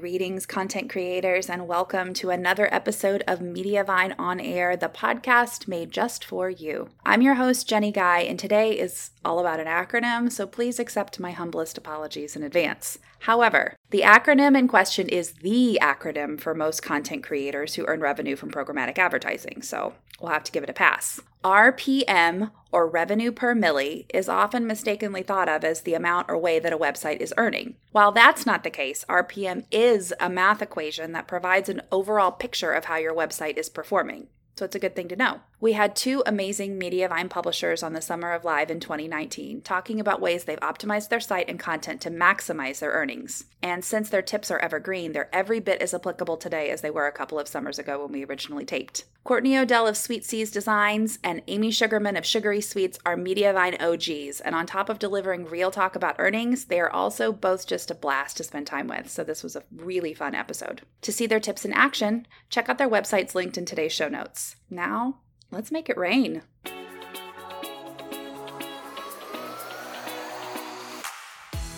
Greetings, 0.00 0.44
content 0.44 0.90
creators, 0.90 1.48
and 1.48 1.68
welcome 1.68 2.14
to 2.14 2.30
another 2.30 2.68
episode 2.74 3.22
of 3.28 3.38
Mediavine 3.38 4.12
On 4.18 4.40
Air, 4.40 4.76
the 4.76 4.88
podcast 4.88 5.68
made 5.68 5.92
just 5.92 6.24
for 6.24 6.50
you. 6.50 6.88
I'm 7.06 7.22
your 7.22 7.34
host, 7.34 7.68
Jenny 7.68 7.92
Guy, 7.92 8.22
and 8.22 8.36
today 8.36 8.72
is 8.76 9.10
all 9.24 9.38
about 9.38 9.60
an 9.60 9.68
acronym, 9.68 10.32
so 10.32 10.48
please 10.48 10.80
accept 10.80 11.20
my 11.20 11.30
humblest 11.30 11.78
apologies 11.78 12.34
in 12.34 12.42
advance. 12.42 12.98
However, 13.24 13.74
the 13.88 14.02
acronym 14.02 14.54
in 14.54 14.68
question 14.68 15.08
is 15.08 15.32
the 15.32 15.78
acronym 15.80 16.38
for 16.38 16.54
most 16.54 16.82
content 16.82 17.24
creators 17.24 17.72
who 17.72 17.86
earn 17.86 18.00
revenue 18.00 18.36
from 18.36 18.50
programmatic 18.50 18.98
advertising, 18.98 19.62
so 19.62 19.94
we'll 20.20 20.30
have 20.30 20.44
to 20.44 20.52
give 20.52 20.62
it 20.62 20.68
a 20.68 20.74
pass. 20.74 21.22
RPM, 21.42 22.50
or 22.70 22.86
revenue 22.86 23.32
per 23.32 23.54
milli, 23.54 24.04
is 24.12 24.28
often 24.28 24.66
mistakenly 24.66 25.22
thought 25.22 25.48
of 25.48 25.64
as 25.64 25.80
the 25.80 25.94
amount 25.94 26.28
or 26.28 26.36
way 26.36 26.58
that 26.58 26.74
a 26.74 26.78
website 26.78 27.22
is 27.22 27.32
earning. 27.38 27.76
While 27.92 28.12
that's 28.12 28.44
not 28.44 28.62
the 28.62 28.68
case, 28.68 29.06
RPM 29.08 29.64
is 29.70 30.12
a 30.20 30.28
math 30.28 30.60
equation 30.60 31.12
that 31.12 31.26
provides 31.26 31.70
an 31.70 31.80
overall 31.90 32.30
picture 32.30 32.72
of 32.72 32.84
how 32.84 32.96
your 32.96 33.14
website 33.14 33.56
is 33.56 33.70
performing. 33.70 34.26
So 34.56 34.64
it's 34.64 34.76
a 34.76 34.80
good 34.80 34.94
thing 34.94 35.08
to 35.08 35.16
know. 35.16 35.40
We 35.60 35.72
had 35.72 35.96
two 35.96 36.22
amazing 36.26 36.78
Mediavine 36.78 37.30
publishers 37.30 37.82
on 37.82 37.92
the 37.92 38.02
Summer 38.02 38.32
of 38.32 38.44
Live 38.44 38.70
in 38.70 38.80
2019 38.80 39.62
talking 39.62 39.98
about 39.98 40.20
ways 40.20 40.44
they've 40.44 40.60
optimized 40.60 41.08
their 41.08 41.20
site 41.20 41.48
and 41.48 41.58
content 41.58 42.00
to 42.02 42.10
maximize 42.10 42.78
their 42.78 42.90
earnings. 42.90 43.46
And 43.62 43.82
since 43.82 44.10
their 44.10 44.22
tips 44.22 44.50
are 44.50 44.58
evergreen, 44.58 45.12
they're 45.12 45.34
every 45.34 45.58
bit 45.58 45.80
as 45.80 45.94
applicable 45.94 46.36
today 46.36 46.70
as 46.70 46.82
they 46.82 46.90
were 46.90 47.06
a 47.06 47.12
couple 47.12 47.38
of 47.38 47.48
summers 47.48 47.78
ago 47.78 48.02
when 48.02 48.12
we 48.12 48.26
originally 48.26 48.66
taped. 48.66 49.04
Courtney 49.24 49.56
O'Dell 49.56 49.86
of 49.86 49.96
Sweet 49.96 50.22
C's 50.22 50.50
Designs 50.50 51.18
and 51.24 51.40
Amy 51.48 51.70
Sugarman 51.70 52.14
of 52.14 52.26
Sugary 52.26 52.60
Sweets 52.60 52.98
are 53.06 53.16
Mediavine 53.16 53.80
OGs. 53.80 54.40
And 54.40 54.54
on 54.54 54.66
top 54.66 54.90
of 54.90 54.98
delivering 54.98 55.46
real 55.46 55.70
talk 55.70 55.96
about 55.96 56.16
earnings, 56.18 56.66
they 56.66 56.78
are 56.78 56.90
also 56.90 57.32
both 57.32 57.66
just 57.66 57.90
a 57.90 57.94
blast 57.94 58.36
to 58.36 58.44
spend 58.44 58.66
time 58.66 58.86
with. 58.86 59.08
So 59.08 59.24
this 59.24 59.42
was 59.42 59.56
a 59.56 59.64
really 59.74 60.12
fun 60.12 60.34
episode. 60.34 60.82
To 61.00 61.10
see 61.10 61.26
their 61.26 61.40
tips 61.40 61.64
in 61.64 61.72
action, 61.72 62.26
check 62.50 62.68
out 62.68 62.76
their 62.76 62.86
websites 62.86 63.34
linked 63.34 63.56
in 63.56 63.64
today's 63.64 63.92
show 63.94 64.10
notes. 64.10 64.43
Now, 64.70 65.16
let's 65.50 65.70
make 65.70 65.88
it 65.88 65.96
rain. 65.96 66.42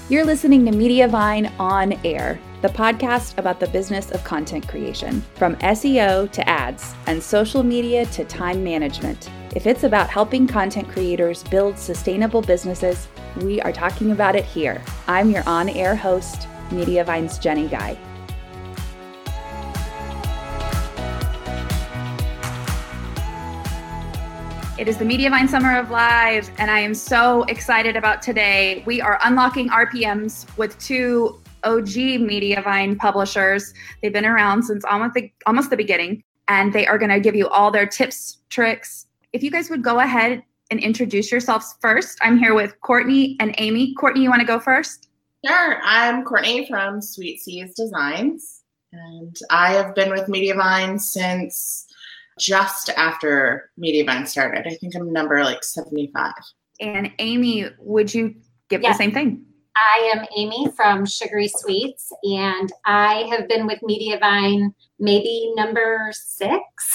You're 0.09 0.25
listening 0.25 0.65
to 0.67 0.71
Mediavine 0.71 1.51
On 1.59 1.93
Air, 2.05 2.39
the 2.63 2.69
podcast 2.69 3.39
about 3.39 3.59
the 3.59 3.67
business 3.67 4.13
of 4.13 4.23
content 4.23 4.69
creation, 4.69 5.21
from 5.35 5.57
SEO 5.57 6.31
to 6.31 6.49
ads 6.49 6.95
and 7.09 7.21
social 7.21 7.65
media 7.65 8.07
to 8.07 8.25
time 8.25 8.63
management. 8.63 9.29
If 9.57 9.67
it's 9.67 9.83
about 9.83 10.09
helping 10.09 10.47
content 10.47 10.89
creators 10.89 11.43
build 11.43 11.77
sustainable 11.77 12.41
businesses, 12.41 13.09
we 13.39 13.61
are 13.63 13.73
talking 13.73 14.13
about 14.13 14.37
it 14.37 14.45
here. 14.45 14.81
I'm 15.09 15.31
your 15.31 15.43
on 15.49 15.69
air 15.71 15.97
host, 15.97 16.47
Mediavine's 16.71 17.39
Jenny 17.39 17.67
Guy. 17.67 17.99
It 24.79 24.89
is 24.89 24.99
the 24.99 25.07
Mediavine 25.07 25.49
Summer 25.49 25.79
of 25.79 25.91
Live, 25.91 26.51
and 26.59 26.71
I 26.71 26.81
am 26.81 26.93
so 26.93 27.45
excited 27.45 27.97
about 27.97 28.21
today. 28.21 28.83
We 28.85 29.01
are 29.01 29.19
unlocking 29.25 29.71
RPMs 29.71 30.55
with 30.59 30.79
two 30.79 31.41
OG 31.65 32.21
Mediavine 32.21 32.99
publishers. 32.99 33.73
They've 34.03 34.13
been 34.13 34.27
around 34.27 34.65
since 34.65 34.85
almost 34.85 35.15
the, 35.15 35.33
almost 35.47 35.71
the 35.71 35.79
beginning, 35.79 36.23
and 36.49 36.75
they 36.75 36.87
are 36.87 36.99
going 36.99 37.09
to 37.09 37.21
give 37.21 37.35
you 37.35 37.49
all 37.49 37.71
their 37.71 37.87
tips, 37.87 38.43
tricks. 38.51 39.07
If 39.33 39.43
you 39.43 39.51
guys 39.51 39.71
would 39.71 39.83
go 39.83 40.01
ahead 40.01 40.43
and 40.71 40.79
introduce 40.79 41.33
yourselves 41.33 41.75
first, 41.81 42.19
I'm 42.21 42.39
here 42.39 42.53
with 42.53 42.79
Courtney 42.83 43.39
and 43.41 43.55
Amy. 43.57 43.95
Courtney, 43.95 44.25
you 44.25 44.29
want 44.29 44.41
to 44.41 44.47
go 44.47 44.61
first? 44.61 45.09
Sure. 45.43 45.81
I'm 45.85 46.23
Courtney 46.23 46.67
from 46.69 47.01
Sweet 47.01 47.41
C's 47.41 47.73
Designs, 47.73 48.61
and 48.93 49.35
I 49.49 49.73
have 49.73 49.95
been 49.95 50.11
with 50.11 50.29
Mediavine 50.29 51.01
since 51.01 51.86
just 52.39 52.91
after 52.91 53.71
Mediavine 53.79 54.27
started. 54.27 54.67
I 54.67 54.75
think 54.75 54.95
I'm 54.95 55.13
number 55.13 55.43
like 55.45 55.65
75. 55.65 56.33
And 56.81 57.11
Amy, 57.19 57.67
would 57.79 58.13
you 58.13 58.35
give 58.69 58.83
Yes. 58.83 58.97
the 58.97 59.05
same 59.05 59.13
thing? 59.13 59.45
I 59.77 60.13
am 60.15 60.27
Amy 60.37 60.69
from 60.75 61.05
Sugary 61.05 61.49
Sweets, 61.49 62.11
and 62.25 62.73
I 62.87 63.27
have 63.31 63.47
been 63.47 63.67
with 63.67 63.79
Mediavine 63.81 64.73
maybe 64.99 65.53
number 65.55 66.11
six, 66.13 66.65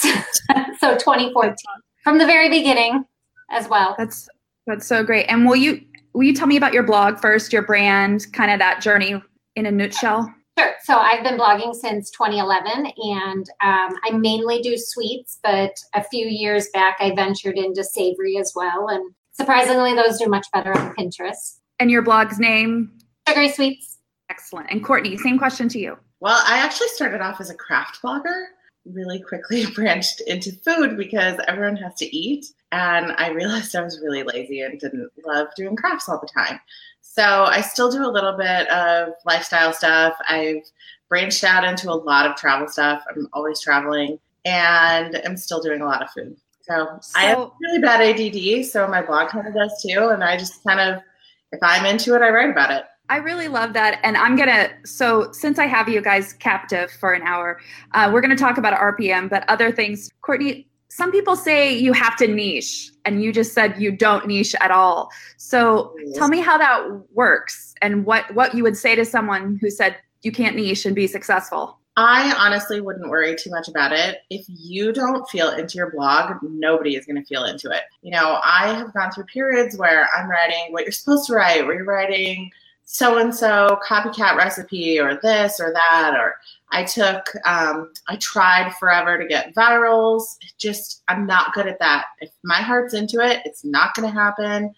so 0.80 0.96
2014, 0.96 1.54
from 2.02 2.18
the 2.18 2.26
very 2.26 2.48
beginning 2.48 3.04
as 3.50 3.68
well. 3.68 3.94
That's 3.98 4.28
that's 4.66 4.86
so 4.86 5.04
great. 5.04 5.26
And 5.26 5.46
will 5.46 5.56
you 5.56 5.80
will 6.12 6.24
you 6.24 6.34
tell 6.34 6.48
me 6.48 6.56
about 6.56 6.72
your 6.72 6.82
blog 6.82 7.20
first, 7.20 7.52
your 7.52 7.62
brand, 7.62 8.26
kind 8.32 8.50
of 8.50 8.58
that 8.58 8.80
journey 8.80 9.22
in 9.54 9.66
a 9.66 9.70
nutshell? 9.70 10.32
Sure. 10.58 10.72
So 10.82 10.96
I've 10.96 11.24
been 11.24 11.38
blogging 11.38 11.74
since 11.74 12.10
2011, 12.10 12.92
and 12.96 13.48
um, 13.62 13.98
I 14.04 14.10
mainly 14.12 14.60
do 14.60 14.76
sweets, 14.76 15.38
but 15.42 15.72
a 15.94 16.04
few 16.04 16.26
years 16.26 16.68
back 16.74 16.96
I 17.00 17.14
ventured 17.14 17.56
into 17.56 17.82
savory 17.84 18.36
as 18.36 18.52
well, 18.54 18.88
and 18.88 19.14
surprisingly, 19.32 19.94
those 19.94 20.18
do 20.18 20.26
much 20.26 20.46
better 20.52 20.76
on 20.76 20.94
Pinterest. 20.94 21.58
And 21.78 21.90
your 21.90 22.02
blog's 22.02 22.38
name? 22.38 22.92
Sugary 23.28 23.48
Sweets. 23.48 23.98
Excellent. 24.28 24.70
And 24.70 24.84
Courtney, 24.84 25.16
same 25.16 25.38
question 25.38 25.68
to 25.70 25.78
you. 25.78 25.98
Well, 26.20 26.40
I 26.46 26.58
actually 26.58 26.88
started 26.88 27.20
off 27.20 27.40
as 27.40 27.50
a 27.50 27.54
craft 27.54 28.00
blogger, 28.02 28.44
really 28.84 29.20
quickly 29.20 29.66
branched 29.74 30.20
into 30.22 30.52
food 30.52 30.96
because 30.96 31.38
everyone 31.48 31.76
has 31.76 31.94
to 31.96 32.16
eat. 32.16 32.46
And 32.72 33.12
I 33.18 33.28
realized 33.28 33.76
I 33.76 33.82
was 33.82 34.00
really 34.02 34.22
lazy 34.22 34.60
and 34.60 34.78
didn't 34.80 35.10
love 35.26 35.48
doing 35.56 35.76
crafts 35.76 36.08
all 36.08 36.20
the 36.20 36.28
time. 36.28 36.58
So 37.00 37.44
I 37.44 37.60
still 37.60 37.90
do 37.90 38.04
a 38.04 38.10
little 38.10 38.36
bit 38.36 38.68
of 38.70 39.10
lifestyle 39.26 39.72
stuff. 39.72 40.14
I've 40.28 40.62
branched 41.08 41.44
out 41.44 41.64
into 41.64 41.90
a 41.90 41.94
lot 41.94 42.24
of 42.24 42.36
travel 42.36 42.68
stuff. 42.68 43.04
I'm 43.10 43.28
always 43.34 43.60
traveling 43.60 44.18
and 44.44 45.20
I'm 45.24 45.36
still 45.36 45.60
doing 45.60 45.82
a 45.82 45.84
lot 45.84 46.02
of 46.02 46.10
food. 46.10 46.36
So, 46.62 46.98
I 47.16 47.24
have 47.24 47.50
really 47.60 47.80
bad 47.80 48.00
ADD, 48.00 48.64
so 48.64 48.86
my 48.86 49.02
blog 49.02 49.30
kind 49.30 49.46
of 49.46 49.54
does 49.54 49.82
too. 49.82 50.08
And 50.08 50.22
I 50.22 50.36
just 50.36 50.62
kind 50.64 50.80
of, 50.80 51.02
if 51.50 51.58
I'm 51.60 51.84
into 51.84 52.14
it, 52.14 52.22
I 52.22 52.30
write 52.30 52.50
about 52.50 52.70
it. 52.70 52.84
I 53.12 53.16
really 53.16 53.46
love 53.46 53.74
that. 53.74 54.00
And 54.04 54.16
I'm 54.16 54.36
going 54.36 54.48
to, 54.48 54.70
so 54.86 55.30
since 55.32 55.58
I 55.58 55.66
have 55.66 55.86
you 55.86 56.00
guys 56.00 56.32
captive 56.32 56.90
for 56.90 57.12
an 57.12 57.20
hour, 57.20 57.60
uh, 57.92 58.08
we're 58.10 58.22
going 58.22 58.34
to 58.34 58.42
talk 58.42 58.56
about 58.56 58.72
RPM, 58.72 59.28
but 59.28 59.46
other 59.50 59.70
things. 59.70 60.10
Courtney, 60.22 60.66
some 60.88 61.12
people 61.12 61.36
say 61.36 61.76
you 61.76 61.92
have 61.92 62.16
to 62.16 62.26
niche, 62.26 62.90
and 63.04 63.22
you 63.22 63.30
just 63.30 63.52
said 63.52 63.78
you 63.78 63.94
don't 63.94 64.26
niche 64.26 64.54
at 64.62 64.70
all. 64.70 65.10
So 65.36 65.94
tell 66.14 66.28
me 66.28 66.40
how 66.40 66.56
that 66.56 66.88
works 67.12 67.74
and 67.82 68.06
what, 68.06 68.34
what 68.34 68.54
you 68.54 68.62
would 68.62 68.78
say 68.78 68.94
to 68.94 69.04
someone 69.04 69.58
who 69.60 69.68
said 69.68 69.98
you 70.22 70.32
can't 70.32 70.56
niche 70.56 70.86
and 70.86 70.94
be 70.94 71.06
successful. 71.06 71.80
I 71.98 72.34
honestly 72.38 72.80
wouldn't 72.80 73.10
worry 73.10 73.36
too 73.36 73.50
much 73.50 73.68
about 73.68 73.92
it. 73.92 74.20
If 74.30 74.46
you 74.48 74.90
don't 74.90 75.28
feel 75.28 75.50
into 75.50 75.76
your 75.76 75.90
blog, 75.90 76.36
nobody 76.42 76.96
is 76.96 77.04
going 77.04 77.20
to 77.20 77.26
feel 77.26 77.44
into 77.44 77.70
it. 77.70 77.82
You 78.00 78.12
know, 78.12 78.40
I 78.42 78.68
have 78.68 78.94
gone 78.94 79.12
through 79.12 79.24
periods 79.24 79.76
where 79.76 80.08
I'm 80.16 80.30
writing 80.30 80.68
what 80.70 80.84
you're 80.84 80.92
supposed 80.92 81.26
to 81.26 81.34
write, 81.34 81.66
where 81.66 81.74
you're 81.74 81.84
writing 81.84 82.50
so 82.92 83.16
and 83.16 83.34
so 83.34 83.80
copycat 83.82 84.36
recipe 84.36 85.00
or 85.00 85.18
this 85.22 85.58
or 85.58 85.72
that, 85.72 86.12
or 86.14 86.34
I 86.72 86.84
took, 86.84 87.24
um, 87.46 87.90
I 88.06 88.16
tried 88.16 88.74
forever 88.74 89.16
to 89.16 89.26
get 89.26 89.54
virals. 89.54 90.36
Just, 90.58 91.02
I'm 91.08 91.26
not 91.26 91.54
good 91.54 91.66
at 91.66 91.78
that. 91.78 92.04
If 92.20 92.28
my 92.44 92.60
heart's 92.60 92.92
into 92.92 93.20
it, 93.20 93.40
it's 93.46 93.64
not 93.64 93.94
going 93.94 94.06
to 94.06 94.14
happen. 94.14 94.74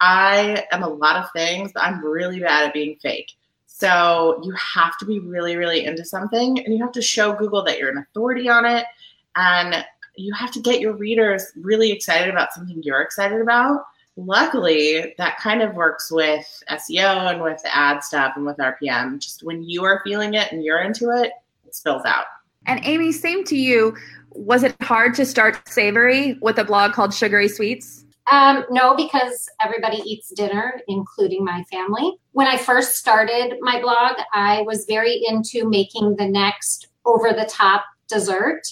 I 0.00 0.64
am 0.70 0.84
a 0.84 0.88
lot 0.88 1.16
of 1.16 1.32
things, 1.32 1.72
but 1.74 1.82
I'm 1.82 2.04
really 2.04 2.38
bad 2.38 2.68
at 2.68 2.72
being 2.72 2.98
fake. 3.02 3.32
So 3.66 4.40
you 4.44 4.52
have 4.52 4.96
to 4.98 5.04
be 5.04 5.18
really, 5.18 5.56
really 5.56 5.86
into 5.86 6.04
something 6.04 6.64
and 6.64 6.72
you 6.72 6.80
have 6.84 6.92
to 6.92 7.02
show 7.02 7.32
Google 7.32 7.64
that 7.64 7.80
you're 7.80 7.90
an 7.90 7.98
authority 7.98 8.48
on 8.48 8.64
it. 8.64 8.86
And 9.34 9.84
you 10.14 10.32
have 10.34 10.52
to 10.52 10.60
get 10.60 10.80
your 10.80 10.94
readers 10.94 11.50
really 11.56 11.90
excited 11.90 12.28
about 12.28 12.52
something 12.52 12.80
you're 12.84 13.02
excited 13.02 13.40
about. 13.40 13.86
Luckily, 14.16 15.14
that 15.18 15.38
kind 15.38 15.62
of 15.62 15.74
works 15.74 16.10
with 16.10 16.62
SEO 16.70 17.32
and 17.32 17.42
with 17.42 17.62
the 17.62 17.76
ad 17.76 18.02
stuff 18.02 18.32
and 18.36 18.46
with 18.46 18.56
RPM. 18.56 19.18
Just 19.20 19.42
when 19.42 19.62
you 19.62 19.84
are 19.84 20.00
feeling 20.04 20.34
it 20.34 20.50
and 20.52 20.64
you're 20.64 20.82
into 20.82 21.10
it, 21.10 21.32
it 21.66 21.74
spills 21.74 22.04
out. 22.06 22.24
And 22.66 22.80
Amy, 22.84 23.12
same 23.12 23.44
to 23.44 23.56
you. 23.56 23.96
Was 24.30 24.62
it 24.62 24.74
hard 24.82 25.14
to 25.14 25.26
start 25.26 25.68
Savory 25.68 26.38
with 26.40 26.58
a 26.58 26.64
blog 26.64 26.92
called 26.92 27.14
Sugary 27.14 27.48
Sweets? 27.48 28.06
Um, 28.32 28.64
no, 28.70 28.96
because 28.96 29.48
everybody 29.60 29.98
eats 29.98 30.30
dinner, 30.30 30.80
including 30.88 31.44
my 31.44 31.62
family. 31.70 32.16
When 32.32 32.46
I 32.46 32.56
first 32.56 32.96
started 32.96 33.54
my 33.60 33.80
blog, 33.80 34.16
I 34.32 34.62
was 34.62 34.84
very 34.88 35.22
into 35.28 35.68
making 35.68 36.16
the 36.16 36.26
next 36.26 36.88
over 37.04 37.32
the 37.32 37.48
top 37.48 37.84
dessert. 38.08 38.62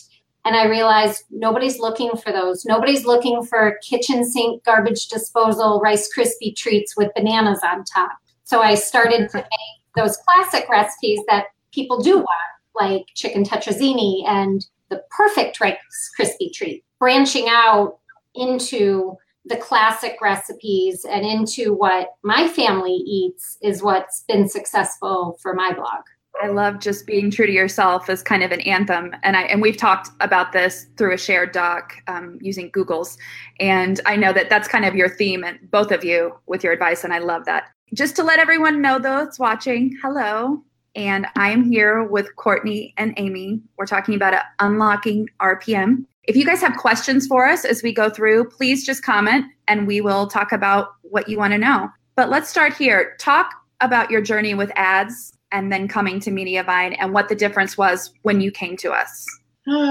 And 0.45 0.55
I 0.55 0.67
realized 0.67 1.25
nobody's 1.31 1.79
looking 1.79 2.17
for 2.17 2.31
those. 2.31 2.65
Nobody's 2.65 3.07
looking 3.07 3.43
for 3.45 3.79
kitchen 3.83 4.25
sink, 4.25 4.63
garbage 4.65 5.09
disposal, 5.09 5.81
Rice 5.81 6.09
Krispie 6.15 6.55
treats 6.55 6.97
with 6.97 7.15
bananas 7.15 7.61
on 7.65 7.85
top. 7.85 8.13
So 8.45 8.61
I 8.61 8.75
started 8.75 9.31
to 9.31 9.39
make 9.39 9.97
those 9.97 10.19
classic 10.19 10.69
recipes 10.69 11.21
that 11.29 11.47
people 11.73 12.03
do 12.03 12.19
want, 12.19 12.29
like 12.75 13.07
chicken 13.15 13.43
tetrazzini 13.43 14.27
and 14.29 14.67
the 14.91 15.03
perfect 15.11 15.61
Rice 15.61 15.79
Krispie 16.19 16.53
treat. 16.53 16.85
Branching 16.99 17.47
out 17.49 17.99
into 18.35 19.17
the 19.47 19.57
classic 19.57 20.17
recipes 20.23 21.05
and 21.05 21.25
into 21.25 21.75
what 21.75 22.09
my 22.23 22.49
family 22.49 22.95
eats 22.95 23.59
is 23.63 23.83
what's 23.83 24.25
been 24.27 24.49
successful 24.49 25.39
for 25.43 25.55
my 25.55 25.73
blog. 25.73 26.03
I 26.43 26.49
love 26.49 26.81
just 26.81 27.07
being 27.07 27.31
true 27.31 27.47
to 27.47 27.53
yourself 27.53 28.11
as 28.11 28.23
kind 28.23 28.43
of 28.43 28.51
an 28.51 28.61
anthem, 28.63 29.15
and 29.23 29.37
I 29.37 29.43
and 29.43 29.63
we've 29.63 29.77
talked 29.77 30.11
about 30.21 30.53
this 30.53 30.87
through 30.97 31.15
a 31.15 31.19
shared 31.19 31.53
doc 31.53 31.95
um, 32.09 32.39
using 32.41 32.71
Google's, 32.71 33.17
and 33.61 34.01
I 34.05 34.17
know 34.17 34.33
that 34.33 34.51
that's 34.51 34.69
kind 34.69 34.85
of 34.85 34.95
your 34.95 35.09
theme, 35.09 35.45
and 35.45 35.59
both 35.71 35.93
of 35.93 36.05
you 36.05 36.35
with 36.47 36.65
your 36.65 36.73
advice, 36.73 37.05
and 37.05 37.13
I 37.13 37.19
love 37.19 37.45
that. 37.45 37.71
Just 37.93 38.17
to 38.17 38.25
let 38.25 38.41
everyone 38.41 38.83
know, 38.83 38.99
though, 38.99 39.25
that's 39.25 39.39
watching, 39.39 39.97
hello, 40.03 40.63
and 40.97 41.27
I'm 41.37 41.71
here 41.71 42.03
with 42.03 42.35
Courtney 42.37 42.95
and 42.97 43.15
Amy. 43.17 43.61
We're 43.77 43.87
talking 43.87 44.15
about 44.15 44.35
unlocking 44.59 45.29
RPM. 45.41 46.05
If 46.25 46.37
you 46.37 46.45
guys 46.45 46.61
have 46.63 46.77
questions 46.77 47.27
for 47.27 47.47
us 47.47 47.65
as 47.65 47.83
we 47.83 47.93
go 47.93 48.11
through, 48.11 48.49
please 48.49 48.85
just 48.85 49.05
comment, 49.05 49.47
and 49.69 49.87
we 49.87 50.01
will 50.01 50.27
talk 50.27 50.51
about 50.51 50.95
what 51.03 51.29
you 51.29 51.39
want 51.39 51.53
to 51.53 51.59
know. 51.59 51.91
But 52.17 52.29
let's 52.29 52.49
start 52.49 52.75
here. 52.75 53.15
Talk 53.21 53.51
about 53.81 54.11
your 54.11 54.21
journey 54.21 54.55
with 54.55 54.73
ads 54.77 55.33
and 55.53 55.73
then 55.73 55.89
coming 55.89 56.21
to 56.21 56.31
Mediavine 56.31 56.97
and 56.99 57.13
what 57.13 57.29
the 57.29 57.35
difference 57.35 57.79
was 57.79 58.13
when 58.23 58.41
you 58.41 58.51
came 58.51 58.77
to 58.79 58.93
us. 58.93 59.27
You're 59.67 59.85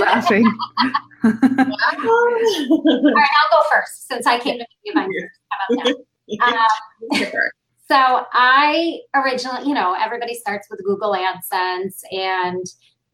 laughing. 0.00 0.46
All 1.24 1.32
right, 1.32 1.44
I'll 1.82 3.50
go 3.50 3.68
first 3.72 4.06
since 4.08 4.26
I 4.26 4.38
came 4.38 4.58
to 4.58 4.66
Mediavine. 4.86 5.08
How 5.50 5.74
about 5.74 5.86
that? 5.86 5.96
Um, 6.42 6.54
so 7.86 8.26
I 8.32 9.00
originally, 9.14 9.68
you 9.68 9.74
know, 9.74 9.94
everybody 9.98 10.34
starts 10.34 10.68
with 10.70 10.80
Google 10.84 11.14
AdSense 11.14 12.00
and 12.10 12.64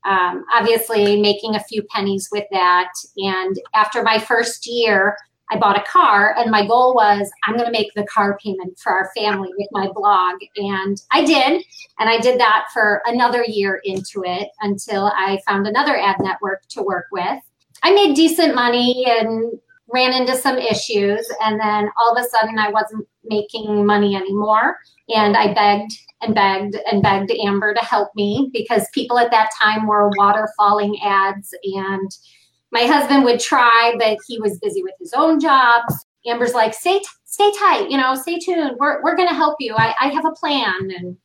um, 0.06 0.44
obviously 0.52 1.20
making 1.20 1.54
a 1.54 1.64
few 1.64 1.82
pennies 1.94 2.28
with 2.31 2.44
that. 2.52 2.90
And 3.16 3.56
after 3.75 4.02
my 4.02 4.19
first 4.19 4.66
year, 4.66 5.16
I 5.50 5.58
bought 5.58 5.79
a 5.79 5.82
car, 5.82 6.35
and 6.38 6.50
my 6.50 6.67
goal 6.67 6.94
was 6.94 7.31
I'm 7.47 7.56
going 7.56 7.67
to 7.67 7.73
make 7.73 7.93
the 7.94 8.06
car 8.06 8.38
payment 8.43 8.79
for 8.79 8.93
our 8.93 9.11
family 9.17 9.50
with 9.58 9.69
my 9.73 9.88
blog. 9.93 10.37
And 10.56 11.00
I 11.12 11.25
did. 11.25 11.64
And 11.99 12.08
I 12.08 12.19
did 12.19 12.38
that 12.41 12.67
for 12.73 13.02
another 13.06 13.44
year 13.44 13.81
into 13.85 14.23
it 14.25 14.49
until 14.61 15.06
I 15.17 15.41
found 15.47 15.67
another 15.67 15.97
ad 15.97 16.17
network 16.20 16.62
to 16.70 16.82
work 16.82 17.06
with. 17.12 17.38
I 17.82 17.93
made 17.93 18.14
decent 18.14 18.55
money 18.55 19.06
and 19.08 19.52
ran 19.93 20.12
into 20.12 20.37
some 20.37 20.56
issues. 20.56 21.29
And 21.43 21.58
then 21.58 21.91
all 22.00 22.17
of 22.17 22.25
a 22.25 22.29
sudden, 22.29 22.58
I 22.58 22.70
wasn't 22.70 23.06
making 23.25 23.85
money 23.85 24.14
anymore. 24.14 24.79
And 25.08 25.37
I 25.37 25.52
begged 25.52 25.93
and 26.23 26.35
begged 26.35 26.76
and 26.91 27.02
begged 27.02 27.32
Amber 27.44 27.75
to 27.75 27.85
help 27.85 28.11
me 28.14 28.50
because 28.52 28.87
people 28.93 29.19
at 29.19 29.31
that 29.31 29.50
time 29.61 29.87
were 29.87 30.11
waterfalling 30.19 30.94
ads 31.02 31.52
and 31.64 32.11
my 32.72 32.82
husband 32.82 33.25
would 33.25 33.40
try, 33.40 33.94
but 33.99 34.19
he 34.26 34.40
was 34.40 34.58
busy 34.58 34.82
with 34.82 34.94
his 35.00 35.12
own 35.12 35.40
jobs. 35.40 36.06
Amber's 36.26 36.55
like, 36.55 36.75
stay, 36.75 36.99
t- 36.99 37.06
stay 37.25 37.50
tight, 37.58 37.90
you 37.90 37.96
know, 37.96 38.14
stay 38.14 38.38
tuned. 38.38 38.76
We're, 38.78 39.02
we're 39.02 39.17
going 39.17 39.28
to 39.28 39.34
help 39.34 39.56
you. 39.58 39.75
I, 39.76 39.94
I 40.00 40.08
have 40.08 40.25
a 40.25 40.32
plan. 40.32 40.90
And 40.96 41.17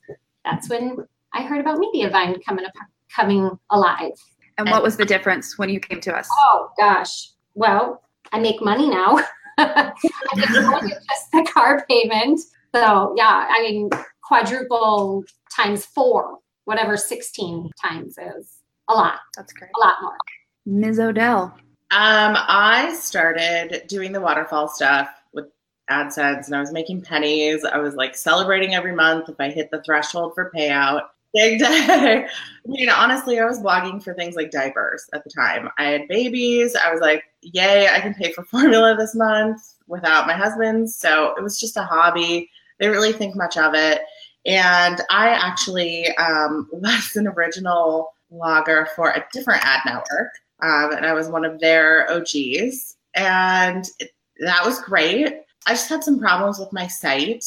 that's 0.44 0.70
when 0.70 0.98
I 1.34 1.44
heard 1.44 1.60
about 1.60 1.80
Mediavine 1.80 2.44
coming 2.46 2.66
up, 2.66 2.72
coming 3.14 3.52
alive. 3.70 4.14
And 4.58 4.70
what 4.70 4.84
was 4.84 4.98
the 4.98 5.06
difference 5.06 5.58
when 5.58 5.70
you 5.70 5.80
came 5.80 6.00
to 6.02 6.16
us? 6.16 6.28
Oh 6.32 6.70
gosh. 6.78 7.32
Well, 7.56 8.02
I 8.32 8.40
make 8.40 8.62
money 8.62 8.90
now. 8.90 9.20
I 9.58 9.92
just 10.36 11.32
the 11.32 11.46
car 11.52 11.86
payment. 11.90 12.40
So 12.74 13.14
yeah, 13.18 13.48
I 13.50 13.62
mean 13.62 13.90
quadruple 14.24 15.24
times 15.56 15.86
four, 15.86 16.38
whatever 16.66 16.98
16 16.98 17.70
times 17.84 18.18
is. 18.18 18.62
A 18.88 18.94
lot. 18.94 19.20
That's 19.36 19.52
great. 19.54 19.72
A 19.76 19.80
lot 19.80 19.96
more. 20.02 20.18
Ms. 20.66 21.00
O'Dell? 21.00 21.56
Um, 21.92 22.36
I 22.38 22.96
started 23.00 23.84
doing 23.88 24.12
the 24.12 24.22
waterfall 24.22 24.68
stuff 24.68 25.10
with 25.34 25.46
AdSense 25.90 26.48
and 26.48 26.56
I 26.56 26.60
was 26.60 26.72
making 26.72 27.02
pennies. 27.02 27.64
I 27.64 27.78
was 27.78 27.96
like 27.96 28.18
celebrating 28.18 28.74
every 28.74 28.94
month 28.94 29.30
if 29.30 29.36
I 29.40 29.50
hit 29.50 29.70
the 29.72 29.84
threshold 29.84 30.34
for 30.34 30.52
payout. 30.56 31.04
Big 31.34 31.60
day. 31.60 32.26
I 32.26 32.28
mean, 32.66 32.90
honestly, 32.90 33.40
I 33.40 33.46
was 33.46 33.60
blogging 33.60 34.02
for 34.02 34.14
things 34.14 34.36
like 34.36 34.52
diapers 34.52 35.08
at 35.14 35.24
the 35.24 35.30
time. 35.30 35.70
I 35.78 35.86
had 35.86 36.08
babies. 36.08 36.76
I 36.76 36.92
was 36.92 37.02
like, 37.02 37.24
yay, 37.42 37.88
I 37.88 38.00
can 38.00 38.14
pay 38.16 38.32
for 38.32 38.44
formula 38.46 38.96
this 38.98 39.14
month 39.14 39.62
without 39.88 40.28
my 40.28 40.34
husband. 40.34 40.90
So 40.90 41.36
it 41.38 41.44
was 41.44 41.60
just 41.60 41.78
a 41.78 41.84
hobby. 41.84 42.50
Didn't 42.80 42.96
really 42.96 43.14
think 43.14 43.36
much 43.36 43.58
of 43.58 43.74
it. 43.76 44.02
And 44.46 45.02
I 45.12 45.30
actually 45.30 46.08
um, 46.18 46.68
was 46.74 47.16
an 47.16 47.28
original 47.28 48.14
blogger 48.32 48.88
for 48.96 49.12
a 49.12 49.26
different 49.32 49.64
ad 49.64 49.82
network 49.86 50.32
um, 50.62 50.92
and 50.94 51.06
I 51.06 51.14
was 51.14 51.28
one 51.28 51.46
of 51.46 51.60
their 51.60 52.10
OGs, 52.12 52.96
and 53.14 53.86
it, 54.00 54.12
that 54.40 54.66
was 54.66 54.82
great. 54.82 55.42
I 55.68 55.72
just 55.72 55.90
had 55.90 56.04
some 56.04 56.20
problems 56.20 56.60
with 56.60 56.72
my 56.74 56.88
site. 56.88 57.46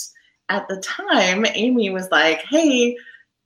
At 0.48 0.66
the 0.68 0.80
time, 0.80 1.46
Amy 1.54 1.90
was 1.90 2.10
like, 2.10 2.42
"Hey, 2.42 2.96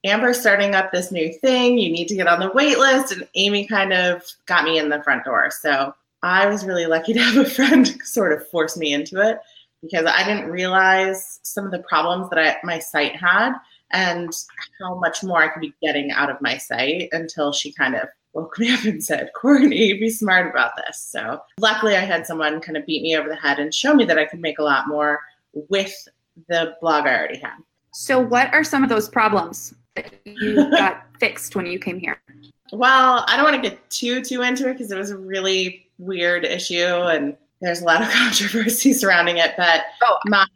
Amber's 0.04 0.40
starting 0.40 0.74
up 0.74 0.90
this 0.90 1.12
new 1.12 1.32
thing. 1.32 1.78
You 1.78 1.90
need 1.90 2.08
to 2.08 2.16
get 2.16 2.28
on 2.28 2.40
the 2.40 2.50
wait 2.52 2.78
list." 2.78 3.12
And 3.12 3.28
Amy 3.34 3.66
kind 3.66 3.92
of 3.92 4.24
got 4.46 4.64
me 4.64 4.78
in 4.78 4.88
the 4.88 5.02
front 5.02 5.24
door. 5.24 5.50
So 5.50 5.94
I 6.22 6.46
was 6.46 6.64
really 6.64 6.86
lucky 6.86 7.12
to 7.12 7.20
have 7.20 7.36
a 7.36 7.50
friend 7.50 7.86
sort 8.04 8.32
of 8.32 8.48
force 8.48 8.76
me 8.76 8.92
into 8.92 9.20
it 9.20 9.38
because 9.82 10.06
I 10.06 10.24
didn't 10.24 10.50
realize 10.50 11.40
some 11.42 11.64
of 11.64 11.72
the 11.72 11.80
problems 11.80 12.30
that 12.30 12.38
I, 12.38 12.56
my 12.64 12.78
site 12.78 13.16
had 13.16 13.54
and 13.92 14.32
how 14.80 14.98
much 14.98 15.22
more 15.22 15.42
I 15.42 15.48
could 15.48 15.60
be 15.60 15.74
getting 15.82 16.12
out 16.12 16.30
of 16.30 16.40
my 16.40 16.56
site 16.56 17.08
until 17.12 17.52
she 17.52 17.72
kind 17.72 17.94
of 17.94 18.08
woke 18.32 18.58
me 18.58 18.72
up 18.72 18.84
and 18.84 19.02
said, 19.02 19.30
Courtney, 19.34 19.92
be 19.94 20.10
smart 20.10 20.48
about 20.48 20.72
this. 20.76 20.98
So 20.98 21.40
luckily 21.60 21.96
I 21.96 22.00
had 22.00 22.26
someone 22.26 22.60
kind 22.60 22.76
of 22.76 22.86
beat 22.86 23.02
me 23.02 23.16
over 23.16 23.28
the 23.28 23.36
head 23.36 23.58
and 23.58 23.74
show 23.74 23.94
me 23.94 24.04
that 24.06 24.18
I 24.18 24.24
could 24.24 24.40
make 24.40 24.58
a 24.58 24.62
lot 24.62 24.88
more 24.88 25.20
with 25.68 25.94
the 26.48 26.76
blog 26.80 27.06
I 27.06 27.16
already 27.16 27.38
had. 27.38 27.56
So 27.92 28.18
what 28.18 28.52
are 28.54 28.64
some 28.64 28.82
of 28.82 28.88
those 28.88 29.08
problems 29.08 29.74
that 29.96 30.12
you 30.24 30.70
got 30.70 31.04
fixed 31.20 31.54
when 31.54 31.66
you 31.66 31.78
came 31.78 31.98
here? 31.98 32.20
Well, 32.72 33.24
I 33.28 33.36
don't 33.36 33.44
want 33.44 33.62
to 33.62 33.70
get 33.70 33.90
too 33.90 34.22
too 34.22 34.42
into 34.42 34.68
it 34.68 34.74
because 34.74 34.90
it 34.90 34.96
was 34.96 35.10
a 35.10 35.18
really 35.18 35.90
weird 35.98 36.44
issue 36.44 36.76
and 36.76 37.36
there's 37.60 37.82
a 37.82 37.84
lot 37.84 38.02
of 38.02 38.08
controversy 38.12 38.92
surrounding 38.94 39.36
it. 39.36 39.52
But 39.56 39.82
oh. 40.02 40.18
my 40.26 40.46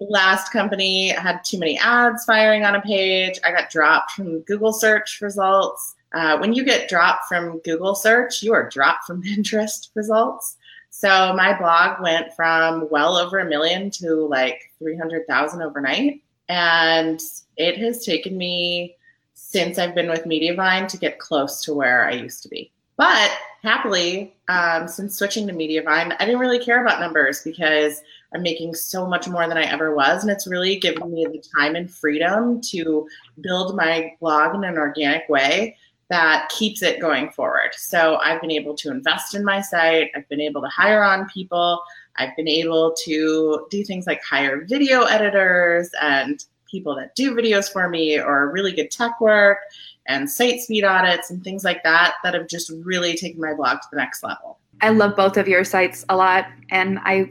last 0.00 0.52
company 0.52 1.10
had 1.10 1.44
too 1.44 1.58
many 1.58 1.78
ads 1.78 2.24
firing 2.24 2.64
on 2.64 2.74
a 2.74 2.80
page. 2.80 3.38
I 3.44 3.52
got 3.52 3.70
dropped 3.70 4.12
from 4.12 4.40
Google 4.40 4.72
search 4.72 5.20
results. 5.20 5.94
Uh, 6.12 6.38
when 6.38 6.52
you 6.52 6.64
get 6.64 6.88
dropped 6.88 7.26
from 7.28 7.58
Google 7.60 7.94
search, 7.94 8.42
you 8.42 8.52
are 8.52 8.68
dropped 8.68 9.04
from 9.04 9.22
Pinterest 9.22 9.88
results. 9.94 10.56
So 10.90 11.32
my 11.34 11.56
blog 11.56 12.02
went 12.02 12.34
from 12.34 12.88
well 12.90 13.16
over 13.16 13.38
a 13.38 13.48
million 13.48 13.90
to 13.92 14.26
like 14.26 14.60
300,000 14.78 15.62
overnight. 15.62 16.22
And 16.48 17.20
it 17.56 17.78
has 17.78 18.04
taken 18.04 18.36
me 18.36 18.96
since 19.34 19.78
I've 19.78 19.94
been 19.94 20.10
with 20.10 20.24
Mediavine 20.24 20.88
to 20.88 20.98
get 20.98 21.18
close 21.18 21.62
to 21.62 21.74
where 21.74 22.06
I 22.06 22.12
used 22.12 22.42
to 22.42 22.48
be. 22.48 22.72
But 22.96 23.30
happily, 23.62 24.34
um, 24.48 24.86
since 24.86 25.16
switching 25.16 25.46
to 25.46 25.54
Mediavine, 25.54 26.14
I 26.18 26.26
didn't 26.26 26.40
really 26.40 26.62
care 26.62 26.82
about 26.82 27.00
numbers 27.00 27.42
because 27.42 28.02
I'm 28.34 28.42
making 28.42 28.74
so 28.74 29.06
much 29.06 29.26
more 29.26 29.48
than 29.48 29.56
I 29.56 29.62
ever 29.62 29.94
was. 29.94 30.22
And 30.22 30.30
it's 30.30 30.46
really 30.46 30.76
given 30.76 31.10
me 31.10 31.24
the 31.24 31.42
time 31.58 31.76
and 31.76 31.90
freedom 31.90 32.60
to 32.62 33.08
build 33.40 33.74
my 33.74 34.12
blog 34.20 34.54
in 34.54 34.64
an 34.64 34.76
organic 34.76 35.28
way 35.28 35.76
that 36.10 36.48
keeps 36.50 36.82
it 36.82 37.00
going 37.00 37.30
forward. 37.30 37.70
So 37.76 38.16
I've 38.16 38.40
been 38.40 38.50
able 38.50 38.74
to 38.76 38.90
invest 38.90 39.34
in 39.34 39.44
my 39.44 39.60
site, 39.60 40.10
I've 40.14 40.28
been 40.28 40.40
able 40.40 40.60
to 40.60 40.68
hire 40.68 41.02
on 41.02 41.28
people, 41.28 41.80
I've 42.16 42.36
been 42.36 42.48
able 42.48 42.94
to 43.04 43.66
do 43.70 43.84
things 43.84 44.06
like 44.06 44.20
hire 44.22 44.64
video 44.66 45.04
editors 45.04 45.88
and 46.02 46.44
people 46.70 46.94
that 46.96 47.14
do 47.14 47.34
videos 47.34 47.72
for 47.72 47.88
me 47.88 48.18
or 48.18 48.50
really 48.52 48.72
good 48.72 48.90
tech 48.90 49.20
work 49.20 49.58
and 50.06 50.28
site 50.28 50.60
speed 50.60 50.84
audits 50.84 51.30
and 51.30 51.42
things 51.42 51.64
like 51.64 51.82
that 51.84 52.14
that 52.22 52.34
have 52.34 52.48
just 52.48 52.70
really 52.82 53.16
taken 53.16 53.40
my 53.40 53.54
blog 53.54 53.80
to 53.80 53.88
the 53.92 53.96
next 53.96 54.22
level. 54.22 54.58
I 54.80 54.90
love 54.90 55.14
both 55.14 55.36
of 55.36 55.46
your 55.46 55.64
sites 55.64 56.04
a 56.08 56.16
lot 56.16 56.46
and 56.70 56.98
I 57.04 57.30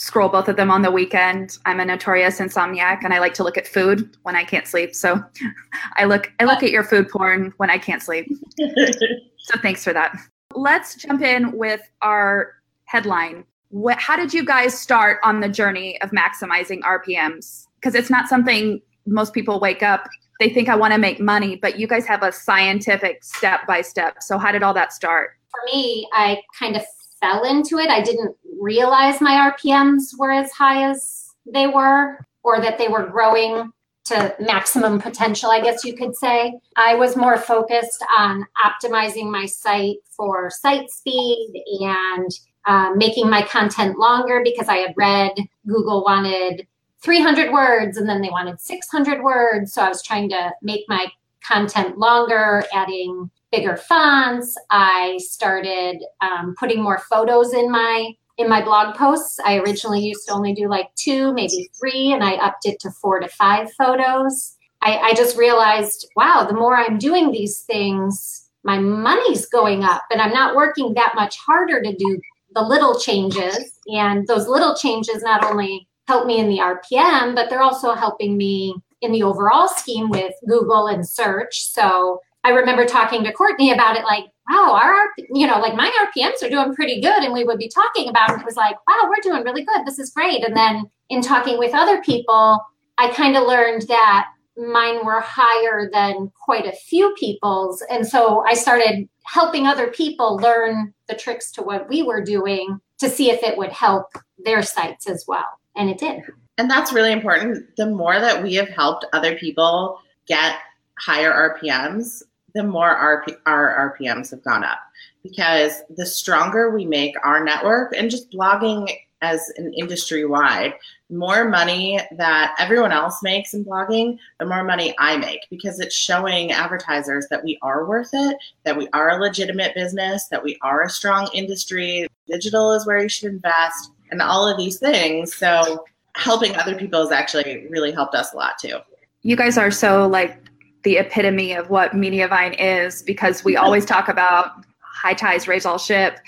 scroll 0.00 0.28
both 0.28 0.48
of 0.48 0.56
them 0.56 0.70
on 0.70 0.82
the 0.82 0.90
weekend. 0.90 1.58
I'm 1.66 1.78
a 1.78 1.84
notorious 1.84 2.40
insomniac 2.40 3.00
and 3.04 3.12
I 3.12 3.18
like 3.18 3.34
to 3.34 3.44
look 3.44 3.58
at 3.58 3.66
food 3.66 4.16
when 4.22 4.34
I 4.34 4.44
can't 4.44 4.66
sleep. 4.66 4.94
So 4.94 5.22
I 5.96 6.04
look 6.04 6.32
I 6.40 6.44
look 6.44 6.62
at 6.62 6.70
your 6.70 6.84
food 6.84 7.08
porn 7.08 7.52
when 7.58 7.70
I 7.70 7.78
can't 7.78 8.02
sleep. 8.02 8.26
so 8.58 9.60
thanks 9.60 9.84
for 9.84 9.92
that. 9.92 10.16
Let's 10.54 10.94
jump 10.94 11.22
in 11.22 11.52
with 11.52 11.82
our 12.02 12.54
headline. 12.84 13.44
What, 13.68 13.98
how 14.00 14.16
did 14.16 14.34
you 14.34 14.44
guys 14.44 14.78
start 14.78 15.20
on 15.22 15.40
the 15.40 15.48
journey 15.48 16.00
of 16.02 16.10
maximizing 16.10 16.80
RPMs? 16.80 17.66
Because 17.76 17.94
it's 17.94 18.10
not 18.10 18.28
something 18.28 18.80
most 19.06 19.32
people 19.32 19.60
wake 19.60 19.82
up 19.82 20.08
they 20.40 20.48
think 20.48 20.70
I 20.70 20.74
want 20.74 20.94
to 20.94 20.98
make 20.98 21.20
money, 21.20 21.56
but 21.56 21.78
you 21.78 21.86
guys 21.86 22.06
have 22.06 22.22
a 22.22 22.32
scientific 22.32 23.22
step 23.22 23.66
by 23.66 23.82
step. 23.82 24.22
So 24.22 24.38
how 24.38 24.50
did 24.50 24.62
all 24.62 24.72
that 24.72 24.92
start? 24.92 25.32
For 25.50 25.60
me, 25.66 26.08
I 26.14 26.38
kind 26.58 26.76
of 26.76 26.82
fell 27.20 27.44
into 27.44 27.78
it. 27.78 27.90
I 27.90 28.02
didn't 28.02 28.36
realize 28.60 29.20
my 29.20 29.52
RPMs 29.52 30.18
were 30.18 30.32
as 30.32 30.50
high 30.52 30.90
as 30.90 31.30
they 31.46 31.66
were, 31.66 32.18
or 32.42 32.60
that 32.60 32.78
they 32.78 32.88
were 32.88 33.06
growing 33.06 33.72
to 34.06 34.34
maximum 34.40 35.00
potential, 35.00 35.50
I 35.50 35.60
guess 35.60 35.84
you 35.84 35.96
could 35.96 36.16
say. 36.16 36.58
I 36.76 36.94
was 36.94 37.16
more 37.16 37.36
focused 37.36 38.04
on 38.18 38.44
optimizing 38.64 39.30
my 39.30 39.46
site 39.46 39.98
for 40.10 40.50
site 40.50 40.90
speed 40.90 41.62
and 41.80 42.30
uh, 42.66 42.90
making 42.94 43.30
my 43.30 43.42
content 43.42 43.98
longer 43.98 44.42
because 44.44 44.68
I 44.68 44.78
had 44.78 44.94
read 44.96 45.32
Google 45.66 46.02
wanted 46.02 46.66
300 47.02 47.52
words 47.52 47.96
and 47.96 48.08
then 48.08 48.20
they 48.20 48.30
wanted 48.30 48.60
600 48.60 49.22
words. 49.22 49.72
So 49.72 49.82
I 49.82 49.88
was 49.88 50.02
trying 50.02 50.28
to 50.30 50.52
make 50.60 50.84
my 50.88 51.06
content 51.46 51.98
longer, 51.98 52.64
adding 52.74 53.30
bigger 53.52 53.76
fonts. 53.76 54.56
I 54.70 55.18
started 55.22 56.02
um, 56.20 56.54
putting 56.58 56.82
more 56.82 56.98
photos 57.10 57.52
in 57.52 57.70
my 57.70 58.12
in 58.38 58.48
my 58.48 58.62
blog 58.62 58.96
posts. 58.96 59.38
I 59.44 59.58
originally 59.58 60.00
used 60.00 60.26
to 60.26 60.32
only 60.32 60.54
do 60.54 60.68
like 60.68 60.94
two, 60.94 61.32
maybe 61.34 61.68
three, 61.78 62.12
and 62.12 62.24
I 62.24 62.34
upped 62.36 62.64
it 62.64 62.80
to 62.80 62.90
four 62.90 63.20
to 63.20 63.28
five 63.28 63.70
photos. 63.72 64.56
I, 64.82 64.96
I 64.96 65.14
just 65.14 65.36
realized, 65.36 66.08
wow, 66.16 66.46
the 66.48 66.54
more 66.54 66.74
I'm 66.74 66.96
doing 66.96 67.30
these 67.30 67.60
things, 67.60 68.48
my 68.64 68.78
money's 68.78 69.46
going 69.46 69.84
up, 69.84 70.04
and 70.10 70.22
I'm 70.22 70.32
not 70.32 70.56
working 70.56 70.94
that 70.94 71.12
much 71.14 71.36
harder 71.36 71.82
to 71.82 71.94
do 71.94 72.20
the 72.54 72.62
little 72.62 72.98
changes. 72.98 73.78
And 73.88 74.26
those 74.26 74.48
little 74.48 74.74
changes 74.74 75.22
not 75.22 75.44
only 75.44 75.86
help 76.08 76.26
me 76.26 76.38
in 76.38 76.48
the 76.48 76.58
RPM, 76.58 77.34
but 77.34 77.50
they're 77.50 77.62
also 77.62 77.92
helping 77.92 78.36
me 78.36 78.74
in 79.02 79.12
the 79.12 79.22
overall 79.22 79.68
scheme 79.68 80.10
with 80.10 80.34
Google 80.48 80.86
and 80.86 81.06
search. 81.06 81.60
So 81.70 82.20
I 82.42 82.50
remember 82.50 82.86
talking 82.86 83.22
to 83.24 83.32
Courtney 83.32 83.72
about 83.72 83.96
it 83.96 84.04
like, 84.04 84.24
wow, 84.48 84.72
our, 84.72 85.08
you 85.32 85.46
know, 85.46 85.58
like 85.58 85.74
my 85.74 85.90
RPMs 86.16 86.42
are 86.42 86.50
doing 86.50 86.74
pretty 86.74 87.00
good. 87.00 87.22
And 87.22 87.32
we 87.32 87.44
would 87.44 87.58
be 87.58 87.68
talking 87.68 88.08
about 88.08 88.30
it. 88.30 88.40
It 88.40 88.46
was 88.46 88.56
like, 88.56 88.76
wow, 88.88 89.08
we're 89.08 89.22
doing 89.22 89.44
really 89.44 89.64
good. 89.64 89.86
This 89.86 89.98
is 89.98 90.10
great. 90.10 90.44
And 90.44 90.56
then 90.56 90.90
in 91.10 91.20
talking 91.20 91.58
with 91.58 91.74
other 91.74 92.00
people, 92.02 92.60
I 92.98 93.10
kind 93.10 93.36
of 93.36 93.46
learned 93.46 93.82
that 93.88 94.28
mine 94.56 95.04
were 95.04 95.20
higher 95.20 95.88
than 95.92 96.30
quite 96.44 96.66
a 96.66 96.72
few 96.72 97.14
people's. 97.18 97.82
And 97.90 98.06
so 98.06 98.44
I 98.46 98.54
started 98.54 99.08
helping 99.24 99.66
other 99.66 99.88
people 99.88 100.36
learn 100.36 100.92
the 101.08 101.14
tricks 101.14 101.50
to 101.52 101.62
what 101.62 101.88
we 101.88 102.02
were 102.02 102.22
doing 102.22 102.80
to 102.98 103.08
see 103.08 103.30
if 103.30 103.42
it 103.42 103.56
would 103.56 103.72
help 103.72 104.06
their 104.44 104.62
sites 104.62 105.08
as 105.08 105.24
well. 105.26 105.46
And 105.76 105.88
it 105.88 105.98
did. 105.98 106.22
And 106.58 106.70
that's 106.70 106.92
really 106.92 107.12
important. 107.12 107.64
The 107.76 107.86
more 107.86 108.18
that 108.20 108.42
we 108.42 108.54
have 108.54 108.68
helped 108.68 109.06
other 109.12 109.36
people 109.36 109.98
get 110.26 110.56
higher 110.98 111.32
RPMs, 111.32 112.22
the 112.54 112.62
more 112.62 112.90
our, 112.90 113.24
our 113.46 113.96
RPMs 114.00 114.30
have 114.30 114.42
gone 114.42 114.64
up 114.64 114.78
because 115.22 115.82
the 115.96 116.06
stronger 116.06 116.70
we 116.70 116.84
make 116.84 117.14
our 117.24 117.42
network 117.44 117.94
and 117.96 118.10
just 118.10 118.30
blogging 118.30 118.90
as 119.22 119.50
an 119.56 119.72
industry 119.74 120.24
wide, 120.24 120.74
more 121.10 121.48
money 121.48 122.00
that 122.16 122.54
everyone 122.58 122.92
else 122.92 123.22
makes 123.22 123.52
in 123.52 123.64
blogging, 123.64 124.18
the 124.38 124.46
more 124.46 124.64
money 124.64 124.94
I 124.98 125.16
make 125.16 125.40
because 125.50 125.78
it's 125.80 125.94
showing 125.94 126.52
advertisers 126.52 127.26
that 127.30 127.44
we 127.44 127.58
are 127.62 127.84
worth 127.84 128.10
it, 128.12 128.36
that 128.64 128.76
we 128.76 128.88
are 128.92 129.10
a 129.10 129.20
legitimate 129.20 129.74
business, 129.74 130.28
that 130.28 130.42
we 130.42 130.56
are 130.62 130.82
a 130.82 130.90
strong 130.90 131.28
industry. 131.34 132.06
Digital 132.28 132.72
is 132.72 132.86
where 132.86 133.02
you 133.02 133.08
should 133.08 133.30
invest, 133.30 133.90
and 134.10 134.22
all 134.22 134.46
of 134.46 134.56
these 134.56 134.78
things. 134.78 135.34
So, 135.34 135.84
helping 136.16 136.56
other 136.56 136.74
people 136.74 137.00
has 137.00 137.12
actually 137.12 137.66
really 137.68 137.92
helped 137.92 138.14
us 138.14 138.32
a 138.32 138.36
lot 138.36 138.58
too. 138.58 138.78
You 139.22 139.36
guys 139.36 139.56
are 139.56 139.70
so 139.70 140.08
like 140.08 140.49
the 140.82 140.98
epitome 140.98 141.52
of 141.52 141.70
what 141.70 141.92
Mediavine 141.92 142.56
is 142.58 143.02
because 143.02 143.44
we 143.44 143.56
always 143.56 143.84
talk 143.84 144.08
about 144.08 144.64
high 144.80 145.14
ties 145.14 145.48
raise 145.48 145.66
all 145.66 145.78
ship 145.78 146.18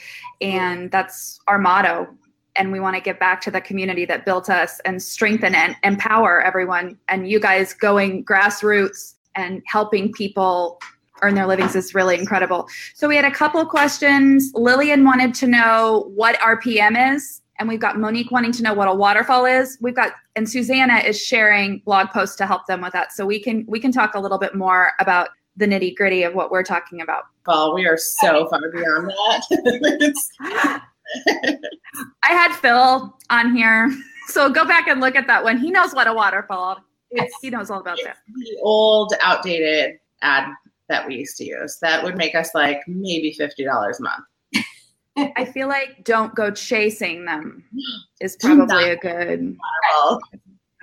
and 0.40 0.90
that's 0.90 1.40
our 1.46 1.58
motto. 1.58 2.08
And 2.56 2.70
we 2.70 2.80
want 2.80 2.96
to 2.96 3.00
give 3.00 3.18
back 3.18 3.40
to 3.42 3.50
the 3.50 3.60
community 3.60 4.04
that 4.06 4.26
built 4.26 4.50
us 4.50 4.80
and 4.84 5.02
strengthen 5.02 5.54
and 5.54 5.74
empower 5.84 6.42
everyone. 6.42 6.98
And 7.08 7.28
you 7.30 7.40
guys 7.40 7.72
going 7.72 8.24
grassroots 8.24 9.14
and 9.34 9.62
helping 9.66 10.12
people 10.12 10.78
earn 11.22 11.34
their 11.34 11.46
livings 11.46 11.74
is 11.76 11.94
really 11.94 12.18
incredible. 12.18 12.68
So 12.94 13.08
we 13.08 13.16
had 13.16 13.24
a 13.24 13.30
couple 13.30 13.64
questions. 13.64 14.50
Lillian 14.54 15.04
wanted 15.04 15.34
to 15.34 15.46
know 15.46 16.10
what 16.14 16.36
rpm 16.40 17.14
is 17.14 17.41
and 17.62 17.68
we've 17.68 17.80
got 17.80 17.96
Monique 17.96 18.32
wanting 18.32 18.50
to 18.50 18.62
know 18.62 18.74
what 18.74 18.88
a 18.88 18.94
waterfall 18.94 19.46
is. 19.46 19.78
We've 19.80 19.94
got 19.94 20.14
and 20.34 20.50
Susanna 20.50 20.96
is 20.96 21.16
sharing 21.20 21.78
blog 21.84 22.08
posts 22.08 22.34
to 22.36 22.46
help 22.46 22.66
them 22.66 22.80
with 22.80 22.92
that. 22.92 23.12
So 23.12 23.24
we 23.24 23.40
can 23.40 23.64
we 23.68 23.78
can 23.78 23.92
talk 23.92 24.14
a 24.16 24.20
little 24.20 24.38
bit 24.38 24.56
more 24.56 24.90
about 24.98 25.28
the 25.56 25.66
nitty 25.66 25.94
gritty 25.94 26.24
of 26.24 26.34
what 26.34 26.50
we're 26.50 26.64
talking 26.64 27.02
about. 27.02 27.22
Well, 27.46 27.72
we 27.72 27.86
are 27.86 27.96
so 27.96 28.48
far 28.48 28.60
beyond 28.72 29.10
that. 29.10 30.82
I 32.24 32.32
had 32.32 32.52
Phil 32.56 33.16
on 33.30 33.54
here, 33.54 33.94
so 34.26 34.50
go 34.50 34.64
back 34.64 34.88
and 34.88 35.00
look 35.00 35.14
at 35.14 35.28
that 35.28 35.44
one. 35.44 35.58
He 35.58 35.70
knows 35.70 35.94
what 35.94 36.08
a 36.08 36.12
waterfall. 36.12 36.78
It's, 37.10 37.34
he 37.42 37.50
knows 37.50 37.70
all 37.70 37.80
about 37.80 37.98
that. 38.04 38.16
The 38.34 38.58
old, 38.62 39.14
outdated 39.20 39.98
ad 40.22 40.48
that 40.88 41.06
we 41.06 41.16
used 41.16 41.36
to 41.36 41.44
use 41.44 41.78
that 41.80 42.02
would 42.02 42.16
make 42.16 42.34
us 42.34 42.56
like 42.56 42.80
maybe 42.88 43.32
fifty 43.34 43.62
dollars 43.64 44.00
a 44.00 44.02
month. 44.02 44.24
I 45.36 45.44
feel 45.44 45.68
like 45.68 46.04
don't 46.04 46.34
go 46.34 46.50
chasing 46.50 47.24
them 47.24 47.64
is 48.20 48.36
probably 48.36 48.90
a 48.90 48.96
good. 48.96 49.56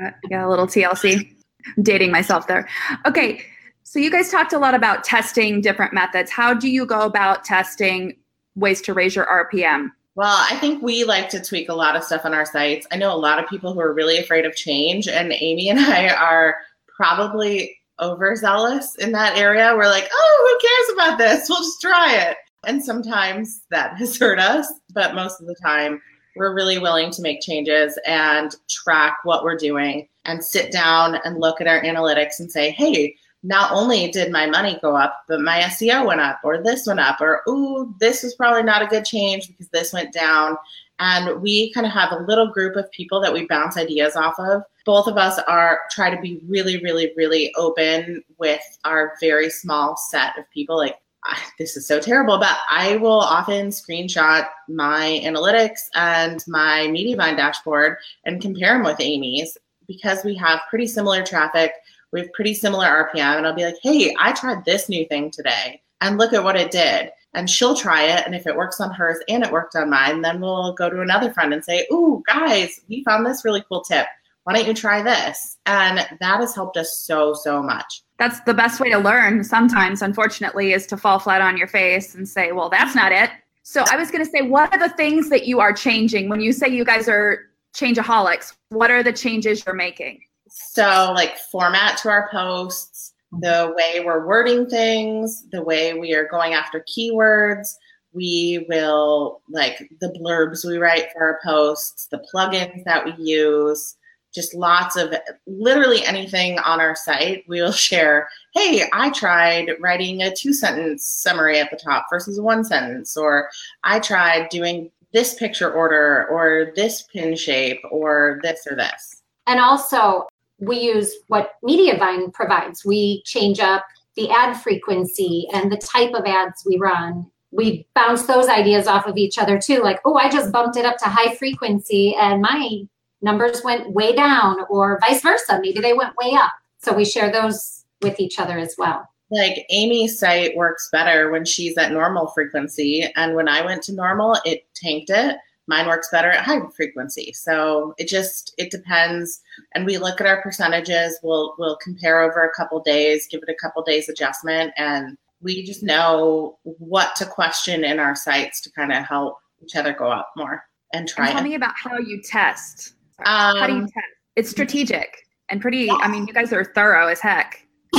Uh, 0.02 0.12
yeah, 0.30 0.46
a 0.46 0.50
little 0.50 0.68
TLC. 0.68 1.36
I'm 1.78 1.84
dating 1.84 2.12
myself 2.12 2.48
there. 2.48 2.68
Okay, 3.06 3.44
so 3.84 4.00
you 4.00 4.12
guys 4.12 4.30
talked 4.30 4.54
a 4.54 4.60
lot 4.60 4.74
about 4.76 5.04
testing 5.04 5.62
different 5.62 5.94
methods. 5.94 6.32
How 6.32 6.54
do 6.54 6.70
you 6.70 6.86
go 6.86 7.02
about 7.02 7.44
testing 7.44 8.16
ways 8.56 8.82
to 8.82 8.94
raise 8.94 9.16
your 9.16 9.26
RPM? 9.26 9.90
Well, 10.16 10.46
I 10.50 10.58
think 10.58 10.84
we 10.84 11.04
like 11.06 11.30
to 11.30 11.42
tweak 11.42 11.70
a 11.70 11.74
lot 11.74 11.96
of 11.96 12.04
stuff 12.04 12.26
on 12.26 12.34
our 12.34 12.46
sites. 12.46 12.86
I 12.92 12.98
know 12.98 13.14
a 13.14 13.18
lot 13.18 13.42
of 13.42 13.50
people 13.50 13.74
who 13.74 13.80
are 13.80 13.94
really 13.94 14.18
afraid 14.18 14.46
of 14.46 14.56
change, 14.56 15.08
and 15.08 15.34
Amy 15.34 15.70
and 15.70 15.80
I 15.80 16.10
are 16.10 16.58
probably 16.88 17.78
overzealous 18.00 18.96
in 18.96 19.12
that 19.14 19.38
area. 19.38 19.74
We're 19.76 19.88
like, 19.88 20.10
oh, 20.12 20.60
who 20.62 20.68
cares 20.68 21.08
about 21.08 21.18
this? 21.18 21.50
We'll 21.50 21.60
just 21.60 21.82
try 21.82 22.16
it. 22.16 22.38
And 22.66 22.84
sometimes 22.84 23.62
that 23.72 23.98
has 23.98 24.18
hurt 24.18 24.40
us, 24.40 24.72
but 24.94 25.16
most 25.16 25.42
of 25.42 25.48
the 25.48 25.56
time, 25.64 26.02
we're 26.36 26.56
really 26.56 26.80
willing 26.80 27.12
to 27.12 27.22
make 27.22 27.42
changes 27.42 28.00
and 28.06 28.56
track 28.70 29.18
what 29.24 29.44
we're 29.44 29.58
doing 29.58 30.08
and 30.26 30.44
sit 30.44 30.72
down 30.72 31.18
and 31.26 31.40
look 31.40 31.60
at 31.60 31.68
our 31.68 31.82
analytics 31.82 32.40
and 32.40 32.52
say, 32.52 32.70
hey, 32.72 33.16
not 33.44 33.72
only 33.72 34.10
did 34.12 34.32
my 34.32 34.46
money 34.46 34.78
go 34.82 34.96
up, 34.96 35.24
but 35.28 35.42
my 35.42 35.60
SEO 35.62 36.06
went 36.06 36.22
up, 36.22 36.40
or 36.44 36.62
this 36.62 36.86
went 36.86 37.00
up, 37.00 37.22
or 37.22 37.42
ooh, 37.48 37.94
this 38.00 38.22
was 38.22 38.36
probably 38.36 38.64
not 38.64 38.82
a 38.82 38.88
good 38.88 39.06
change 39.06 39.48
because 39.48 39.70
this 39.70 39.94
went 39.94 40.14
down. 40.14 40.58
And 41.00 41.42
we 41.42 41.72
kind 41.72 41.88
of 41.88 41.94
have 41.94 42.12
a 42.12 42.24
little 42.24 42.52
group 42.52 42.76
of 42.76 42.92
people 42.92 43.22
that 43.22 43.34
we 43.34 43.48
bounce 43.48 43.78
ideas 43.78 44.18
off 44.18 44.38
of. 44.40 44.64
Both 44.86 45.08
of 45.08 45.18
us 45.18 45.40
are 45.48 45.80
try 45.92 46.14
to 46.14 46.20
be 46.22 46.42
really, 46.48 46.84
really, 46.84 47.14
really 47.16 47.54
open 47.56 48.22
with 48.38 48.62
our 48.84 49.14
very 49.22 49.50
small 49.50 49.96
set 49.96 50.38
of 50.38 50.50
people. 50.52 50.76
Like 50.76 50.98
this 51.60 51.78
is 51.78 51.88
so 51.88 52.00
terrible, 52.00 52.38
but 52.38 52.58
I 52.70 52.98
will 52.98 53.20
often 53.20 53.68
screenshot 53.68 54.48
my 54.68 55.22
analytics 55.24 55.80
and 55.96 56.44
my 56.48 56.88
Mediavine 56.90 57.38
dashboard 57.38 57.98
and 58.26 58.42
compare 58.42 58.74
them 58.74 58.84
with 58.84 59.00
Amy's 59.00 59.58
because 59.88 60.24
we 60.24 60.36
have 60.36 60.62
pretty 60.70 60.88
similar 60.88 61.26
traffic. 61.26 61.74
We 62.12 62.22
have 62.22 62.34
pretty 62.34 62.54
similar 62.54 62.86
RPM. 62.88 63.38
And 63.38 63.48
I'll 63.48 63.56
be 63.56 63.66
like, 63.66 63.78
hey, 63.82 64.16
I 64.20 64.32
tried 64.34 64.66
this 64.66 64.90
new 64.90 65.06
thing 65.08 65.32
today 65.32 65.82
and 66.02 66.18
look 66.18 66.34
at 66.34 66.44
what 66.44 66.56
it 66.56 66.72
did. 66.72 67.12
And 67.34 67.50
she'll 67.50 67.76
try 67.76 68.04
it. 68.04 68.26
And 68.26 68.34
if 68.34 68.48
it 68.48 68.56
works 68.56 68.80
on 68.80 68.92
hers 68.92 69.20
and 69.28 69.44
it 69.44 69.52
worked 69.52 69.76
on 69.76 69.90
mine, 69.90 70.22
then 70.22 70.42
we'll 70.42 70.74
go 70.74 70.90
to 70.90 71.02
another 71.02 71.32
friend 71.32 71.54
and 71.54 71.64
say, 71.64 71.86
ooh, 71.92 72.24
guys, 72.26 72.82
we 72.88 73.04
found 73.04 73.26
this 73.26 73.46
really 73.46 73.64
cool 73.70 73.84
tip. 73.84 74.08
Why 74.44 74.54
don't 74.54 74.68
you 74.68 74.74
try 74.74 75.04
this? 75.04 75.58
And 75.68 76.00
that 76.00 76.40
has 76.40 76.56
helped 76.56 76.78
us 76.78 77.00
so, 77.00 77.34
so 77.36 77.62
much 77.62 78.04
that's 78.20 78.42
the 78.42 78.54
best 78.54 78.80
way 78.80 78.90
to 78.90 78.98
learn 79.00 79.44
sometimes 79.44 80.02
unfortunately 80.02 80.74
is 80.74 80.86
to 80.88 80.98
fall 80.98 81.18
flat 81.18 81.42
on 81.42 81.58
your 81.58 81.68
face 81.68 82.14
and 82.14 82.28
say 82.28 82.52
well 82.52 82.70
that's 82.70 82.94
not 82.94 83.12
it. 83.12 83.32
So 83.64 83.84
i 83.90 83.96
was 83.96 84.12
going 84.12 84.24
to 84.24 84.30
say 84.30 84.42
what 84.42 84.72
are 84.74 84.80
the 84.80 84.94
things 84.96 85.30
that 85.30 85.48
you 85.48 85.60
are 85.60 85.74
changing? 85.74 86.30
When 86.30 86.42
you 86.42 86.52
say 86.52 86.68
you 86.68 86.86
guys 86.86 87.08
are 87.08 87.48
changeaholics 87.74 88.54
what 88.70 88.92
are 88.92 89.02
the 89.02 89.14
changes 89.14 89.64
you're 89.66 89.76
making? 89.76 90.20
So 90.50 91.14
like 91.16 91.38
format 91.38 91.98
to 92.00 92.10
our 92.10 92.30
posts 92.30 93.14
the 93.32 93.74
way 93.78 94.04
we're 94.04 94.26
wording 94.26 94.68
things 94.68 95.46
the 95.52 95.64
way 95.64 95.94
we 95.94 96.14
are 96.14 96.28
going 96.28 96.54
after 96.54 96.84
keywords. 96.90 97.76
We 98.12 98.66
will 98.68 99.42
like 99.50 99.88
the 100.02 100.10
blurbs 100.20 100.66
we 100.66 100.78
write 100.78 101.12
for 101.14 101.22
our 101.22 101.40
posts 101.44 102.08
the 102.08 102.24
plugins 102.34 102.84
that 102.86 103.06
we 103.06 103.14
use 103.24 103.96
just 104.34 104.54
lots 104.54 104.96
of 104.96 105.14
literally 105.48 106.06
anything 106.06 106.60
on 106.60 106.80
our 106.80 106.96
site. 106.96 107.44
We 107.48 107.62
will 107.62 107.72
share, 107.90 108.30
hey, 108.54 108.86
I 108.94 109.10
tried 109.12 109.72
writing 109.80 110.22
a 110.22 110.36
two 110.36 110.54
sentence 110.54 111.06
summary 111.06 111.60
at 111.60 111.70
the 111.72 111.78
top 111.78 112.06
versus 112.10 112.40
one 112.40 112.64
sentence, 112.64 113.18
or 113.18 113.50
I 113.84 114.00
tried 114.00 114.50
doing 114.50 114.92
this 115.14 115.34
picture 115.36 115.72
order 115.72 116.28
or 116.30 116.72
this 116.76 117.04
pin 117.04 117.36
shape 117.36 117.82
or 117.92 118.40
this 118.44 118.68
or 118.70 118.76
this. 118.76 119.24
And 119.48 119.60
also, 119.60 120.28
we 120.60 120.80
use 120.80 121.12
what 121.28 121.54
Mediavine 121.64 122.32
provides. 122.34 122.86
We 122.86 123.24
change 123.24 123.60
up 123.60 123.86
the 124.16 124.30
ad 124.30 124.62
frequency 124.62 125.48
and 125.54 125.72
the 125.72 125.78
type 125.78 126.14
of 126.14 126.26
ads 126.26 126.64
we 126.66 126.78
run. 126.78 127.26
We 127.52 127.88
bounce 127.96 128.28
those 128.28 128.48
ideas 128.48 128.86
off 128.86 129.08
of 129.08 129.18
each 129.18 129.40
other 129.40 129.58
too. 129.58 129.82
Like, 129.82 130.00
oh, 130.06 130.16
I 130.16 130.30
just 130.30 130.52
bumped 130.52 130.78
it 130.78 130.86
up 130.86 130.98
to 130.98 131.06
high 131.06 131.34
frequency 131.36 132.16
and 132.16 132.42
my 132.42 132.82
numbers 133.22 133.62
went 133.64 133.92
way 133.92 134.14
down 134.14 134.58
or 134.70 135.00
vice 135.02 135.22
versa. 135.22 135.60
Maybe 135.62 135.80
they 135.80 135.94
went 135.94 136.16
way 136.18 136.34
up. 136.34 136.52
So 136.80 136.94
we 136.94 137.06
share 137.06 137.32
those 137.32 137.86
with 138.02 138.20
each 138.20 138.40
other 138.40 138.58
as 138.58 138.76
well. 138.78 139.08
Like 139.32 139.66
Amy's 139.70 140.18
site 140.18 140.56
works 140.56 140.90
better 140.92 141.30
when 141.30 141.46
she's 141.46 141.78
at 141.78 141.92
normal 141.92 142.28
frequency. 142.28 143.12
And 143.16 143.36
when 143.36 143.48
I 143.48 143.64
went 143.64 143.84
to 143.84 143.94
normal, 143.94 144.38
it 144.46 144.66
tanked 144.76 145.10
it. 145.10 145.38
Mine 145.68 145.86
works 145.86 146.10
better 146.12 146.32
at 146.32 146.44
high 146.44 146.62
frequency. 146.76 147.32
So 147.34 147.94
it 148.00 148.08
just 148.08 148.56
it 148.58 148.72
depends. 148.72 149.40
And 149.76 149.86
we 149.86 150.00
look 150.00 150.20
at 150.20 150.26
our 150.26 150.42
percentages. 150.42 151.20
We'll 151.22 151.54
we'll 151.60 151.78
compare 151.78 152.22
over 152.22 152.42
a 152.42 152.56
couple 152.56 152.80
days, 152.82 153.28
give 153.30 153.44
it 153.44 153.50
a 153.50 153.56
couple 153.62 153.84
days 153.84 154.10
adjustment, 154.10 154.74
and 154.78 155.16
we 155.42 155.64
just 155.64 155.84
know 155.84 156.58
what 156.64 157.16
to 157.18 157.26
question 157.26 157.84
in 157.84 158.00
our 158.00 158.16
sites 158.16 158.62
to 158.62 158.72
kind 158.72 158.92
of 158.92 159.06
help 159.06 159.38
each 159.64 159.76
other 159.76 159.94
go 159.94 160.12
up 160.12 160.32
more 160.36 160.64
and 160.94 161.08
try. 161.08 161.28
And 161.28 161.34
tell 161.34 161.46
it. 161.46 161.50
me 161.50 161.56
about 161.56 161.76
how 161.76 162.00
you 162.00 162.22
test. 162.22 162.96
Um, 163.26 163.58
how 163.58 163.68
do 163.68 163.74
you 163.74 163.80
um, 163.80 163.86
test? 163.86 164.06
It's 164.36 164.50
strategic 164.50 165.26
and 165.50 165.62
pretty. 165.62 165.86
Yeah. 165.86 165.98
I 166.02 166.08
mean, 166.08 166.28
you 166.28 166.34
guys 166.34 166.54
are 166.54 166.64
thorough 166.64 167.08
as 167.08 167.20
heck. 167.20 167.66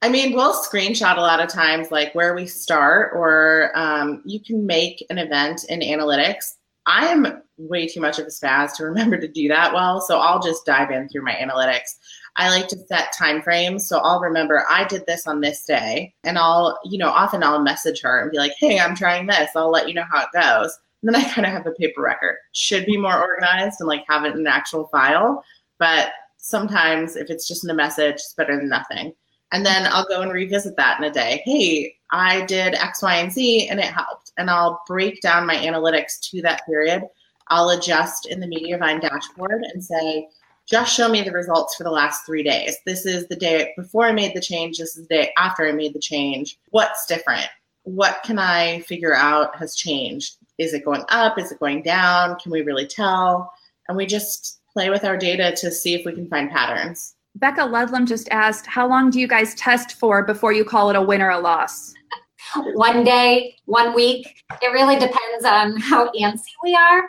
I 0.00 0.08
mean, 0.08 0.34
we'll 0.34 0.54
screenshot 0.54 1.16
a 1.16 1.20
lot 1.20 1.40
of 1.40 1.48
times, 1.48 1.90
like 1.90 2.14
where 2.14 2.34
we 2.34 2.46
start, 2.46 3.12
or 3.14 3.72
um, 3.74 4.22
you 4.24 4.40
can 4.40 4.64
make 4.64 5.04
an 5.10 5.18
event 5.18 5.64
in 5.68 5.80
analytics. 5.80 6.54
I 6.86 7.06
am 7.06 7.42
way 7.58 7.88
too 7.88 8.00
much 8.00 8.18
of 8.18 8.26
a 8.26 8.30
spaz 8.30 8.74
to 8.76 8.84
remember 8.84 9.18
to 9.18 9.28
do 9.28 9.48
that 9.48 9.74
well, 9.74 10.00
so 10.00 10.18
I'll 10.18 10.40
just 10.40 10.64
dive 10.64 10.90
in 10.90 11.08
through 11.08 11.24
my 11.24 11.34
analytics. 11.34 11.96
I 12.36 12.48
like 12.50 12.68
to 12.68 12.78
set 12.86 13.12
time 13.12 13.42
frames, 13.42 13.88
so 13.88 13.98
I'll 13.98 14.20
remember 14.20 14.64
I 14.70 14.84
did 14.84 15.04
this 15.06 15.26
on 15.26 15.40
this 15.40 15.64
day, 15.64 16.14
and 16.22 16.38
I'll, 16.38 16.78
you 16.84 16.96
know, 16.96 17.10
often 17.10 17.42
I'll 17.42 17.60
message 17.60 18.00
her 18.02 18.22
and 18.22 18.30
be 18.30 18.38
like, 18.38 18.52
"Hey, 18.58 18.78
I'm 18.78 18.94
trying 18.94 19.26
this. 19.26 19.50
I'll 19.56 19.70
let 19.70 19.88
you 19.88 19.94
know 19.94 20.04
how 20.10 20.22
it 20.22 20.28
goes." 20.32 20.78
And 21.02 21.14
then 21.14 21.16
I 21.16 21.28
kind 21.28 21.46
of 21.46 21.52
have 21.52 21.66
a 21.66 21.72
paper 21.72 22.02
record. 22.02 22.36
Should 22.52 22.86
be 22.86 22.96
more 22.96 23.20
organized 23.20 23.80
and 23.80 23.88
like 23.88 24.04
have 24.08 24.24
it 24.24 24.34
in 24.34 24.40
an 24.40 24.46
actual 24.46 24.88
file, 24.88 25.44
but 25.78 26.12
sometimes 26.36 27.16
if 27.16 27.30
it's 27.30 27.46
just 27.46 27.64
in 27.64 27.70
a 27.70 27.74
message, 27.74 28.14
it's 28.14 28.34
better 28.34 28.56
than 28.56 28.68
nothing. 28.68 29.12
And 29.52 29.64
then 29.64 29.86
I'll 29.90 30.06
go 30.06 30.20
and 30.20 30.32
revisit 30.32 30.76
that 30.76 30.98
in 30.98 31.04
a 31.04 31.12
day. 31.12 31.42
Hey, 31.44 31.94
I 32.10 32.44
did 32.46 32.74
X, 32.74 33.02
Y, 33.02 33.16
and 33.16 33.32
Z 33.32 33.68
and 33.68 33.80
it 33.80 33.86
helped. 33.86 34.32
And 34.36 34.50
I'll 34.50 34.82
break 34.86 35.20
down 35.20 35.46
my 35.46 35.56
analytics 35.56 36.20
to 36.30 36.42
that 36.42 36.66
period. 36.66 37.02
I'll 37.48 37.70
adjust 37.70 38.26
in 38.26 38.40
the 38.40 38.46
Mediavine 38.46 39.00
dashboard 39.00 39.62
and 39.72 39.82
say, 39.82 40.28
just 40.66 40.94
show 40.94 41.08
me 41.08 41.22
the 41.22 41.32
results 41.32 41.76
for 41.76 41.84
the 41.84 41.90
last 41.90 42.26
three 42.26 42.42
days. 42.42 42.76
This 42.84 43.06
is 43.06 43.26
the 43.26 43.36
day 43.36 43.72
before 43.76 44.04
I 44.04 44.12
made 44.12 44.34
the 44.34 44.40
change. 44.40 44.76
This 44.76 44.96
is 44.96 45.08
the 45.08 45.14
day 45.14 45.30
after 45.38 45.66
I 45.66 45.72
made 45.72 45.94
the 45.94 45.98
change. 45.98 46.58
What's 46.70 47.06
different? 47.06 47.48
What 47.84 48.20
can 48.22 48.38
I 48.38 48.80
figure 48.80 49.14
out 49.14 49.56
has 49.56 49.74
changed? 49.74 50.36
Is 50.58 50.74
it 50.74 50.84
going 50.84 51.04
up? 51.08 51.38
Is 51.38 51.52
it 51.52 51.60
going 51.60 51.82
down? 51.82 52.36
Can 52.38 52.52
we 52.52 52.62
really 52.62 52.86
tell? 52.86 53.52
And 53.88 53.96
we 53.96 54.06
just 54.06 54.60
play 54.72 54.90
with 54.90 55.04
our 55.04 55.16
data 55.16 55.54
to 55.56 55.70
see 55.70 55.94
if 55.94 56.04
we 56.04 56.12
can 56.12 56.28
find 56.28 56.50
patterns. 56.50 57.14
Becca 57.36 57.64
Ludlam 57.64 58.06
just 58.06 58.28
asked, 58.30 58.66
how 58.66 58.86
long 58.88 59.10
do 59.10 59.20
you 59.20 59.28
guys 59.28 59.54
test 59.54 59.92
for 59.92 60.24
before 60.24 60.52
you 60.52 60.64
call 60.64 60.90
it 60.90 60.96
a 60.96 61.02
win 61.02 61.22
or 61.22 61.30
a 61.30 61.38
loss? 61.38 61.94
one 62.74 63.04
day, 63.04 63.54
one 63.66 63.94
week. 63.94 64.42
It 64.62 64.68
really 64.68 64.96
depends 64.96 65.44
on 65.44 65.76
how 65.80 66.10
antsy 66.12 66.52
we 66.62 66.74
are. 66.74 67.08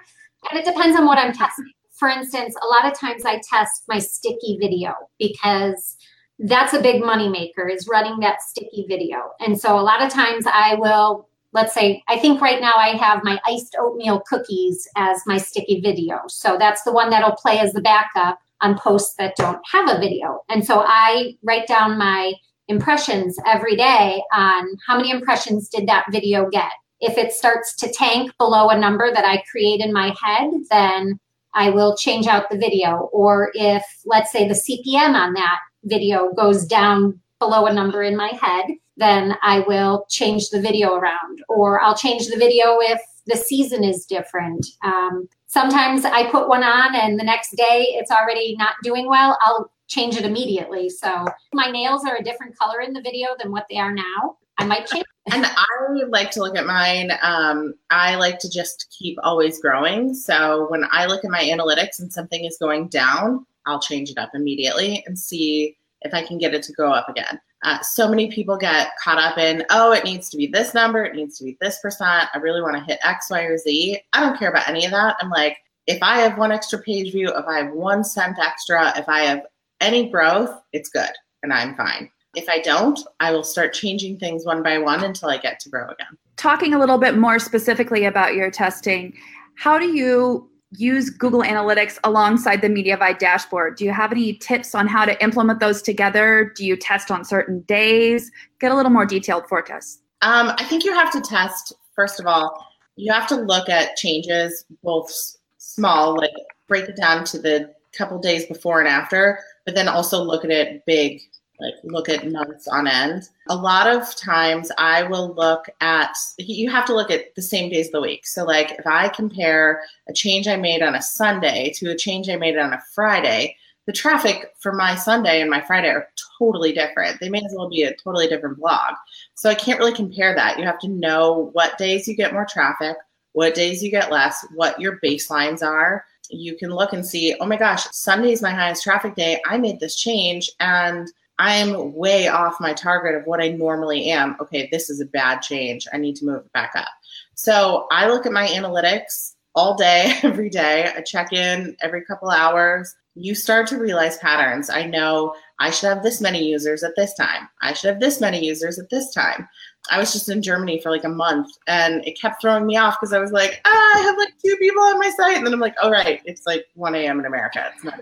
And 0.50 0.60
it 0.60 0.66
depends 0.66 0.98
on 0.98 1.06
what 1.06 1.18
I'm 1.18 1.34
testing. 1.34 1.72
For 1.92 2.08
instance, 2.08 2.56
a 2.62 2.68
lot 2.68 2.92
of 2.92 2.98
times 2.98 3.26
I 3.26 3.42
test 3.50 3.84
my 3.88 4.00
sticky 4.00 4.58
video 4.60 4.94
because 5.18 5.98
that's 6.40 6.74
a 6.74 6.82
big 6.82 7.04
money 7.04 7.28
maker 7.28 7.68
is 7.68 7.88
running 7.88 8.20
that 8.22 8.42
sticky 8.42 8.86
video. 8.88 9.32
And 9.42 9.60
so 9.60 9.78
a 9.78 9.82
lot 9.82 10.02
of 10.02 10.12
times 10.12 10.46
I 10.48 10.76
will, 10.76 11.28
let's 11.54 11.74
say, 11.74 12.04
I 12.08 12.20
think 12.20 12.42
right 12.42 12.62
now 12.62 12.74
I 12.76 12.90
have 12.90 13.24
my 13.24 13.40
iced 13.46 13.76
oatmeal 13.80 14.22
cookies 14.28 14.88
as 14.96 15.22
my 15.26 15.38
sticky 15.38 15.82
video. 15.82 16.22
So 16.28 16.58
that's 16.58 16.84
the 16.84 16.92
one 16.92 17.10
that'll 17.10 17.36
play 17.36 17.60
as 17.60 17.74
the 17.74 17.82
backup 17.82 18.40
on 18.62 18.78
posts 18.78 19.16
that 19.16 19.36
don't 19.36 19.62
have 19.72 19.90
a 19.90 20.00
video. 20.00 20.44
And 20.50 20.66
so 20.66 20.84
I 20.86 21.38
write 21.44 21.68
down 21.68 21.98
my 21.98 22.34
impressions 22.68 23.38
every 23.48 23.76
day 23.76 24.22
on 24.32 24.68
how 24.88 24.98
many 24.98 25.12
impressions 25.12 25.70
did 25.70 25.88
that 25.88 26.06
video 26.12 26.50
get. 26.50 26.72
If 27.02 27.18
it 27.18 27.32
starts 27.32 27.76
to 27.78 27.92
tank 27.92 28.32
below 28.38 28.70
a 28.70 28.78
number 28.78 29.12
that 29.12 29.26
I 29.26 29.44
create 29.50 29.80
in 29.80 29.94
my 29.94 30.14
head, 30.22 30.52
then 30.70 31.20
I 31.54 31.70
will 31.70 31.98
change 31.98 32.28
out 32.28 32.50
the 32.50 32.58
video. 32.58 33.10
Or 33.12 33.52
if, 33.56 33.84
let's 34.06 34.32
say, 34.32 34.48
the 34.48 34.54
CPM 34.54 35.16
on 35.16 35.34
that 35.34 35.60
video 35.84 36.32
goes 36.34 36.66
down 36.66 37.20
below 37.40 37.66
a 37.66 37.74
number 37.74 38.04
in 38.04 38.16
my 38.16 38.30
head, 38.42 38.66
then 38.98 39.36
I 39.42 39.62
will 39.62 40.06
change 40.10 40.50
the 40.50 40.62
video 40.62 40.96
around. 40.96 41.44
Or 41.48 41.82
I'll 41.82 41.96
change 41.96 42.28
the 42.28 42.38
video 42.38 42.78
if 42.82 43.02
the 43.26 43.38
season 43.38 43.84
is 43.84 44.06
different. 44.06 44.66
Um, 44.84 45.28
sometimes 45.48 46.04
I 46.06 46.30
put 46.30 46.50
one 46.50 46.64
on 46.64 46.96
and 46.96 47.20
the 47.20 47.24
next 47.24 47.56
day 47.56 47.96
it's 47.98 48.12
already 48.12 48.56
not 48.58 48.74
doing 48.84 49.08
well. 49.08 49.38
I'll 49.42 49.72
change 49.88 50.18
it 50.18 50.26
immediately. 50.26 50.90
So 50.90 51.26
my 51.54 51.72
nails 51.72 52.06
are 52.06 52.18
a 52.18 52.24
different 52.24 52.58
color 52.58 52.82
in 52.82 52.94
the 52.94 53.02
video 53.02 53.30
than 53.42 53.52
what 53.52 53.66
they 53.70 53.78
are 53.78 53.94
now. 53.94 54.38
I 54.58 54.66
might 54.66 54.88
change. 54.88 55.06
and 55.32 55.46
I 55.46 55.66
like 56.10 56.32
to 56.32 56.42
look 56.42 56.58
at 56.58 56.66
mine. 56.66 57.12
Um, 57.22 57.74
I 57.90 58.16
like 58.16 58.40
to 58.40 58.50
just 58.50 58.94
keep 58.98 59.18
always 59.24 59.62
growing. 59.62 60.14
So 60.14 60.68
when 60.70 60.84
I 60.92 61.06
look 61.06 61.24
at 61.24 61.32
my 61.32 61.44
analytics 61.44 62.00
and 62.00 62.12
something 62.12 62.44
is 62.44 62.58
going 62.60 62.90
down, 62.90 63.46
I'll 63.66 63.80
change 63.80 64.10
it 64.10 64.18
up 64.18 64.32
immediately 64.34 65.04
and 65.08 65.18
see 65.18 65.78
if 66.02 66.14
I 66.14 66.26
can 66.26 66.38
get 66.38 66.54
it 66.54 66.64
to 66.64 66.74
go 66.74 66.92
up 66.92 67.10
again. 67.10 67.40
Uh, 67.64 67.82
so 67.82 68.08
many 68.08 68.32
people 68.32 68.56
get 68.56 68.92
caught 69.04 69.18
up 69.18 69.38
in, 69.38 69.66
oh, 69.70 69.92
it 69.92 70.06
needs 70.06 70.30
to 70.30 70.38
be 70.38 70.48
this 70.48 70.74
number, 70.74 71.04
it 71.04 71.16
needs 71.16 71.38
to 71.38 71.44
be 71.44 71.58
this 71.60 71.80
percent. 71.82 72.30
I 72.34 72.38
really 72.38 72.62
want 72.62 72.78
to 72.78 72.84
hit 72.84 73.00
X, 73.04 73.30
Y, 73.30 73.42
or 73.42 73.58
Z. 73.58 74.00
I 74.14 74.20
don't 74.22 74.40
care 74.40 74.50
about 74.50 74.70
any 74.70 74.86
of 74.86 74.92
that. 74.92 75.18
I'm 75.20 75.30
like, 75.30 75.58
if 75.88 76.02
I 76.02 76.20
have 76.20 76.38
one 76.38 76.52
extra 76.52 76.80
page 76.80 77.12
view, 77.12 77.30
if 77.30 77.46
I 77.46 77.58
have 77.58 77.74
one 77.74 78.04
cent 78.04 78.38
extra, 78.40 78.98
if 78.98 79.10
I 79.10 79.22
have 79.22 79.42
any 79.82 80.10
growth, 80.10 80.56
it's 80.72 80.90
good 80.90 81.10
and 81.44 81.54
I'm 81.54 81.76
fine. 81.76 82.10
If 82.36 82.48
I 82.48 82.60
don't, 82.60 83.00
I 83.20 83.32
will 83.32 83.44
start 83.44 83.74
changing 83.74 84.20
things 84.20 84.46
one 84.46 84.62
by 84.62 84.78
one 84.78 85.04
until 85.04 85.30
I 85.30 85.38
get 85.38 85.60
to 85.62 85.70
grow 85.70 85.86
again. 85.86 86.18
Talking 86.38 86.74
a 86.74 86.80
little 86.80 86.98
bit 86.98 87.18
more 87.18 87.40
specifically 87.40 88.06
about 88.06 88.36
your 88.36 88.52
testing, 88.52 89.18
how 89.56 89.78
do 89.78 89.88
you 89.88 90.49
use 90.72 91.10
Google 91.10 91.42
Analytics 91.42 91.98
alongside 92.04 92.62
the 92.62 92.68
Mediavine 92.68 93.18
dashboard? 93.18 93.76
Do 93.76 93.86
you 93.86 93.92
have 93.92 94.12
any 94.12 94.34
tips 94.34 94.76
on 94.76 94.88
how 94.88 95.06
to 95.06 95.22
implement 95.24 95.60
those 95.60 95.82
together? 95.82 96.54
Do 96.56 96.66
you 96.66 96.76
test 96.76 97.12
on 97.12 97.26
certain 97.26 97.62
days? 97.62 98.32
Get 98.60 98.72
a 98.72 98.76
little 98.76 98.92
more 98.92 99.06
detailed 99.06 99.48
forecast. 99.48 100.02
Um, 100.22 100.52
I 100.58 100.66
think 100.66 100.84
you 100.84 100.94
have 100.94 101.12
to 101.12 101.22
test, 101.22 101.74
first 101.96 102.20
of 102.20 102.28
all, 102.28 102.66
you 102.96 103.12
have 103.14 103.28
to 103.28 103.36
look 103.36 103.70
at 103.70 103.96
changes, 103.96 104.66
both 104.84 105.12
small, 105.58 106.18
like 106.18 106.32
break 106.68 106.90
it 106.90 106.98
down 106.98 107.24
to 107.26 107.40
the 107.40 107.74
couple 107.98 108.20
days 108.20 108.46
before 108.46 108.80
and 108.80 108.88
after, 108.88 109.40
but 109.66 109.76
then 109.76 109.88
also 109.88 110.22
look 110.22 110.44
at 110.44 110.52
it 110.52 110.86
big 110.86 111.22
like 111.60 111.74
look 111.84 112.10
at 112.10 112.32
months 112.32 112.68
on 112.68 112.88
end. 112.88 113.30
A 113.50 113.56
lot 113.56 113.88
of 113.88 114.16
times 114.16 114.72
I 114.78 115.04
will 115.04 115.34
look 115.34 115.66
at, 115.82 116.16
you 116.38 116.70
have 116.70 116.86
to 116.86 116.96
look 116.96 117.12
at 117.12 117.36
the 117.36 117.42
same 117.42 117.70
days 117.70 117.88
of 117.88 117.94
the 117.94 118.02
week. 118.02 118.26
So, 118.26 118.46
like 118.46 118.72
if 118.80 118.88
I 118.88 119.10
compare 119.10 119.82
a 120.08 120.14
change 120.14 120.48
I 120.48 120.56
made 120.56 120.82
on 120.82 120.96
a 120.96 121.02
Sunday 121.02 121.72
to 121.76 121.92
a 121.92 121.98
change 121.98 122.30
I 122.30 122.38
made 122.38 122.58
on 122.58 122.74
a 122.74 122.82
Friday, 122.94 123.56
the 123.86 123.94
traffic 123.94 124.54
for 124.60 124.72
my 124.72 124.96
Sunday 124.96 125.42
and 125.42 125.50
my 125.50 125.62
Friday 125.62 125.90
are 125.90 126.08
totally 126.38 126.72
different. 126.72 127.20
They 127.20 127.30
may 127.30 127.40
as 127.40 127.54
well 127.56 127.70
be 127.70 127.84
a 127.84 127.96
totally 127.96 128.28
different 128.28 128.58
blog. 128.58 128.94
So, 129.36 129.50
I 129.50 129.56
can't 129.56 129.80
really 129.80 129.94
compare 129.94 130.34
that. 130.36 130.58
You 130.58 130.66
have 130.66 130.80
to 130.80 130.88
know 130.88 131.50
what 131.54 131.78
days 131.78 132.08
you 132.08 132.16
get 132.16 132.34
more 132.34 132.48
traffic, 132.50 132.96
what 133.34 133.54
days 133.56 133.84
you 133.84 133.92
get 133.92 134.12
less, 134.12 134.46
what 134.56 134.80
your 134.80 135.00
baselines 135.04 135.62
are. 135.62 136.06
You 136.32 136.56
can 136.56 136.70
look 136.70 136.94
and 136.94 137.04
see, 137.04 137.36
oh 137.40 137.46
my 137.48 137.58
gosh, 137.58 137.88
Sunday 137.92 138.32
is 138.32 138.42
my 138.42 138.52
highest 138.52 138.84
traffic 138.84 139.16
day. 139.16 139.42
I 139.48 139.58
made 139.58 139.80
this 139.80 139.96
change 139.96 140.52
and 140.60 141.12
I'm 141.40 141.94
way 141.96 142.28
off 142.28 142.60
my 142.60 142.74
target 142.74 143.16
of 143.16 143.26
what 143.26 143.42
I 143.42 143.48
normally 143.48 144.12
am. 144.12 144.36
Okay, 144.42 144.68
this 144.72 144.90
is 144.90 145.00
a 145.00 145.06
bad 145.06 145.42
change. 145.42 145.88
I 145.94 145.98
need 145.98 146.18
to 146.18 146.26
move 146.26 146.46
it 146.46 146.54
back 146.54 146.74
up. 146.76 146.90
So 147.34 147.88
I 147.92 148.10
look 148.10 148.26
at 148.26 148.34
my 148.34 148.46
analytics 148.48 149.36
all 149.56 149.76
day, 149.76 150.14
every 150.24 150.50
day. 150.50 150.92
I 150.96 151.02
check 151.02 151.32
in 151.32 151.78
every 151.82 152.04
couple 152.04 152.30
hours. 152.30 152.94
You 153.16 153.36
start 153.36 153.68
to 153.68 153.78
realize 153.78 154.18
patterns. 154.18 154.70
I 154.70 154.84
know 154.84 155.34
I 155.60 155.72
should 155.72 155.88
have 155.88 156.04
this 156.04 156.20
many 156.20 156.44
users 156.44 156.84
at 156.84 156.96
this 156.98 157.14
time. 157.14 157.48
I 157.62 157.72
should 157.72 157.90
have 157.90 158.02
this 158.02 158.20
many 158.20 158.46
users 158.46 158.78
at 158.78 158.90
this 158.90 159.14
time. 159.14 159.48
I 159.90 159.98
was 159.98 160.12
just 160.12 160.28
in 160.28 160.42
Germany 160.42 160.82
for 160.82 160.92
like 160.92 161.06
a 161.06 161.10
month 161.10 161.58
and 161.68 162.06
it 162.06 162.20
kept 162.20 162.42
throwing 162.42 162.66
me 162.66 162.76
off 162.76 162.98
because 163.00 163.14
I 163.14 163.20
was 163.20 163.32
like, 163.32 163.62
ah, 163.66 163.98
I 163.98 164.00
have 164.02 164.18
like 164.18 164.34
two 164.44 164.56
people 164.58 164.84
on 164.84 165.00
my 165.00 165.10
site. 165.10 165.38
And 165.38 165.46
then 165.46 165.54
I'm 165.54 165.60
like, 165.62 165.76
oh, 165.82 165.90
right, 165.90 166.22
it's 166.26 166.46
like 166.46 166.66
1 166.76 166.96
a.m. 166.96 167.20
in 167.20 167.26
America. 167.26 167.72
It's 167.74 167.84
not 167.84 168.00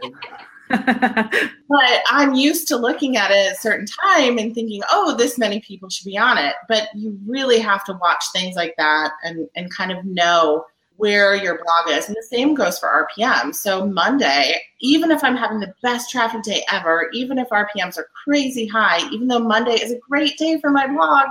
but 1.69 2.01
I'm 2.10 2.34
used 2.34 2.67
to 2.69 2.77
looking 2.77 3.17
at 3.17 3.32
it 3.32 3.47
at 3.47 3.53
a 3.53 3.60
certain 3.60 3.86
time 4.03 4.38
and 4.38 4.53
thinking, 4.53 4.82
oh, 4.91 5.15
this 5.15 5.38
many 5.38 5.60
people 5.62 5.89
should 5.89 6.06
be 6.06 6.17
on 6.17 6.38
it. 6.38 6.56
But 6.67 6.89
you 6.95 7.17
really 7.25 7.60
have 7.60 7.84
to 7.86 7.93
watch 7.93 8.23
things 8.34 8.56
like 8.56 8.75
that 8.77 9.12
and, 9.23 9.47
and 9.56 9.73
kind 9.73 9.91
of 9.91 10.03
know 10.06 10.65
where 10.97 11.36
your 11.36 11.63
blog 11.63 11.97
is. 11.97 12.08
And 12.08 12.15
the 12.15 12.23
same 12.23 12.53
goes 12.53 12.80
for 12.80 13.08
RPM. 13.17 13.53
So 13.56 13.86
Monday, 13.86 14.60
even 14.82 15.12
if 15.12 15.23
I'm 15.23 15.38
having 15.38 15.60
the 15.60 15.73
best 15.82 16.10
traffic 16.10 16.43
day 16.43 16.63
ever, 16.71 17.10
even 17.13 17.38
if 17.38 17.49
RPMs 17.49 17.97
are 17.97 18.10
crazy 18.23 18.67
high, 18.67 19.08
even 19.12 19.27
though 19.27 19.39
Monday 19.39 19.75
is 19.75 19.91
a 19.91 19.99
great 19.99 20.38
day 20.38 20.60
for 20.60 20.71
my 20.71 20.88
blog, 20.88 21.27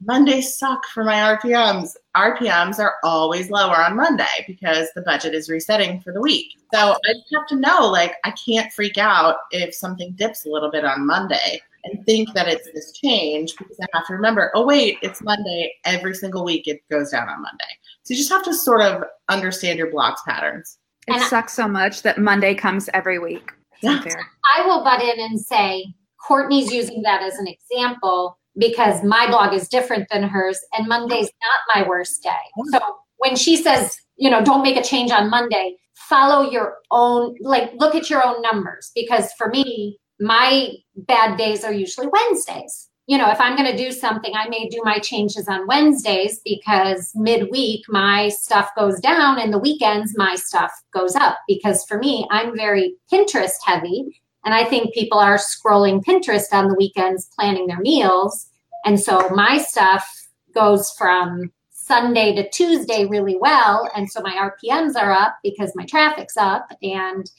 Mondays 0.00 0.56
suck 0.56 0.84
for 0.86 1.02
my 1.02 1.36
RPMs. 1.36 1.96
RPMs 2.16 2.78
are 2.78 2.96
always 3.02 3.50
lower 3.50 3.76
on 3.76 3.96
Monday 3.96 4.44
because 4.46 4.88
the 4.94 5.02
budget 5.02 5.34
is 5.34 5.48
resetting 5.48 6.00
for 6.00 6.12
the 6.12 6.20
week. 6.20 6.52
So 6.72 6.92
I 6.92 7.12
just 7.14 7.34
have 7.34 7.46
to 7.48 7.56
know, 7.56 7.88
like, 7.90 8.14
I 8.24 8.32
can't 8.32 8.72
freak 8.72 8.96
out 8.96 9.36
if 9.50 9.74
something 9.74 10.12
dips 10.12 10.46
a 10.46 10.50
little 10.50 10.70
bit 10.70 10.84
on 10.84 11.06
Monday 11.06 11.60
and 11.84 12.04
think 12.06 12.32
that 12.34 12.46
it's 12.46 12.68
this 12.72 12.92
change 12.92 13.56
because 13.56 13.76
I 13.80 13.86
have 13.92 14.06
to 14.06 14.14
remember, 14.14 14.52
oh, 14.54 14.64
wait, 14.64 14.98
it's 15.02 15.22
Monday. 15.22 15.74
Every 15.84 16.14
single 16.14 16.44
week 16.44 16.68
it 16.68 16.80
goes 16.90 17.10
down 17.10 17.28
on 17.28 17.42
Monday. 17.42 17.64
So 18.02 18.14
you 18.14 18.18
just 18.18 18.30
have 18.30 18.44
to 18.44 18.54
sort 18.54 18.82
of 18.82 19.04
understand 19.28 19.78
your 19.78 19.90
blocks 19.90 20.22
patterns. 20.26 20.78
It 21.08 21.14
And 21.14 21.22
sucks 21.24 21.54
so 21.54 21.66
much 21.66 22.02
that 22.02 22.18
Monday 22.18 22.54
comes 22.54 22.88
every 22.94 23.18
week. 23.18 23.50
Yeah. 23.82 24.02
I 24.56 24.64
will 24.66 24.84
butt 24.84 25.02
in 25.02 25.18
and 25.18 25.40
say 25.40 25.86
Courtney's 26.24 26.72
using 26.72 27.02
that 27.02 27.22
as 27.22 27.36
an 27.36 27.46
example 27.48 28.38
because 28.58 29.02
my 29.04 29.26
blog 29.28 29.54
is 29.54 29.68
different 29.68 30.08
than 30.10 30.22
hers, 30.24 30.58
and 30.76 30.88
Monday's 30.88 31.30
not 31.42 31.76
my 31.82 31.88
worst 31.88 32.22
day. 32.22 32.30
Oh. 32.58 32.64
So 32.72 32.80
when 33.18 33.36
she 33.36 33.56
says, 33.56 33.96
you 34.16 34.28
know, 34.30 34.44
don't 34.44 34.62
make 34.62 34.76
a 34.76 34.82
change 34.82 35.10
on 35.10 35.30
Monday, 35.30 35.76
follow 35.94 36.50
your 36.50 36.76
own, 36.90 37.34
like, 37.40 37.70
look 37.76 37.94
at 37.94 38.10
your 38.10 38.24
own 38.24 38.42
numbers. 38.42 38.90
Because 38.94 39.30
for 39.38 39.48
me, 39.48 39.98
my 40.20 40.70
bad 40.96 41.36
days 41.36 41.64
are 41.64 41.72
usually 41.72 42.08
Wednesdays. 42.08 42.88
You 43.06 43.16
know, 43.16 43.30
if 43.30 43.40
I'm 43.40 43.56
going 43.56 43.70
to 43.70 43.76
do 43.76 43.90
something, 43.90 44.32
I 44.34 44.48
may 44.50 44.68
do 44.68 44.82
my 44.84 44.98
changes 44.98 45.48
on 45.48 45.66
Wednesdays 45.66 46.40
because 46.44 47.10
midweek 47.14 47.84
my 47.88 48.28
stuff 48.28 48.68
goes 48.76 49.00
down 49.00 49.38
and 49.38 49.50
the 49.52 49.58
weekends 49.58 50.12
my 50.16 50.34
stuff 50.34 50.70
goes 50.92 51.16
up. 51.16 51.38
Because 51.48 51.84
for 51.86 51.98
me, 51.98 52.26
I'm 52.30 52.54
very 52.54 52.96
Pinterest 53.10 53.56
heavy. 53.64 54.20
And 54.44 54.54
I 54.54 54.64
think 54.64 54.94
people 54.94 55.18
are 55.18 55.38
scrolling 55.38 56.02
Pinterest 56.04 56.52
on 56.52 56.68
the 56.68 56.74
weekends 56.74 57.28
planning 57.38 57.66
their 57.66 57.80
meals. 57.80 58.46
And 58.84 58.98
so 58.98 59.28
my 59.30 59.58
stuff 59.58 60.06
goes 60.54 60.90
from 60.92 61.52
Sunday 61.70 62.34
to 62.34 62.48
Tuesday 62.50 63.06
really 63.06 63.36
well. 63.36 63.90
And 63.96 64.10
so 64.10 64.20
my 64.20 64.34
RPMs 64.34 64.96
are 64.96 65.12
up 65.12 65.36
because 65.42 65.72
my 65.74 65.84
traffic's 65.86 66.36
up. 66.36 66.68
And 66.82 67.30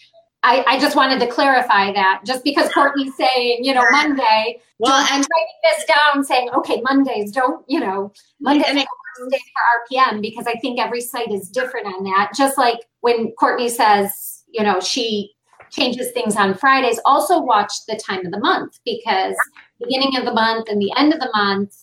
I, 0.42 0.64
I 0.68 0.80
just 0.80 0.96
wanted 0.96 1.20
to 1.20 1.28
clarify 1.28 1.92
that 1.94 2.22
just 2.26 2.44
because 2.44 2.72
Courtney's 2.74 3.16
saying, 3.18 3.64
you 3.64 3.74
know, 3.74 3.84
Monday, 3.92 4.60
Well, 4.80 5.06
and 5.12 5.26
writing 5.26 5.60
this 5.64 5.86
down 5.86 6.24
saying, 6.24 6.50
okay, 6.52 6.82
Mondays 6.82 7.32
don't, 7.32 7.64
you 7.68 7.80
know, 7.80 8.14
Mondays 8.40 8.66
and 8.68 8.78
are 8.78 8.82
it 8.82 8.88
the 9.18 9.24
worst 9.24 9.32
day 9.32 9.40
for 9.40 9.96
RPM 9.98 10.22
because 10.22 10.48
I 10.48 10.54
think 10.60 10.80
every 10.80 11.02
site 11.02 11.32
is 11.32 11.50
different 11.50 11.88
on 11.88 12.04
that. 12.06 12.32
Just 12.36 12.58
like 12.58 12.80
when 13.02 13.32
Courtney 13.34 13.70
says, 13.70 14.44
you 14.52 14.64
know, 14.64 14.80
she 14.80 15.34
changes 15.72 16.12
things 16.12 16.36
on 16.36 16.54
Fridays, 16.54 17.00
also 17.06 17.42
watch 17.42 17.72
the 17.88 17.96
time 17.96 18.26
of 18.26 18.32
the 18.32 18.40
month 18.40 18.80
because 18.86 19.36
beginning 19.80 20.18
of 20.18 20.26
the 20.26 20.34
month 20.34 20.70
and 20.70 20.82
the 20.82 20.94
end 20.98 21.14
of 21.14 21.20
the 21.20 21.30
month 21.34 21.74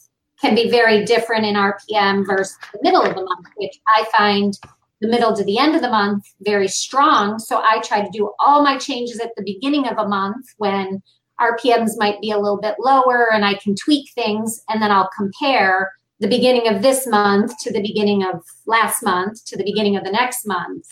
can 0.40 0.54
be 0.54 0.70
very 0.70 1.04
different 1.04 1.46
in 1.46 1.54
RPM 1.54 2.26
versus 2.26 2.56
the 2.72 2.80
middle 2.82 3.02
of 3.02 3.14
the 3.14 3.24
month, 3.24 3.46
which 3.56 3.78
I 3.88 4.04
find 4.16 4.58
the 5.00 5.08
middle 5.08 5.34
to 5.34 5.44
the 5.44 5.58
end 5.58 5.74
of 5.74 5.82
the 5.82 5.90
month 5.90 6.24
very 6.40 6.68
strong. 6.68 7.38
So 7.38 7.62
I 7.62 7.80
try 7.80 8.02
to 8.02 8.10
do 8.10 8.32
all 8.38 8.62
my 8.62 8.78
changes 8.78 9.20
at 9.20 9.30
the 9.36 9.42
beginning 9.42 9.88
of 9.88 9.98
a 9.98 10.08
month 10.08 10.46
when 10.58 11.02
RPMs 11.40 11.92
might 11.96 12.20
be 12.20 12.30
a 12.30 12.38
little 12.38 12.60
bit 12.60 12.76
lower 12.78 13.32
and 13.32 13.44
I 13.44 13.54
can 13.54 13.74
tweak 13.74 14.10
things 14.14 14.62
and 14.68 14.80
then 14.80 14.90
I'll 14.90 15.10
compare 15.16 15.92
the 16.18 16.28
beginning 16.28 16.68
of 16.68 16.80
this 16.80 17.06
month 17.06 17.52
to 17.62 17.72
the 17.72 17.82
beginning 17.82 18.24
of 18.24 18.42
last 18.66 19.02
month 19.02 19.44
to 19.46 19.56
the 19.56 19.64
beginning 19.64 19.96
of 19.96 20.04
the 20.04 20.10
next 20.10 20.46
month. 20.46 20.86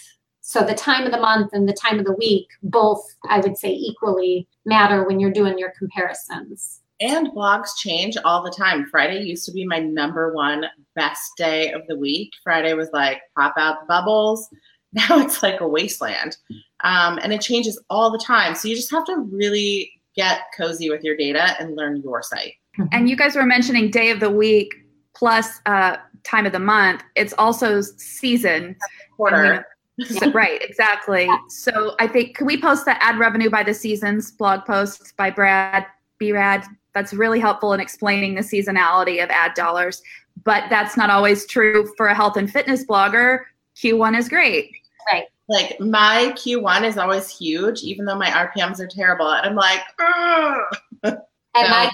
So 0.47 0.63
the 0.63 0.75
time 0.75 1.07
of 1.07 1.11
the 1.11 1.21
month 1.21 1.55
and 1.55 1.67
the 1.67 1.73
time 1.73 1.99
of 1.99 2.05
the 2.05 2.13
week 2.13 2.47
both 2.63 3.03
I 3.31 3.41
would 3.41 3.57
say 3.57 3.71
equally 3.71 4.47
matter 4.67 5.03
when 5.05 5.19
you're 5.19 5.33
doing 5.33 5.59
your 5.59 5.73
comparisons. 5.79 6.81
and 7.01 7.29
blogs 7.29 7.71
change 7.79 8.17
all 8.25 8.43
the 8.43 8.51
time. 8.51 8.87
Friday 8.87 9.21
used 9.21 9.47
to 9.47 9.53
be 9.53 9.67
my 9.67 9.79
number 9.81 10.33
one 10.35 10.67
best 10.95 11.33
day 11.39 11.73
of 11.73 11.83
the 11.89 11.97
week. 11.97 12.31
Friday 12.43 12.75
was 12.75 12.91
like 12.93 13.23
pop 13.37 13.55
out 13.57 13.81
the 13.81 13.87
bubbles. 13.87 14.49
Now 14.93 15.19
it's 15.19 15.43
like 15.43 15.61
a 15.61 15.67
wasteland. 15.67 16.37
Um, 16.85 17.19
and 17.21 17.33
it 17.33 17.41
changes 17.41 17.83
all 17.91 18.13
the 18.13 18.19
time. 18.19 18.55
So 18.55 18.69
you 18.69 18.77
just 18.77 18.93
have 18.93 19.05
to 19.07 19.17
really 19.29 19.91
get 20.15 20.43
cozy 20.57 20.89
with 20.89 21.03
your 21.03 21.17
data 21.17 21.57
and 21.59 21.75
learn 21.75 22.01
your 22.05 22.23
site. 22.23 22.53
And 22.93 23.11
you 23.11 23.17
guys 23.17 23.35
were 23.35 23.45
mentioning 23.45 23.91
day 23.91 24.11
of 24.11 24.21
the 24.21 24.31
week 24.31 24.73
plus 25.17 25.59
uh, 25.67 25.97
time 26.23 26.47
of 26.47 26.53
the 26.53 26.61
month. 26.61 27.03
It's 27.17 27.35
also 27.39 27.81
season. 27.81 28.77
Quarter. 29.17 29.67
So- 30.01 30.33
right, 30.33 30.61
exactly. 30.63 31.29
So 31.49 31.95
I 32.01 32.09
think 32.09 32.37
can 32.37 32.47
we 32.47 32.61
post 32.61 32.85
the 32.85 33.03
ad 33.03 33.19
revenue 33.19 33.51
by 33.51 33.63
the 33.63 33.75
seasons 33.75 34.33
blog 34.33 34.65
post 34.65 35.17
by 35.17 35.31
Brad 35.31 35.87
Brad? 36.19 36.65
That's 36.95 37.13
really 37.13 37.41
helpful 37.41 37.73
in 37.73 37.81
explaining 37.81 38.35
the 38.35 38.41
seasonality 38.41 39.23
of 39.23 39.31
ad 39.31 39.55
dollars. 39.55 40.03
But 40.43 40.65
that's 40.69 40.97
not 40.97 41.11
always 41.11 41.47
true 41.47 41.93
for 41.97 42.09
a 42.09 42.15
health 42.15 42.37
and 42.37 42.51
fitness 42.51 42.85
blogger. 42.85 43.41
Q1 43.77 44.19
is 44.19 44.29
great. 44.29 44.71
Right. 45.13 45.27
Like 45.49 45.79
my 45.79 46.33
Q1 46.37 46.85
is 46.85 46.99
always 46.99 47.29
huge, 47.29 47.83
even 47.83 48.05
though 48.05 48.17
my 48.17 48.31
RPMs 48.31 48.81
are 48.81 48.87
terrible. 48.87 49.29
And 49.31 49.47
I'm 49.47 49.55
like, 49.55 49.81
"Ugh." 50.01 51.19
And 51.57 51.71
my 51.71 51.91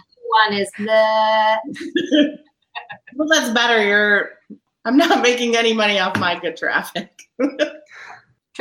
Q1 0.50 0.60
is 0.60 0.70
the 0.78 2.38
well, 3.16 3.28
that's 3.28 3.50
better. 3.50 3.84
You're, 3.84 4.30
I'm 4.84 4.96
not 4.96 5.22
making 5.22 5.56
any 5.56 5.72
money 5.72 5.98
off 5.98 6.18
my 6.18 6.38
good 6.38 6.56
traffic. 6.56 7.10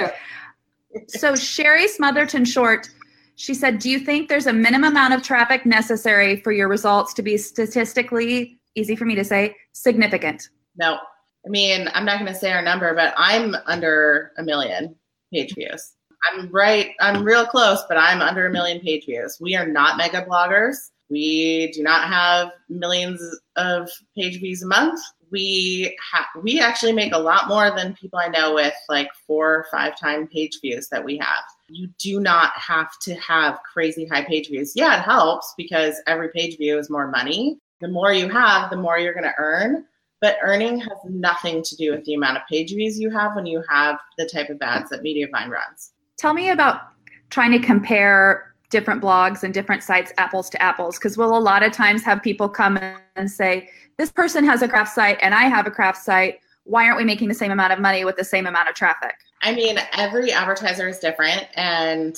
true. 0.07 1.01
So 1.07 1.35
Sherry 1.35 1.87
Smotherton 1.87 2.45
Short, 2.45 2.89
she 3.35 3.53
said, 3.53 3.79
"Do 3.79 3.89
you 3.89 3.99
think 3.99 4.27
there's 4.27 4.47
a 4.47 4.53
minimum 4.53 4.91
amount 4.91 5.13
of 5.13 5.23
traffic 5.23 5.65
necessary 5.65 6.41
for 6.41 6.51
your 6.51 6.67
results 6.67 7.13
to 7.15 7.21
be 7.21 7.37
statistically 7.37 8.59
easy 8.75 8.95
for 8.95 9.05
me 9.05 9.15
to 9.15 9.23
say 9.23 9.55
significant?" 9.73 10.49
No, 10.77 10.97
I 11.45 11.49
mean, 11.49 11.89
I'm 11.93 12.05
not 12.05 12.19
going 12.19 12.31
to 12.31 12.37
say 12.37 12.51
our 12.51 12.61
number, 12.61 12.93
but 12.93 13.13
I'm 13.17 13.55
under 13.65 14.31
a 14.37 14.43
million 14.43 14.95
page 15.33 15.55
views. 15.55 15.93
I'm 16.29 16.49
right. 16.51 16.91
I'm 16.99 17.23
real 17.23 17.45
close, 17.45 17.83
but 17.87 17.97
I'm 17.97 18.21
under 18.21 18.47
a 18.47 18.51
million 18.51 18.81
page 18.81 19.05
views. 19.05 19.37
We 19.39 19.55
are 19.55 19.67
not 19.67 19.97
mega 19.97 20.25
bloggers. 20.25 20.75
We 21.09 21.71
do 21.71 21.81
not 21.81 22.07
have 22.07 22.51
millions 22.67 23.21
of 23.55 23.89
page 24.17 24.39
views 24.39 24.63
a 24.63 24.67
month. 24.67 24.99
We 25.31 25.97
ha- 26.01 26.29
we 26.41 26.59
actually 26.59 26.93
make 26.93 27.13
a 27.13 27.17
lot 27.17 27.47
more 27.47 27.71
than 27.75 27.95
people 27.95 28.19
I 28.19 28.27
know 28.27 28.55
with 28.55 28.73
like 28.87 29.09
four 29.27 29.55
or 29.55 29.65
five 29.71 29.97
time 29.97 30.27
page 30.27 30.59
views 30.61 30.87
that 30.89 31.03
we 31.03 31.17
have. 31.17 31.43
You 31.67 31.89
do 31.99 32.19
not 32.19 32.51
have 32.53 32.97
to 32.99 33.13
have 33.15 33.59
crazy 33.63 34.05
high 34.05 34.23
page 34.23 34.49
views. 34.49 34.73
Yeah, 34.75 34.99
it 34.99 35.03
helps 35.03 35.53
because 35.57 35.95
every 36.07 36.29
page 36.29 36.57
view 36.57 36.77
is 36.77 36.89
more 36.89 37.07
money. 37.07 37.59
The 37.81 37.87
more 37.87 38.11
you 38.11 38.27
have, 38.29 38.69
the 38.69 38.77
more 38.77 38.97
you're 38.97 39.13
going 39.13 39.23
to 39.23 39.33
earn. 39.37 39.85
But 40.21 40.37
earning 40.41 40.79
has 40.79 40.97
nothing 41.05 41.63
to 41.63 41.75
do 41.77 41.91
with 41.91 42.03
the 42.03 42.13
amount 42.13 42.37
of 42.37 42.43
page 42.49 42.71
views 42.71 42.99
you 42.99 43.09
have 43.11 43.35
when 43.35 43.45
you 43.45 43.63
have 43.69 43.99
the 44.17 44.25
type 44.25 44.49
of 44.49 44.61
ads 44.61 44.89
that 44.89 45.01
Mediavine 45.01 45.49
runs. 45.49 45.93
Tell 46.17 46.33
me 46.33 46.49
about 46.49 46.81
trying 47.29 47.51
to 47.51 47.59
compare 47.59 48.48
different 48.69 49.01
blogs 49.01 49.43
and 49.43 49.53
different 49.53 49.83
sites 49.83 50.13
apples 50.17 50.49
to 50.49 50.61
apples 50.61 50.97
because 50.97 51.17
we'll 51.17 51.35
a 51.35 51.39
lot 51.39 51.63
of 51.63 51.71
times 51.71 52.03
have 52.03 52.21
people 52.21 52.47
come 52.47 52.77
and 53.15 53.29
say 53.29 53.69
this 53.97 54.11
person 54.11 54.43
has 54.43 54.61
a 54.61 54.67
craft 54.67 54.93
site 54.93 55.17
and 55.21 55.33
I 55.33 55.43
have 55.43 55.67
a 55.67 55.71
craft 55.71 55.97
site. 55.97 56.39
Why 56.63 56.85
aren't 56.85 56.97
we 56.97 57.03
making 57.03 57.29
the 57.29 57.33
same 57.33 57.51
amount 57.51 57.73
of 57.73 57.79
money 57.79 58.05
with 58.05 58.15
the 58.15 58.23
same 58.23 58.45
amount 58.45 58.69
of 58.69 58.75
traffic? 58.75 59.15
I 59.41 59.55
mean, 59.55 59.79
every 59.93 60.31
advertiser 60.31 60.87
is 60.87 60.99
different, 60.99 61.47
and 61.55 62.17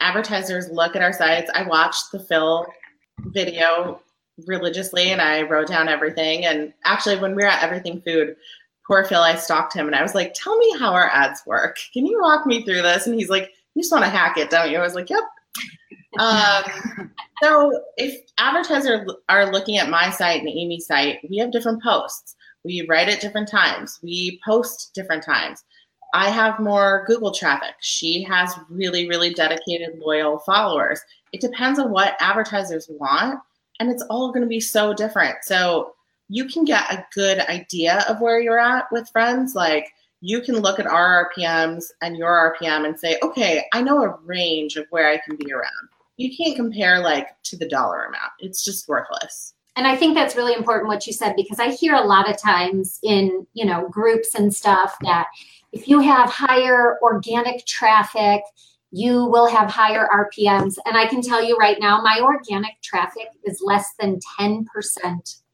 advertisers 0.00 0.68
look 0.70 0.94
at 0.94 1.02
our 1.02 1.12
sites. 1.12 1.50
I 1.54 1.62
watched 1.62 2.12
the 2.12 2.20
Phil 2.20 2.66
video 3.26 4.00
religiously, 4.46 5.10
and 5.10 5.20
I 5.20 5.42
wrote 5.42 5.68
down 5.68 5.88
everything. 5.88 6.44
And 6.44 6.72
actually, 6.84 7.18
when 7.18 7.34
we 7.34 7.42
were 7.42 7.48
at 7.48 7.62
Everything 7.62 8.00
Food, 8.02 8.36
poor 8.86 9.04
Phil, 9.04 9.22
I 9.22 9.34
stalked 9.34 9.74
him, 9.74 9.86
and 9.86 9.96
I 9.96 10.02
was 10.02 10.14
like, 10.14 10.34
"Tell 10.34 10.56
me 10.58 10.78
how 10.78 10.92
our 10.92 11.08
ads 11.08 11.42
work. 11.46 11.78
Can 11.92 12.06
you 12.06 12.20
walk 12.20 12.46
me 12.46 12.64
through 12.64 12.82
this?" 12.82 13.06
And 13.06 13.16
he's 13.16 13.30
like, 13.30 13.50
"You 13.74 13.82
just 13.82 13.92
want 13.92 14.04
to 14.04 14.10
hack 14.10 14.36
it, 14.36 14.50
don't 14.50 14.70
you?" 14.70 14.78
I 14.78 14.82
was 14.82 14.94
like, 14.94 15.10
"Yep." 15.10 15.24
Um, 16.18 17.12
so 17.42 17.82
if 17.96 18.22
advertisers 18.38 19.10
are 19.28 19.52
looking 19.52 19.76
at 19.76 19.90
my 19.90 20.10
site 20.10 20.40
and 20.40 20.48
Amy's 20.48 20.86
site, 20.86 21.18
we 21.28 21.36
have 21.38 21.52
different 21.52 21.82
posts. 21.82 22.36
We 22.64 22.86
write 22.88 23.08
at 23.08 23.20
different 23.20 23.48
times. 23.48 23.98
We 24.02 24.40
post 24.44 24.92
different 24.94 25.22
times. 25.22 25.64
I 26.14 26.30
have 26.30 26.58
more 26.58 27.04
Google 27.06 27.32
traffic. 27.32 27.74
She 27.80 28.22
has 28.22 28.54
really, 28.70 29.08
really 29.08 29.34
dedicated, 29.34 29.98
loyal 29.98 30.38
followers. 30.38 31.00
It 31.32 31.40
depends 31.40 31.78
on 31.78 31.90
what 31.90 32.16
advertisers 32.20 32.88
want, 32.88 33.40
and 33.78 33.90
it's 33.90 34.02
all 34.08 34.32
going 34.32 34.42
to 34.42 34.48
be 34.48 34.60
so 34.60 34.94
different. 34.94 35.36
So 35.42 35.92
you 36.28 36.46
can 36.46 36.64
get 36.64 36.90
a 36.90 37.06
good 37.14 37.40
idea 37.40 38.04
of 38.08 38.20
where 38.20 38.40
you're 38.40 38.58
at 38.58 38.90
with 38.90 39.10
friends. 39.10 39.54
Like 39.54 39.92
you 40.20 40.40
can 40.40 40.56
look 40.56 40.78
at 40.78 40.86
our 40.86 41.30
RPMs 41.30 41.84
and 42.02 42.16
your 42.16 42.56
RPM 42.60 42.86
and 42.86 42.98
say, 42.98 43.18
okay, 43.22 43.64
I 43.72 43.82
know 43.82 44.02
a 44.02 44.18
range 44.24 44.76
of 44.76 44.86
where 44.90 45.08
I 45.08 45.18
can 45.18 45.36
be 45.36 45.52
around. 45.52 45.88
You 46.18 46.36
can't 46.36 46.54
compare 46.56 47.00
like 47.00 47.28
to 47.44 47.56
the 47.56 47.68
dollar 47.68 48.04
amount. 48.04 48.32
It's 48.40 48.62
just 48.62 48.86
worthless. 48.88 49.54
And 49.76 49.86
I 49.86 49.96
think 49.96 50.14
that's 50.14 50.36
really 50.36 50.54
important 50.54 50.88
what 50.88 51.06
you 51.06 51.12
said 51.12 51.34
because 51.36 51.60
I 51.60 51.70
hear 51.70 51.94
a 51.94 52.04
lot 52.04 52.28
of 52.28 52.36
times 52.36 52.98
in, 53.02 53.46
you 53.54 53.64
know, 53.64 53.88
groups 53.88 54.34
and 54.34 54.54
stuff 54.54 54.96
that 55.02 55.28
if 55.72 55.88
you 55.88 56.00
have 56.00 56.28
higher 56.28 56.98
organic 57.00 57.64
traffic, 57.64 58.42
you 58.90 59.26
will 59.26 59.46
have 59.46 59.70
higher 59.70 60.08
RPMs. 60.12 60.78
And 60.84 60.96
I 60.96 61.06
can 61.06 61.22
tell 61.22 61.44
you 61.44 61.56
right 61.56 61.76
now, 61.78 62.00
my 62.02 62.20
organic 62.20 62.80
traffic 62.82 63.28
is 63.44 63.60
less 63.62 63.94
than 64.00 64.18
10% 64.40 64.64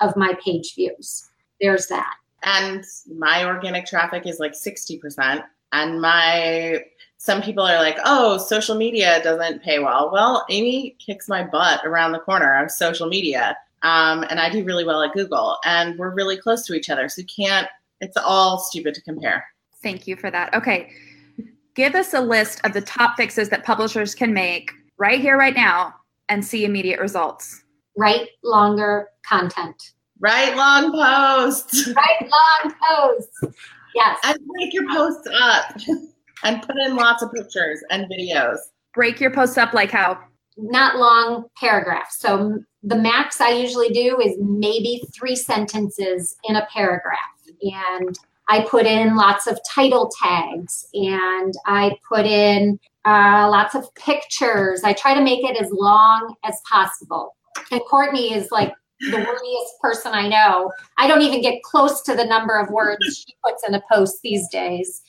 of 0.00 0.16
my 0.16 0.34
page 0.42 0.74
views. 0.74 1.28
There's 1.60 1.86
that. 1.88 2.14
and 2.44 2.84
my 3.16 3.44
organic 3.44 3.86
traffic 3.86 4.26
is 4.26 4.38
like 4.38 4.52
60% 4.52 5.42
and 5.72 6.00
my 6.00 6.80
some 7.24 7.40
people 7.40 7.64
are 7.64 7.78
like 7.78 7.98
oh 8.04 8.36
social 8.36 8.74
media 8.74 9.22
doesn't 9.22 9.62
pay 9.62 9.78
well 9.78 10.10
well 10.12 10.44
amy 10.50 10.94
kicks 11.04 11.28
my 11.28 11.42
butt 11.42 11.80
around 11.84 12.12
the 12.12 12.18
corner 12.18 12.62
of 12.62 12.70
social 12.70 13.06
media 13.08 13.56
um, 13.82 14.24
and 14.28 14.38
i 14.40 14.50
do 14.50 14.62
really 14.64 14.84
well 14.84 15.02
at 15.02 15.12
google 15.14 15.56
and 15.64 15.98
we're 15.98 16.14
really 16.14 16.36
close 16.36 16.66
to 16.66 16.74
each 16.74 16.90
other 16.90 17.08
so 17.08 17.22
you 17.22 17.26
can't 17.26 17.68
It's 18.00 18.16
all 18.16 18.58
stupid 18.58 18.94
to 18.94 19.02
compare. 19.02 19.44
Thank 19.82 20.06
you 20.06 20.16
for 20.16 20.30
that. 20.30 20.52
Okay. 20.54 20.90
Give 21.74 21.94
us 21.94 22.14
a 22.14 22.20
list 22.20 22.60
of 22.64 22.72
the 22.72 22.80
top 22.80 23.16
fixes 23.16 23.48
that 23.48 23.64
publishers 23.64 24.14
can 24.14 24.32
make 24.32 24.70
right 24.98 25.20
here, 25.20 25.36
right 25.38 25.54
now, 25.54 25.94
and 26.28 26.44
see 26.44 26.64
immediate 26.64 27.00
results. 27.00 27.64
Write 27.96 28.28
longer 28.42 29.08
content. 29.26 29.92
Write 30.20 30.56
long 30.56 30.92
posts. 30.92 31.88
Write 31.88 32.30
long 32.30 32.74
posts. 32.88 33.58
Yes. 33.96 34.18
And 34.24 34.36
break 34.48 34.74
your 34.74 34.88
posts 34.88 35.28
up 35.40 35.76
and 36.44 36.62
put 36.62 36.76
in 36.76 36.94
lots 36.94 37.22
of 37.22 37.32
pictures 37.32 37.80
and 37.90 38.06
videos. 38.10 38.58
Break 38.94 39.20
your 39.20 39.32
posts 39.32 39.58
up 39.58 39.72
like 39.72 39.90
how? 39.90 40.18
Not 40.56 40.98
long 40.98 41.46
paragraphs. 41.58 42.20
So 42.20 42.58
the 42.82 42.96
max 42.96 43.40
I 43.40 43.50
usually 43.50 43.88
do 43.88 44.20
is 44.20 44.36
maybe 44.38 45.02
three 45.12 45.34
sentences 45.34 46.36
in 46.44 46.56
a 46.56 46.66
paragraph. 46.72 47.18
And 47.62 48.16
I 48.48 48.66
put 48.68 48.86
in 48.86 49.16
lots 49.16 49.46
of 49.46 49.58
title 49.68 50.10
tags 50.22 50.86
and 50.92 51.54
I 51.66 51.96
put 52.08 52.26
in 52.26 52.78
uh, 53.04 53.48
lots 53.50 53.74
of 53.74 53.92
pictures. 53.94 54.84
I 54.84 54.92
try 54.92 55.14
to 55.14 55.22
make 55.22 55.44
it 55.44 55.60
as 55.60 55.70
long 55.72 56.34
as 56.44 56.60
possible. 56.70 57.34
And 57.70 57.80
Courtney 57.88 58.34
is 58.34 58.50
like 58.50 58.72
the 59.00 59.16
wordiest 59.16 59.80
person 59.80 60.12
I 60.12 60.28
know. 60.28 60.70
I 60.98 61.08
don't 61.08 61.22
even 61.22 61.42
get 61.42 61.62
close 61.62 62.02
to 62.02 62.14
the 62.14 62.24
number 62.24 62.58
of 62.58 62.70
words 62.70 63.24
she 63.26 63.34
puts 63.44 63.66
in 63.66 63.74
a 63.74 63.82
post 63.90 64.18
these 64.22 64.48
days. 64.48 65.02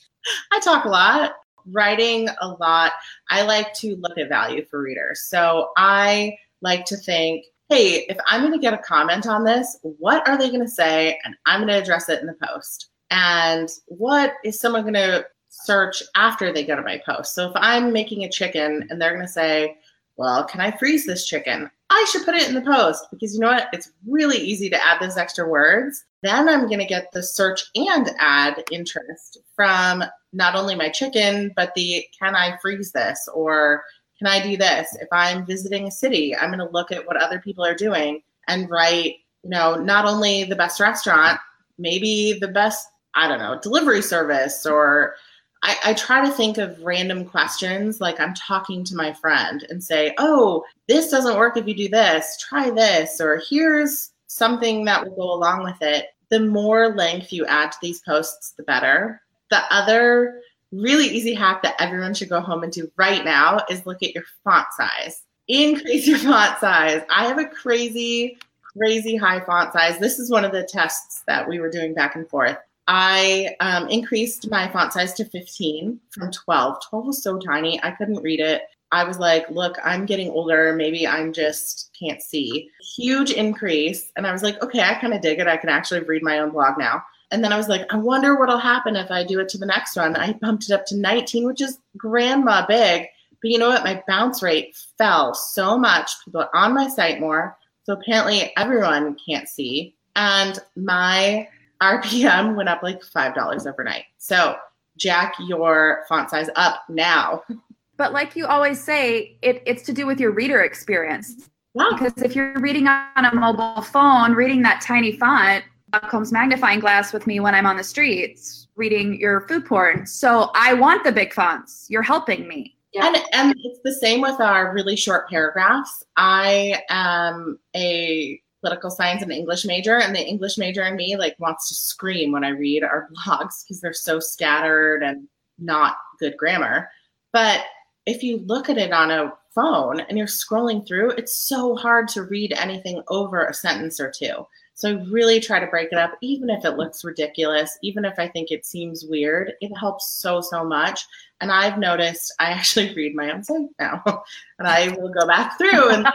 I 0.52 0.60
talk 0.60 0.84
a 0.84 0.88
lot, 0.88 1.32
writing 1.70 2.28
a 2.40 2.48
lot. 2.48 2.92
I 3.30 3.42
like 3.42 3.72
to 3.74 3.96
look 3.96 4.18
at 4.18 4.28
value 4.28 4.64
for 4.64 4.82
readers. 4.82 5.26
So 5.28 5.70
I 5.76 6.36
like 6.60 6.84
to 6.86 6.96
think, 6.96 7.44
hey, 7.68 8.06
if 8.08 8.16
I'm 8.26 8.42
going 8.42 8.52
to 8.52 8.58
get 8.58 8.74
a 8.74 8.78
comment 8.78 9.26
on 9.26 9.44
this, 9.44 9.78
what 9.82 10.26
are 10.28 10.38
they 10.38 10.48
going 10.48 10.60
to 10.60 10.68
say? 10.68 11.18
And 11.24 11.34
I'm 11.46 11.60
going 11.60 11.68
to 11.68 11.80
address 11.82 12.08
it 12.08 12.20
in 12.20 12.26
the 12.26 12.36
post. 12.46 12.90
And 13.10 13.68
what 13.86 14.34
is 14.44 14.60
someone 14.60 14.82
going 14.82 14.94
to 14.94 15.26
search 15.48 16.02
after 16.14 16.52
they 16.52 16.64
go 16.64 16.76
to 16.76 16.82
my 16.82 17.00
post? 17.04 17.34
So 17.34 17.48
if 17.48 17.52
I'm 17.56 17.92
making 17.92 18.24
a 18.24 18.30
chicken 18.30 18.86
and 18.88 19.00
they're 19.00 19.14
going 19.14 19.26
to 19.26 19.32
say, 19.32 19.76
well, 20.16 20.44
can 20.44 20.60
I 20.60 20.70
freeze 20.76 21.06
this 21.06 21.26
chicken? 21.26 21.70
I 21.90 22.06
should 22.10 22.24
put 22.24 22.34
it 22.34 22.48
in 22.48 22.54
the 22.54 22.62
post 22.62 23.06
because 23.10 23.34
you 23.34 23.40
know 23.40 23.48
what? 23.48 23.68
It's 23.72 23.92
really 24.08 24.38
easy 24.38 24.68
to 24.70 24.84
add 24.84 25.00
those 25.00 25.16
extra 25.16 25.48
words. 25.48 26.04
Then 26.26 26.48
I'm 26.48 26.66
going 26.66 26.80
to 26.80 26.84
get 26.84 27.12
the 27.12 27.22
search 27.22 27.62
and 27.76 28.10
ad 28.18 28.64
interest 28.72 29.38
from 29.54 30.02
not 30.32 30.56
only 30.56 30.74
my 30.74 30.88
chicken, 30.88 31.52
but 31.54 31.72
the 31.76 32.04
can 32.18 32.34
I 32.34 32.58
freeze 32.60 32.90
this 32.90 33.28
or 33.32 33.84
can 34.18 34.26
I 34.26 34.42
do 34.42 34.56
this? 34.56 34.96
If 35.00 35.06
I'm 35.12 35.46
visiting 35.46 35.86
a 35.86 35.90
city, 35.90 36.34
I'm 36.34 36.48
going 36.48 36.58
to 36.58 36.72
look 36.72 36.90
at 36.90 37.06
what 37.06 37.22
other 37.22 37.38
people 37.38 37.64
are 37.64 37.76
doing 37.76 38.22
and 38.48 38.68
write, 38.68 39.18
you 39.44 39.50
know, 39.50 39.76
not 39.76 40.04
only 40.04 40.42
the 40.42 40.56
best 40.56 40.80
restaurant, 40.80 41.38
maybe 41.78 42.38
the 42.40 42.48
best, 42.48 42.88
I 43.14 43.28
don't 43.28 43.38
know, 43.38 43.60
delivery 43.62 44.02
service 44.02 44.66
or 44.66 45.14
I, 45.62 45.76
I, 45.84 45.94
try 45.94 46.24
to 46.24 46.32
think 46.32 46.58
of 46.58 46.82
random 46.82 47.24
questions 47.24 48.00
like 48.00 48.18
I'm 48.18 48.34
talking 48.34 48.82
to 48.84 48.96
my 48.96 49.12
friend 49.12 49.64
and 49.70 49.82
say, 49.82 50.12
oh, 50.18 50.64
this 50.88 51.08
doesn't 51.08 51.38
work 51.38 51.56
if 51.56 51.68
you 51.68 51.74
do 51.74 51.88
this, 51.88 52.36
try 52.40 52.70
this, 52.70 53.20
or 53.20 53.40
here's 53.48 54.10
something 54.26 54.84
that 54.84 55.04
will 55.04 55.16
go 55.16 55.32
along 55.32 55.64
with 55.64 55.80
it. 55.80 56.06
The 56.30 56.40
more 56.40 56.94
length 56.94 57.32
you 57.32 57.46
add 57.46 57.72
to 57.72 57.78
these 57.80 58.00
posts, 58.00 58.54
the 58.56 58.64
better. 58.64 59.20
The 59.50 59.62
other 59.70 60.40
really 60.72 61.06
easy 61.06 61.34
hack 61.34 61.62
that 61.62 61.80
everyone 61.80 62.14
should 62.14 62.28
go 62.28 62.40
home 62.40 62.62
and 62.62 62.72
do 62.72 62.90
right 62.96 63.24
now 63.24 63.60
is 63.70 63.86
look 63.86 64.02
at 64.02 64.14
your 64.14 64.24
font 64.44 64.66
size. 64.76 65.22
Increase 65.48 66.06
your 66.06 66.18
font 66.30 66.58
size. 66.58 67.02
I 67.10 67.26
have 67.26 67.38
a 67.38 67.46
crazy, 67.46 68.38
crazy 68.76 69.16
high 69.16 69.40
font 69.40 69.72
size. 69.72 69.98
This 69.98 70.18
is 70.18 70.30
one 70.30 70.44
of 70.44 70.52
the 70.52 70.64
tests 70.64 71.22
that 71.26 71.48
we 71.48 71.60
were 71.60 71.70
doing 71.70 71.94
back 71.94 72.16
and 72.16 72.28
forth. 72.28 72.58
I 72.88 73.56
um, 73.60 73.88
increased 73.88 74.48
my 74.50 74.68
font 74.68 74.92
size 74.92 75.12
to 75.14 75.24
15 75.24 76.00
from 76.10 76.30
12. 76.30 76.76
12 76.88 77.06
was 77.06 77.22
so 77.22 77.38
tiny, 77.38 77.82
I 77.82 77.90
couldn't 77.92 78.22
read 78.22 78.40
it. 78.40 78.62
I 78.96 79.04
was 79.04 79.18
like, 79.18 79.48
look, 79.50 79.76
I'm 79.84 80.06
getting 80.06 80.30
older. 80.30 80.72
Maybe 80.72 81.06
I'm 81.06 81.32
just 81.32 81.90
can't 81.98 82.22
see. 82.22 82.70
Huge 82.96 83.30
increase. 83.30 84.10
And 84.16 84.26
I 84.26 84.32
was 84.32 84.42
like, 84.42 84.62
okay, 84.62 84.80
I 84.80 84.94
kind 84.94 85.12
of 85.12 85.20
dig 85.20 85.38
it. 85.38 85.46
I 85.46 85.58
can 85.58 85.68
actually 85.68 86.00
read 86.00 86.22
my 86.22 86.38
own 86.38 86.50
blog 86.50 86.78
now. 86.78 87.02
And 87.30 87.44
then 87.44 87.52
I 87.52 87.58
was 87.58 87.68
like, 87.68 87.92
I 87.92 87.98
wonder 87.98 88.36
what'll 88.36 88.56
happen 88.56 88.96
if 88.96 89.10
I 89.10 89.22
do 89.22 89.38
it 89.40 89.50
to 89.50 89.58
the 89.58 89.66
next 89.66 89.96
one. 89.96 90.16
I 90.16 90.32
bumped 90.32 90.64
it 90.64 90.72
up 90.72 90.86
to 90.86 90.96
19, 90.96 91.44
which 91.44 91.60
is 91.60 91.78
grandma 91.98 92.64
big. 92.66 93.06
But 93.42 93.50
you 93.50 93.58
know 93.58 93.68
what? 93.68 93.84
My 93.84 94.02
bounce 94.08 94.42
rate 94.42 94.74
fell 94.96 95.34
so 95.34 95.76
much. 95.76 96.10
People 96.24 96.40
are 96.40 96.56
on 96.56 96.74
my 96.74 96.88
site 96.88 97.20
more. 97.20 97.58
So 97.82 97.92
apparently 97.92 98.50
everyone 98.56 99.16
can't 99.28 99.46
see. 99.46 99.94
And 100.14 100.58
my 100.74 101.48
RPM 101.82 102.56
went 102.56 102.70
up 102.70 102.82
like 102.82 103.02
$5 103.02 103.66
overnight. 103.66 104.04
So 104.16 104.56
jack 104.96 105.34
your 105.46 106.04
font 106.08 106.30
size 106.30 106.48
up 106.56 106.84
now. 106.88 107.42
But 107.96 108.12
like 108.12 108.36
you 108.36 108.46
always 108.46 108.82
say, 108.82 109.38
it, 109.42 109.62
it's 109.66 109.82
to 109.84 109.92
do 109.92 110.06
with 110.06 110.20
your 110.20 110.32
reader 110.32 110.62
experience. 110.62 111.48
Yeah. 111.74 111.88
Because 111.92 112.22
if 112.22 112.34
you're 112.34 112.58
reading 112.60 112.88
on 112.88 113.24
a 113.24 113.34
mobile 113.34 113.82
phone, 113.82 114.32
reading 114.32 114.62
that 114.62 114.80
tiny 114.80 115.12
font, 115.12 115.64
comes 116.08 116.32
magnifying 116.32 116.80
glass 116.80 117.12
with 117.12 117.26
me 117.26 117.40
when 117.40 117.54
I'm 117.54 117.66
on 117.66 117.76
the 117.76 117.84
streets 117.84 118.66
reading 118.76 119.18
your 119.18 119.40
food 119.48 119.64
porn. 119.64 120.06
So 120.06 120.50
I 120.54 120.74
want 120.74 121.04
the 121.04 121.12
big 121.12 121.32
fonts. 121.32 121.86
You're 121.88 122.02
helping 122.02 122.46
me. 122.46 122.76
Yeah. 122.92 123.06
And 123.06 123.16
and 123.32 123.54
it's 123.62 123.80
the 123.84 123.92
same 123.92 124.20
with 124.20 124.40
our 124.40 124.72
really 124.72 124.96
short 124.96 125.28
paragraphs. 125.28 126.04
I 126.16 126.82
am 126.88 127.58
a 127.74 128.40
political 128.60 128.90
science 128.90 129.22
and 129.22 129.32
English 129.32 129.64
major, 129.64 129.98
and 129.98 130.14
the 130.14 130.24
English 130.24 130.56
major 130.56 130.82
in 130.82 130.96
me 130.96 131.16
like 131.16 131.36
wants 131.38 131.68
to 131.68 131.74
scream 131.74 132.32
when 132.32 132.44
I 132.44 132.50
read 132.50 132.82
our 132.82 133.08
blogs 133.26 133.64
because 133.64 133.80
they're 133.80 133.92
so 133.92 134.20
scattered 134.20 135.02
and 135.02 135.28
not 135.58 135.96
good 136.18 136.36
grammar. 136.36 136.90
But 137.32 137.64
if 138.06 138.22
you 138.22 138.38
look 138.46 138.70
at 138.70 138.78
it 138.78 138.92
on 138.92 139.10
a 139.10 139.32
phone 139.54 140.00
and 140.00 140.16
you're 140.16 140.26
scrolling 140.26 140.86
through, 140.86 141.10
it's 141.12 141.36
so 141.36 141.74
hard 141.74 142.08
to 142.08 142.22
read 142.22 142.52
anything 142.52 143.02
over 143.08 143.44
a 143.44 143.54
sentence 143.54 144.00
or 144.00 144.10
two. 144.10 144.46
So 144.74 144.90
I 144.90 145.04
really 145.10 145.40
try 145.40 145.58
to 145.58 145.66
break 145.66 145.88
it 145.90 145.98
up, 145.98 146.12
even 146.20 146.50
if 146.50 146.64
it 146.64 146.76
looks 146.76 147.02
ridiculous, 147.02 147.78
even 147.82 148.04
if 148.04 148.18
I 148.18 148.28
think 148.28 148.50
it 148.50 148.66
seems 148.66 149.06
weird. 149.06 149.54
It 149.60 149.74
helps 149.74 150.10
so, 150.10 150.42
so 150.42 150.64
much. 150.64 151.06
And 151.40 151.50
I've 151.50 151.78
noticed 151.78 152.34
I 152.38 152.50
actually 152.50 152.94
read 152.94 153.14
my 153.14 153.32
own 153.32 153.42
site 153.42 153.68
now, 153.78 154.02
and 154.58 154.68
I 154.68 154.88
will 154.88 155.12
go 155.12 155.26
back 155.26 155.56
through 155.58 155.90
and 155.90 156.06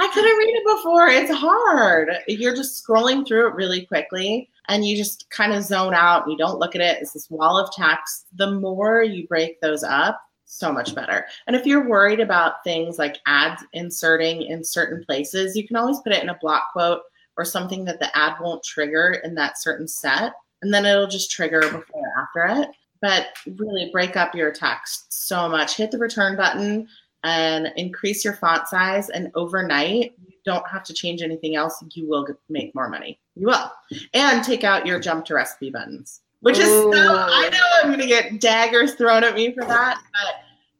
I 0.00 0.08
couldn't 0.12 0.36
read 0.36 0.54
it 0.56 0.76
before. 0.76 1.08
It's 1.08 1.32
hard. 1.32 2.10
You're 2.26 2.54
just 2.54 2.84
scrolling 2.84 3.26
through 3.26 3.48
it 3.48 3.54
really 3.54 3.86
quickly 3.86 4.50
and 4.68 4.86
you 4.86 4.96
just 4.96 5.28
kind 5.30 5.52
of 5.52 5.64
zone 5.64 5.94
out 5.94 6.28
you 6.28 6.36
don't 6.36 6.58
look 6.58 6.74
at 6.74 6.80
it. 6.80 6.98
It's 7.00 7.12
this 7.12 7.30
wall 7.30 7.58
of 7.58 7.72
text. 7.72 8.26
The 8.36 8.52
more 8.52 9.02
you 9.02 9.26
break 9.26 9.60
those 9.60 9.82
up, 9.82 10.20
so 10.48 10.72
much 10.72 10.94
better. 10.94 11.26
And 11.46 11.54
if 11.54 11.66
you're 11.66 11.88
worried 11.88 12.20
about 12.20 12.64
things 12.64 12.98
like 12.98 13.18
ads 13.26 13.62
inserting 13.74 14.42
in 14.42 14.64
certain 14.64 15.04
places, 15.04 15.54
you 15.54 15.66
can 15.66 15.76
always 15.76 16.00
put 16.00 16.12
it 16.12 16.22
in 16.22 16.30
a 16.30 16.38
block 16.40 16.72
quote 16.72 17.02
or 17.36 17.44
something 17.44 17.84
that 17.84 18.00
the 18.00 18.16
ad 18.16 18.34
won't 18.40 18.64
trigger 18.64 19.20
in 19.22 19.34
that 19.36 19.60
certain 19.60 19.86
set. 19.86 20.32
And 20.62 20.74
then 20.74 20.86
it'll 20.86 21.06
just 21.06 21.30
trigger 21.30 21.60
before 21.60 21.82
or 21.92 22.22
after 22.22 22.62
it. 22.62 22.70
But 23.00 23.28
really 23.56 23.90
break 23.92 24.16
up 24.16 24.34
your 24.34 24.50
text 24.50 25.12
so 25.12 25.48
much. 25.48 25.76
Hit 25.76 25.92
the 25.92 25.98
return 25.98 26.36
button 26.36 26.88
and 27.22 27.72
increase 27.76 28.24
your 28.24 28.34
font 28.34 28.66
size. 28.66 29.08
And 29.10 29.30
overnight, 29.36 30.14
you 30.26 30.34
don't 30.44 30.66
have 30.66 30.82
to 30.84 30.94
change 30.94 31.22
anything 31.22 31.54
else. 31.54 31.82
You 31.92 32.08
will 32.08 32.26
make 32.48 32.74
more 32.74 32.88
money. 32.88 33.20
You 33.36 33.46
will. 33.46 33.70
And 34.14 34.42
take 34.42 34.64
out 34.64 34.86
your 34.86 34.98
jump 34.98 35.26
to 35.26 35.34
recipe 35.34 35.70
buttons, 35.70 36.22
which 36.40 36.58
is 36.58 36.68
so, 36.68 36.92
I 36.92 37.48
know 37.50 37.58
I'm 37.82 37.88
going 37.88 38.00
to 38.00 38.06
get 38.06 38.40
daggers 38.40 38.94
thrown 38.94 39.24
at 39.24 39.34
me 39.34 39.52
for 39.54 39.64
that. 39.64 40.00
But, 40.12 40.34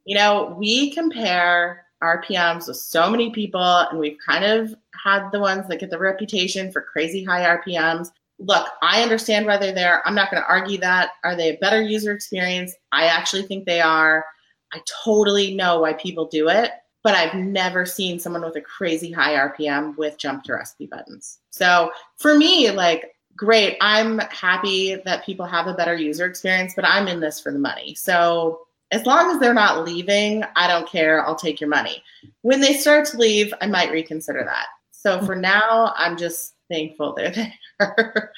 you 0.05 0.15
know, 0.15 0.55
we 0.57 0.91
compare 0.93 1.85
RPMs 2.01 2.67
with 2.67 2.77
so 2.77 3.09
many 3.09 3.31
people, 3.31 3.61
and 3.61 3.99
we've 3.99 4.17
kind 4.25 4.45
of 4.45 4.73
had 5.03 5.29
the 5.31 5.39
ones 5.39 5.67
that 5.67 5.79
get 5.79 5.89
the 5.89 5.99
reputation 5.99 6.71
for 6.71 6.81
crazy 6.81 7.23
high 7.23 7.57
RPMs. 7.57 8.09
Look, 8.39 8.67
I 8.81 9.03
understand 9.03 9.45
why 9.45 9.57
they're 9.57 9.73
there. 9.73 10.01
I'm 10.07 10.15
not 10.15 10.31
going 10.31 10.41
to 10.41 10.49
argue 10.49 10.77
that. 10.79 11.11
Are 11.25 11.35
they 11.35 11.49
a 11.49 11.57
better 11.57 11.81
user 11.81 12.13
experience? 12.13 12.73
I 12.93 13.07
actually 13.07 13.43
think 13.43 13.65
they 13.65 13.81
are. 13.81 14.23
I 14.71 14.81
totally 15.03 15.55
know 15.55 15.81
why 15.81 15.93
people 15.93 16.25
do 16.25 16.47
it, 16.47 16.71
but 17.03 17.15
I've 17.15 17.33
never 17.33 17.85
seen 17.85 18.17
someone 18.17 18.43
with 18.43 18.55
a 18.55 18.61
crazy 18.61 19.11
high 19.11 19.33
RPM 19.33 19.97
with 19.97 20.17
jump 20.17 20.43
to 20.45 20.53
recipe 20.53 20.85
buttons. 20.85 21.39
So 21.49 21.91
for 22.17 22.37
me, 22.37 22.71
like, 22.71 23.11
great, 23.39 23.77
I'm 23.79 24.19
happy 24.19 24.95
that 25.05 25.25
people 25.25 25.45
have 25.45 25.67
a 25.67 25.73
better 25.73 25.95
user 25.95 26.25
experience, 26.25 26.73
but 26.75 26.83
I'm 26.83 27.07
in 27.07 27.21
this 27.21 27.39
for 27.39 27.53
the 27.53 27.57
money. 27.57 27.95
So 27.95 28.67
as 28.91 29.05
long 29.05 29.31
as 29.31 29.39
they're 29.39 29.53
not 29.53 29.85
leaving, 29.85 30.43
I 30.57 30.67
don't 30.67 30.89
care. 30.89 31.25
I'll 31.25 31.37
take 31.37 31.61
your 31.61 31.69
money. 31.69 32.03
When 32.41 32.59
they 32.59 32.73
start 32.73 33.05
to 33.07 33.17
leave, 33.17 33.53
I 33.61 33.67
might 33.67 33.93
reconsider 33.93 34.43
that. 34.43 34.65
So 34.91 35.21
for 35.21 35.37
now, 35.37 35.93
I'm 35.95 36.17
just 36.17 36.55
thankful 36.69 37.13
they're 37.13 37.31
there. 37.79 38.33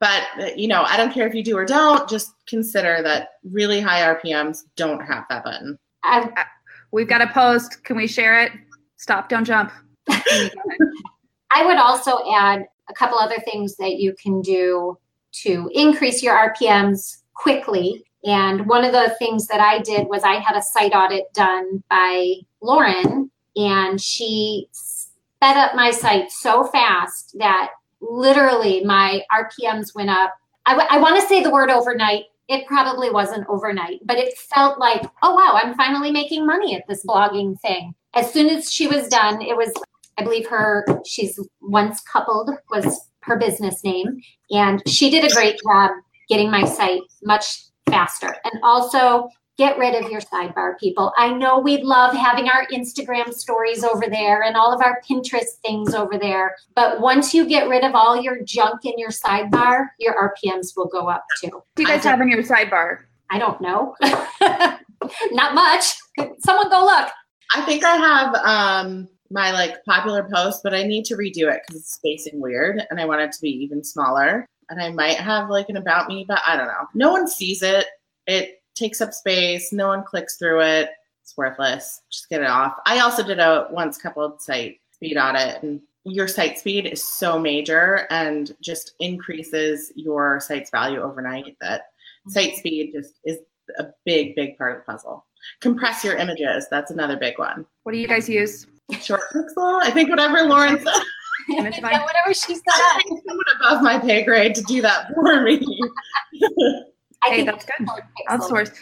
But 0.00 0.58
you 0.58 0.66
know, 0.66 0.82
I 0.82 0.96
don't 0.96 1.12
care 1.12 1.28
if 1.28 1.34
you 1.34 1.44
do 1.44 1.56
or 1.56 1.64
don't. 1.64 2.08
Just 2.08 2.32
consider 2.48 3.02
that 3.04 3.34
really 3.44 3.80
high 3.80 4.00
RPMs 4.16 4.62
don't 4.74 5.00
have 5.00 5.26
that 5.30 5.44
button. 5.44 5.78
I, 6.02 6.44
we've 6.90 7.08
got 7.08 7.22
a 7.22 7.28
post. 7.28 7.84
Can 7.84 7.96
we 7.96 8.08
share 8.08 8.42
it? 8.42 8.50
Stop, 8.96 9.28
don't 9.28 9.44
jump. 9.44 9.70
I 10.10 11.64
would 11.64 11.76
also 11.76 12.18
add 12.34 12.66
a 12.90 12.94
couple 12.94 13.18
other 13.18 13.38
things 13.44 13.76
that 13.76 13.96
you 13.96 14.14
can 14.14 14.42
do 14.42 14.98
to 15.32 15.70
increase 15.72 16.22
your 16.22 16.34
RPMs 16.34 17.22
quickly. 17.34 18.04
And 18.24 18.66
one 18.66 18.84
of 18.84 18.92
the 18.92 19.14
things 19.18 19.46
that 19.46 19.60
I 19.60 19.78
did 19.78 20.08
was 20.08 20.22
I 20.24 20.34
had 20.34 20.56
a 20.56 20.62
site 20.62 20.92
audit 20.92 21.32
done 21.32 21.82
by 21.88 22.34
Lauren, 22.60 23.30
and 23.56 24.00
she 24.00 24.68
sped 24.72 25.56
up 25.56 25.74
my 25.74 25.90
site 25.90 26.30
so 26.30 26.64
fast 26.64 27.36
that 27.38 27.70
literally 28.00 28.84
my 28.84 29.22
RPMs 29.32 29.94
went 29.94 30.10
up. 30.10 30.34
I, 30.66 30.72
w- 30.72 30.88
I 30.90 30.98
want 30.98 31.20
to 31.20 31.26
say 31.26 31.42
the 31.42 31.50
word 31.50 31.70
overnight. 31.70 32.24
It 32.48 32.66
probably 32.66 33.10
wasn't 33.10 33.46
overnight, 33.48 34.00
but 34.04 34.18
it 34.18 34.36
felt 34.36 34.78
like, 34.78 35.02
oh, 35.22 35.34
wow, 35.34 35.52
I'm 35.54 35.74
finally 35.74 36.10
making 36.10 36.44
money 36.44 36.74
at 36.76 36.86
this 36.88 37.06
blogging 37.06 37.58
thing. 37.60 37.94
As 38.14 38.32
soon 38.32 38.50
as 38.50 38.70
she 38.70 38.88
was 38.88 39.08
done, 39.08 39.40
it 39.40 39.56
was, 39.56 39.72
I 40.20 40.22
believe 40.22 40.46
her, 40.48 40.84
she's 41.06 41.40
once 41.62 42.02
coupled 42.02 42.50
was 42.70 43.08
her 43.22 43.38
business 43.38 43.82
name. 43.82 44.20
And 44.50 44.82
she 44.86 45.08
did 45.08 45.24
a 45.24 45.34
great 45.34 45.58
job 45.62 45.92
getting 46.28 46.50
my 46.50 46.64
site 46.64 47.00
much 47.22 47.64
faster. 47.88 48.36
And 48.44 48.60
also, 48.62 49.28
get 49.56 49.78
rid 49.78 49.94
of 49.94 50.10
your 50.10 50.20
sidebar, 50.20 50.78
people. 50.78 51.12
I 51.16 51.32
know 51.32 51.58
we 51.58 51.82
love 51.82 52.14
having 52.14 52.48
our 52.48 52.66
Instagram 52.68 53.32
stories 53.32 53.82
over 53.82 54.06
there 54.08 54.42
and 54.42 54.56
all 54.56 54.72
of 54.74 54.82
our 54.82 55.00
Pinterest 55.08 55.58
things 55.62 55.94
over 55.94 56.18
there. 56.18 56.54
But 56.74 57.00
once 57.00 57.34
you 57.34 57.46
get 57.46 57.68
rid 57.68 57.84
of 57.84 57.94
all 57.94 58.20
your 58.20 58.42
junk 58.42 58.84
in 58.84 58.98
your 58.98 59.10
sidebar, 59.10 59.86
your 59.98 60.14
RPMs 60.14 60.72
will 60.76 60.86
go 60.86 61.08
up 61.08 61.24
too. 61.42 61.50
What 61.52 61.64
do 61.76 61.82
you 61.82 61.88
guys 61.88 62.04
have 62.04 62.20
in 62.20 62.28
your 62.28 62.42
sidebar? 62.42 63.00
I 63.30 63.38
don't 63.38 63.60
know. 63.60 63.94
Not 65.30 65.54
much. 65.54 65.94
Someone 66.38 66.70
go 66.70 66.84
look. 66.84 67.08
I 67.52 67.62
think 67.66 67.84
I 67.84 67.96
have 67.96 68.34
um 68.36 69.08
my 69.30 69.52
like 69.52 69.84
popular 69.84 70.28
post, 70.30 70.62
but 70.62 70.74
I 70.74 70.82
need 70.82 71.04
to 71.06 71.16
redo 71.16 71.52
it 71.52 71.62
because 71.66 71.82
it's 71.82 71.94
spacing 71.94 72.40
weird 72.40 72.82
and 72.90 73.00
I 73.00 73.04
want 73.04 73.20
it 73.20 73.32
to 73.32 73.40
be 73.40 73.50
even 73.50 73.84
smaller. 73.84 74.46
And 74.68 74.80
I 74.80 74.90
might 74.90 75.18
have 75.18 75.48
like 75.48 75.68
an 75.68 75.76
about 75.76 76.08
me, 76.08 76.24
but 76.26 76.40
I 76.46 76.56
don't 76.56 76.66
know. 76.66 76.86
No 76.94 77.12
one 77.12 77.28
sees 77.28 77.62
it. 77.62 77.86
It 78.26 78.62
takes 78.74 79.00
up 79.00 79.12
space. 79.12 79.72
No 79.72 79.88
one 79.88 80.04
clicks 80.04 80.36
through 80.36 80.62
it. 80.62 80.90
It's 81.22 81.36
worthless. 81.36 82.02
Just 82.10 82.28
get 82.28 82.40
it 82.40 82.48
off. 82.48 82.76
I 82.86 83.00
also 83.00 83.22
did 83.22 83.38
a 83.38 83.68
once 83.70 83.98
coupled 83.98 84.40
site 84.42 84.80
speed 84.92 85.16
audit 85.16 85.62
and 85.62 85.80
your 86.04 86.28
site 86.28 86.58
speed 86.58 86.86
is 86.86 87.02
so 87.02 87.38
major 87.38 88.06
and 88.10 88.56
just 88.60 88.94
increases 89.00 89.92
your 89.94 90.40
site's 90.40 90.70
value 90.70 91.00
overnight 91.00 91.56
that 91.60 91.82
mm-hmm. 91.82 92.30
site 92.30 92.56
speed 92.56 92.92
just 92.94 93.14
is 93.24 93.38
a 93.78 93.86
big, 94.04 94.34
big 94.34 94.56
part 94.58 94.76
of 94.76 94.78
the 94.84 94.92
puzzle. 94.92 95.26
Compress 95.60 96.04
your 96.04 96.16
images. 96.16 96.66
That's 96.70 96.90
another 96.90 97.16
big 97.16 97.38
one. 97.38 97.66
What 97.84 97.92
do 97.92 97.98
you 97.98 98.08
guys 98.08 98.28
use? 98.28 98.66
Short 99.00 99.20
pixel. 99.34 99.82
I 99.82 99.90
think 99.90 100.10
whatever 100.10 100.42
Lauren 100.42 100.76
said. 100.78 101.02
yeah, 101.48 101.62
whatever 101.62 102.34
she 102.34 102.54
said. 102.54 102.62
I 102.66 103.02
think 103.06 103.22
someone 103.26 103.44
above 103.56 103.82
my 103.82 103.98
pay 103.98 104.24
grade 104.24 104.54
to 104.54 104.62
do 104.62 104.82
that 104.82 105.12
for 105.14 105.42
me. 105.42 105.66
I 107.24 107.28
hey, 107.28 107.44
that's 107.44 107.64
good. 107.64 107.88
Outsource. 108.28 108.74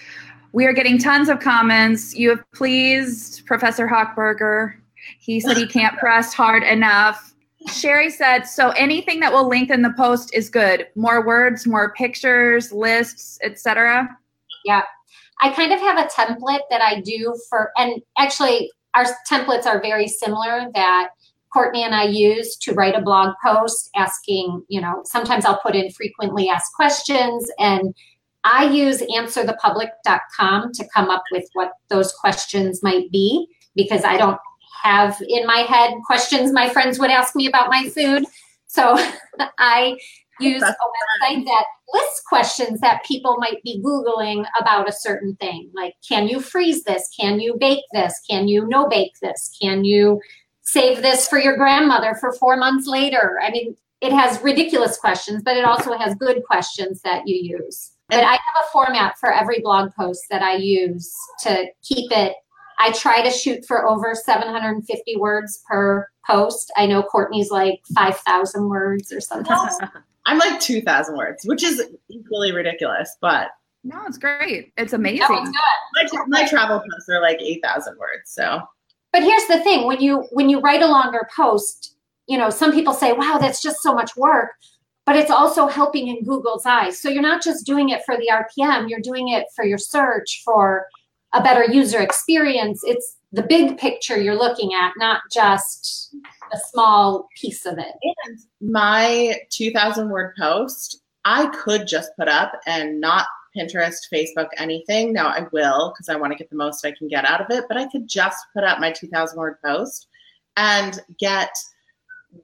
We 0.52 0.66
are 0.66 0.72
getting 0.72 0.98
tons 0.98 1.28
of 1.28 1.40
comments. 1.40 2.14
You 2.14 2.30
have 2.30 2.50
pleased 2.52 3.44
Professor 3.46 3.86
Hochberger. 3.86 4.74
He 5.18 5.40
said 5.40 5.56
he 5.56 5.66
can't 5.66 5.96
press 5.98 6.32
hard 6.32 6.62
enough. 6.62 7.34
Sherry 7.72 8.10
said, 8.10 8.44
so 8.44 8.70
anything 8.70 9.20
that 9.20 9.32
will 9.32 9.48
lengthen 9.48 9.82
the 9.82 9.92
post 9.92 10.32
is 10.34 10.48
good. 10.48 10.86
More 10.94 11.26
words, 11.26 11.66
more 11.66 11.92
pictures, 11.94 12.72
lists, 12.72 13.38
etc. 13.42 14.08
Yeah. 14.64 14.82
I 15.40 15.50
kind 15.50 15.72
of 15.72 15.80
have 15.80 15.98
a 15.98 16.08
template 16.08 16.62
that 16.70 16.80
I 16.80 17.00
do 17.00 17.38
for, 17.48 17.70
and 17.76 18.02
actually, 18.16 18.72
our 18.98 19.06
templates 19.30 19.66
are 19.66 19.80
very 19.80 20.08
similar 20.08 20.66
that 20.74 21.10
Courtney 21.52 21.82
and 21.82 21.94
I 21.94 22.04
use 22.04 22.56
to 22.58 22.74
write 22.74 22.94
a 22.94 23.00
blog 23.00 23.34
post 23.44 23.90
asking, 23.96 24.62
you 24.68 24.80
know, 24.80 25.02
sometimes 25.04 25.44
I'll 25.44 25.60
put 25.60 25.76
in 25.76 25.90
frequently 25.90 26.48
asked 26.48 26.74
questions 26.74 27.50
and 27.58 27.94
I 28.44 28.64
use 28.64 29.00
answerthepublic.com 29.02 30.72
to 30.72 30.88
come 30.94 31.10
up 31.10 31.22
with 31.32 31.44
what 31.54 31.72
those 31.88 32.12
questions 32.12 32.82
might 32.82 33.10
be 33.10 33.46
because 33.74 34.04
I 34.04 34.16
don't 34.16 34.38
have 34.82 35.20
in 35.28 35.46
my 35.46 35.58
head 35.58 35.94
questions 36.06 36.52
my 36.52 36.68
friends 36.68 36.98
would 36.98 37.10
ask 37.10 37.34
me 37.34 37.46
about 37.46 37.70
my 37.70 37.88
food. 37.88 38.24
So 38.66 38.96
I 39.58 39.96
use 40.40 40.62
a 40.62 40.66
website 40.66 41.44
that 41.44 41.64
lists 41.92 42.22
questions 42.28 42.80
that 42.80 43.04
people 43.04 43.36
might 43.38 43.62
be 43.62 43.82
Googling 43.84 44.46
about 44.60 44.88
a 44.88 44.92
certain 44.92 45.36
thing. 45.36 45.70
Like, 45.74 45.94
can 46.06 46.28
you 46.28 46.40
freeze 46.40 46.84
this? 46.84 47.08
Can 47.18 47.40
you 47.40 47.56
bake 47.58 47.84
this? 47.92 48.20
Can 48.28 48.48
you 48.48 48.66
no 48.66 48.88
bake 48.88 49.14
this? 49.20 49.50
Can 49.60 49.84
you 49.84 50.20
save 50.62 51.02
this 51.02 51.28
for 51.28 51.38
your 51.38 51.56
grandmother 51.56 52.14
for 52.14 52.32
four 52.34 52.56
months 52.56 52.86
later? 52.86 53.38
I 53.42 53.50
mean, 53.50 53.76
it 54.00 54.12
has 54.12 54.40
ridiculous 54.42 54.96
questions, 54.96 55.42
but 55.42 55.56
it 55.56 55.64
also 55.64 55.96
has 55.96 56.14
good 56.14 56.42
questions 56.44 57.00
that 57.02 57.26
you 57.26 57.58
use. 57.58 57.92
But 58.08 58.24
I 58.24 58.32
have 58.32 58.64
a 58.64 58.70
format 58.72 59.18
for 59.18 59.32
every 59.32 59.60
blog 59.60 59.92
post 59.94 60.24
that 60.30 60.42
I 60.42 60.56
use 60.56 61.14
to 61.42 61.66
keep 61.82 62.10
it. 62.12 62.34
I 62.78 62.92
try 62.92 63.22
to 63.22 63.30
shoot 63.30 63.66
for 63.66 63.86
over 63.86 64.14
750 64.14 65.16
words 65.16 65.62
per 65.68 66.08
post. 66.26 66.72
I 66.76 66.86
know 66.86 67.02
Courtney's 67.02 67.50
like 67.50 67.80
5,000 67.94 68.68
words 68.68 69.12
or 69.12 69.20
something. 69.20 69.54
I'm 70.28 70.38
like 70.38 70.60
2,000 70.60 71.16
words, 71.16 71.44
which 71.46 71.64
is 71.64 71.82
equally 72.08 72.52
ridiculous, 72.52 73.16
but. 73.20 73.48
No, 73.82 73.98
it's 74.06 74.18
great. 74.18 74.72
It's 74.76 74.92
amazing. 74.92 75.20
No, 75.30 75.42
it's 75.96 76.12
my, 76.12 76.24
my 76.26 76.46
travel 76.46 76.80
posts 76.80 77.08
are 77.08 77.22
like 77.22 77.40
8,000 77.40 77.96
words, 77.98 78.30
so. 78.30 78.60
But 79.12 79.22
here's 79.22 79.46
the 79.46 79.60
thing: 79.60 79.86
when 79.86 80.00
you 80.00 80.26
when 80.32 80.50
you 80.50 80.60
write 80.60 80.82
a 80.82 80.86
longer 80.86 81.26
post, 81.34 81.94
you 82.26 82.36
know, 82.36 82.50
some 82.50 82.72
people 82.72 82.92
say, 82.92 83.12
"Wow, 83.12 83.38
that's 83.40 83.62
just 83.62 83.80
so 83.80 83.94
much 83.94 84.16
work." 84.16 84.50
But 85.06 85.16
it's 85.16 85.30
also 85.30 85.66
helping 85.66 86.08
in 86.08 86.24
Google's 86.24 86.66
eyes. 86.66 87.00
So 87.00 87.08
you're 87.08 87.22
not 87.22 87.42
just 87.42 87.64
doing 87.64 87.88
it 87.88 88.02
for 88.04 88.18
the 88.18 88.28
RPM, 88.30 88.90
you're 88.90 89.00
doing 89.00 89.28
it 89.28 89.46
for 89.56 89.64
your 89.64 89.78
search, 89.78 90.42
for 90.44 90.86
a 91.32 91.42
better 91.42 91.64
user 91.64 92.00
experience. 92.00 92.82
It's 92.84 93.16
the 93.32 93.42
big 93.42 93.78
picture 93.78 94.20
you're 94.20 94.38
looking 94.38 94.72
at, 94.74 94.92
not 94.96 95.22
just 95.30 96.14
a 96.52 96.58
small 96.70 97.28
piece 97.40 97.66
of 97.66 97.78
it. 97.78 97.94
And 98.24 98.38
my 98.60 99.36
2000 99.50 100.08
word 100.08 100.34
post, 100.38 101.02
I 101.24 101.46
could 101.48 101.86
just 101.86 102.10
put 102.16 102.28
up 102.28 102.52
and 102.66 103.00
not 103.00 103.26
Pinterest, 103.56 103.98
Facebook, 104.12 104.48
anything. 104.56 105.12
Now 105.12 105.28
I 105.28 105.46
will 105.52 105.92
because 105.92 106.08
I 106.08 106.16
want 106.16 106.32
to 106.32 106.38
get 106.38 106.50
the 106.50 106.56
most 106.56 106.84
I 106.84 106.92
can 106.92 107.08
get 107.08 107.24
out 107.24 107.40
of 107.40 107.46
it, 107.50 107.64
but 107.68 107.76
I 107.76 107.88
could 107.88 108.08
just 108.08 108.38
put 108.54 108.64
up 108.64 108.78
my 108.78 108.92
2000 108.92 109.38
word 109.38 109.56
post 109.64 110.08
and 110.56 111.00
get 111.18 111.50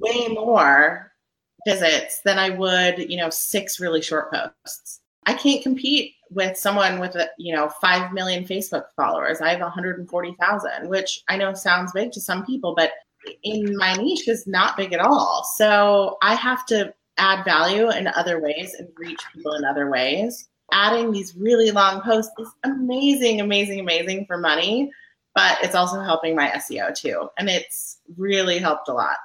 way 0.01 0.29
more 0.29 1.13
visits 1.67 2.21
than 2.25 2.39
I 2.39 2.51
would, 2.51 3.11
you 3.11 3.17
know, 3.17 3.31
six 3.31 3.81
really 3.81 4.03
short 4.03 4.33
posts. 4.33 5.01
I 5.27 5.35
can't 5.35 5.63
compete 5.63 6.15
with 6.35 6.57
someone 6.57 7.01
with, 7.01 7.15
a, 7.15 7.29
you 7.39 7.55
know, 7.55 7.69
5 7.81 8.13
million 8.13 8.45
Facebook 8.45 8.85
followers. 8.97 9.41
I 9.41 9.51
have 9.51 9.61
140,000, 9.61 10.89
which 10.89 11.23
I 11.29 11.37
know 11.37 11.55
sounds 11.55 11.93
big 11.93 12.13
to 12.13 12.21
some 12.21 12.45
people, 12.45 12.75
but 12.77 12.93
in 13.43 13.77
my 13.77 13.95
niche 13.95 14.29
is 14.29 14.47
not 14.47 14.77
big 14.77 14.93
at 14.93 15.01
all. 15.01 15.49
So 15.57 16.19
I 16.23 16.35
have 16.35 16.67
to 16.67 16.93
add 17.17 17.45
value 17.45 17.91
in 17.91 18.09
other 18.09 18.41
ways 18.41 18.75
and 18.75 18.89
reach 18.97 19.21
people 19.35 19.55
in 19.55 19.65
other 19.65 19.91
ways. 19.91 20.49
Adding 20.73 21.13
these 21.13 21.37
really 21.37 21.71
long 21.71 22.01
posts 22.01 22.33
is 22.39 22.49
amazing, 22.65 23.41
amazing, 23.41 23.81
amazing 23.81 24.27
for 24.27 24.37
money, 24.37 24.91
but 25.35 25.59
it's 25.63 25.75
also 25.75 26.01
helping 26.01 26.35
my 26.35 26.49
SEO 26.51 26.95
too. 26.95 27.29
And 27.39 27.49
it's 27.49 28.01
really 28.17 28.59
helped 28.59 28.89
a 28.89 28.93
lot 28.93 29.17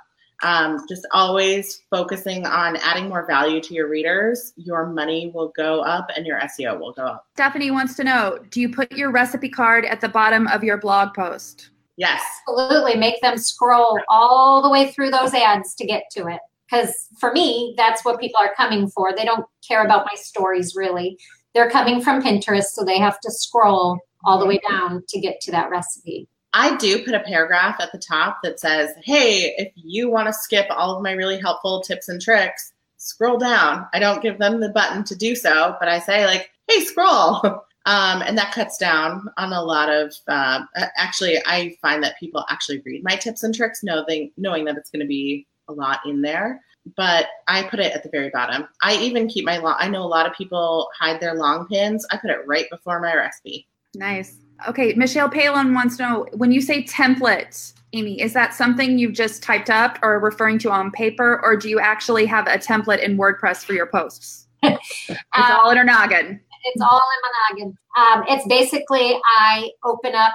um, 0.43 0.80
just 0.88 1.06
always 1.12 1.82
focusing 1.89 2.45
on 2.45 2.78
adding 2.78 3.10
more 3.10 3.25
value 3.25 3.62
to 3.62 3.73
your 3.73 3.89
readers, 3.89 4.54
your 4.56 4.88
money 4.88 5.32
will 5.34 5.52
go 5.56 5.82
up 5.82 6.08
and 6.15 6.25
your 6.25 6.39
SEO 6.39 6.80
will 6.80 6.93
go 6.93 7.04
up. 7.04 7.25
Stephanie 7.36 7.71
wants 7.71 7.95
to 7.95 8.04
know 8.04 8.39
Do 8.49 8.62
you 8.62 8.69
put 8.69 8.91
your 8.91 9.12
recipe 9.12 9.49
card 9.49 9.86
at 9.86 10.02
the 10.02 10.10
bottom 10.10 10.47
of 10.47 10.63
your 10.63 10.78
blog 10.78 11.13
post? 11.13 11.71
Yes. 11.97 12.21
Absolutely. 12.47 12.95
Make 12.95 13.21
them 13.21 13.38
scroll 13.38 13.99
all 14.08 14.62
the 14.62 14.69
way 14.69 14.91
through 14.91 15.12
those 15.12 15.34
ads 15.34 15.75
to 15.75 15.86
get 15.86 16.04
to 16.12 16.28
it. 16.28 16.39
Because 16.69 16.93
for 17.19 17.34
me, 17.34 17.73
that's 17.78 18.06
what 18.06 18.19
people 18.19 18.39
are 18.39 18.54
coming 18.56 18.88
for. 18.89 19.13
They 19.13 19.25
don't 19.25 19.45
care 19.67 19.84
about 19.84 20.06
my 20.06 20.15
stories 20.15 20.75
really. 20.75 21.17
They're 21.54 21.69
coming 21.69 22.02
from 22.02 22.21
Pinterest, 22.21 22.67
so 22.67 22.86
they 22.86 22.99
have 22.99 23.19
to 23.21 23.32
scroll 23.32 24.00
all 24.23 24.40
the 24.40 24.46
way 24.46 24.60
down 24.69 25.04
to 25.10 25.19
get 25.19 25.42
to 25.42 25.52
that 25.52 25.69
recipe. 25.69 26.27
I 26.54 26.75
do 26.77 27.04
put 27.04 27.13
a 27.13 27.19
paragraph 27.21 27.77
at 27.79 27.91
the 27.91 28.00
top 28.00 28.39
that 28.43 28.60
says, 28.60 28.91
hey, 29.04 29.54
if 29.58 29.71
you 29.75 30.10
want 30.10 30.27
to 30.27 30.33
skip 30.33 30.65
all 30.69 30.95
of 30.95 31.04
my 31.04 31.12
really 31.12 31.39
helpful 31.39 31.81
tips 31.81 32.10
and 32.10 32.21
tricks, 32.21 32.73
scroll 32.97 33.37
down. 33.37 33.87
I 33.93 34.00
don't 34.00 34.21
give 34.21 34.39
them 34.39 34.60
the 34.60 34.69
button 34.69 35.04
to 35.06 35.15
do 35.15 35.35
so, 35.35 35.75
but 35.79 35.87
I 35.89 36.00
say, 36.00 36.25
like, 36.25 36.50
hey, 36.67 36.81
scroll. 36.81 37.63
Um, 37.85 38.21
and 38.21 38.37
that 38.37 38.54
cuts 38.54 38.77
down 38.77 39.29
on 39.37 39.52
a 39.52 39.63
lot 39.63 39.89
of. 39.89 40.13
Uh, 40.27 40.63
actually, 40.97 41.39
I 41.47 41.75
find 41.81 42.04
that 42.04 42.19
people 42.19 42.45
actually 42.50 42.83
read 42.85 43.04
my 43.04 43.15
tips 43.15 43.41
and 43.41 43.56
tricks, 43.56 43.81
knowing 43.83 44.31
knowing 44.37 44.65
that 44.65 44.77
it's 44.77 44.91
going 44.91 45.00
to 45.00 45.08
be 45.08 45.47
a 45.69 45.73
lot 45.73 46.00
in 46.06 46.21
there. 46.21 46.62
But 46.97 47.27
I 47.47 47.63
put 47.63 47.79
it 47.79 47.93
at 47.93 48.04
the 48.04 48.10
very 48.10 48.29
bottom. 48.29 48.67
I 48.83 48.95
even 48.97 49.27
keep 49.27 49.45
my 49.45 49.58
long. 49.58 49.75
I 49.79 49.87
know 49.87 50.04
a 50.04 50.08
lot 50.08 50.27
of 50.27 50.33
people 50.33 50.89
hide 51.00 51.19
their 51.19 51.35
long 51.35 51.67
pins. 51.67 52.06
I 52.12 52.17
put 52.17 52.29
it 52.29 52.45
right 52.45 52.69
before 52.69 53.00
my 53.00 53.15
recipe. 53.15 53.65
Nice. 53.95 54.37
Okay, 54.67 54.93
Michelle 54.93 55.29
Palin 55.29 55.73
wants 55.73 55.97
to 55.97 56.03
know 56.03 56.27
when 56.33 56.51
you 56.51 56.62
say 56.62 56.83
template, 56.83 57.73
Amy, 57.93 58.21
is 58.21 58.33
that 58.33 58.53
something 58.53 58.97
you've 58.97 59.13
just 59.13 59.41
typed 59.41 59.69
up 59.69 59.97
or 60.03 60.19
referring 60.19 60.60
to 60.60 60.71
on 60.71 60.91
paper, 60.91 61.39
or 61.43 61.55
do 61.55 61.69
you 61.69 61.79
actually 61.79 62.25
have 62.25 62.47
a 62.47 62.57
template 62.57 63.01
in 63.01 63.17
WordPress 63.17 63.63
for 63.63 63.73
your 63.73 63.87
posts? 63.87 64.47
it's 64.63 64.79
um, 65.10 65.60
all 65.63 65.71
in 65.71 65.77
her 65.77 65.83
noggin. 65.83 66.39
It's 66.65 66.81
all 66.81 66.99
in 66.99 67.57
my 67.57 67.63
noggin. 67.63 67.77
Um, 67.97 68.23
it's 68.27 68.47
basically 68.47 69.19
I 69.39 69.69
open 69.83 70.13
up 70.13 70.33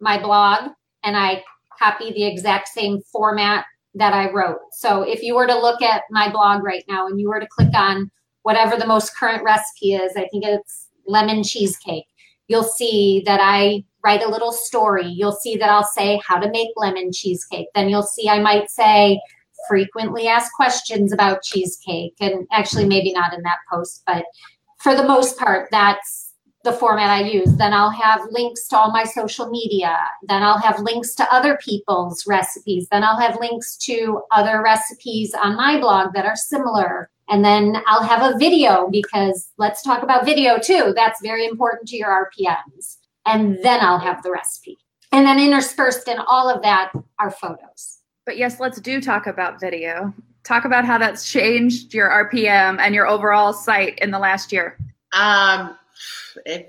my 0.00 0.20
blog 0.20 0.70
and 1.02 1.16
I 1.16 1.42
copy 1.78 2.12
the 2.12 2.24
exact 2.24 2.68
same 2.68 3.00
format 3.12 3.64
that 3.94 4.12
I 4.12 4.30
wrote. 4.30 4.58
So 4.72 5.02
if 5.02 5.22
you 5.22 5.34
were 5.34 5.46
to 5.46 5.58
look 5.58 5.80
at 5.82 6.02
my 6.10 6.30
blog 6.30 6.62
right 6.62 6.84
now 6.88 7.06
and 7.06 7.20
you 7.20 7.28
were 7.28 7.40
to 7.40 7.46
click 7.46 7.74
on 7.74 8.10
whatever 8.42 8.76
the 8.76 8.86
most 8.86 9.16
current 9.16 9.42
recipe 9.44 9.94
is, 9.94 10.12
I 10.16 10.28
think 10.30 10.44
it's 10.44 10.88
lemon 11.06 11.42
cheesecake, 11.42 12.06
you'll 12.48 12.62
see 12.62 13.22
that 13.26 13.40
I 13.42 13.84
write 14.04 14.22
a 14.22 14.30
little 14.30 14.52
story. 14.52 15.06
You'll 15.06 15.32
see 15.32 15.56
that 15.56 15.70
I'll 15.70 15.84
say 15.84 16.20
how 16.26 16.38
to 16.38 16.50
make 16.50 16.68
lemon 16.76 17.10
cheesecake. 17.12 17.68
Then 17.74 17.88
you'll 17.88 18.02
see 18.02 18.28
I 18.28 18.40
might 18.40 18.70
say 18.70 19.20
frequently 19.68 20.28
asked 20.28 20.52
questions 20.52 21.12
about 21.12 21.42
cheesecake. 21.42 22.14
And 22.20 22.46
actually, 22.52 22.86
maybe 22.86 23.12
not 23.12 23.32
in 23.32 23.42
that 23.42 23.58
post, 23.72 24.02
but 24.06 24.24
for 24.78 24.94
the 24.94 25.06
most 25.06 25.38
part, 25.38 25.68
that's 25.70 26.32
the 26.64 26.72
format 26.72 27.10
I 27.10 27.22
use. 27.22 27.56
Then 27.56 27.72
I'll 27.72 27.90
have 27.90 28.20
links 28.30 28.66
to 28.68 28.76
all 28.76 28.90
my 28.90 29.04
social 29.04 29.48
media. 29.50 29.98
Then 30.28 30.42
I'll 30.42 30.58
have 30.58 30.80
links 30.80 31.14
to 31.16 31.34
other 31.34 31.58
people's 31.62 32.26
recipes. 32.26 32.88
Then 32.90 33.04
I'll 33.04 33.18
have 33.18 33.38
links 33.38 33.76
to 33.78 34.22
other 34.30 34.62
recipes 34.62 35.34
on 35.34 35.56
my 35.56 35.78
blog 35.78 36.14
that 36.14 36.26
are 36.26 36.36
similar. 36.36 37.10
And 37.28 37.44
then 37.44 37.82
I'll 37.86 38.02
have 38.02 38.34
a 38.34 38.38
video 38.38 38.88
because 38.90 39.50
let's 39.56 39.82
talk 39.82 40.02
about 40.02 40.24
video 40.24 40.58
too. 40.58 40.92
That's 40.94 41.20
very 41.22 41.46
important 41.46 41.88
to 41.88 41.96
your 41.96 42.08
RPMs. 42.08 42.96
And 43.26 43.58
then 43.62 43.80
I'll 43.80 43.98
have 43.98 44.22
the 44.22 44.30
recipe. 44.30 44.78
And 45.12 45.26
then 45.26 45.38
interspersed 45.38 46.08
in 46.08 46.18
all 46.18 46.50
of 46.50 46.62
that 46.62 46.92
are 47.18 47.30
photos. 47.30 48.00
But 48.26 48.36
yes, 48.36 48.60
let's 48.60 48.80
do 48.80 49.00
talk 49.00 49.26
about 49.26 49.60
video. 49.60 50.12
Talk 50.42 50.64
about 50.64 50.84
how 50.84 50.98
that's 50.98 51.30
changed 51.30 51.94
your 51.94 52.10
RPM 52.10 52.78
and 52.78 52.94
your 52.94 53.06
overall 53.06 53.52
site 53.52 53.98
in 54.00 54.10
the 54.10 54.18
last 54.18 54.52
year. 54.52 54.76
Um, 55.12 55.76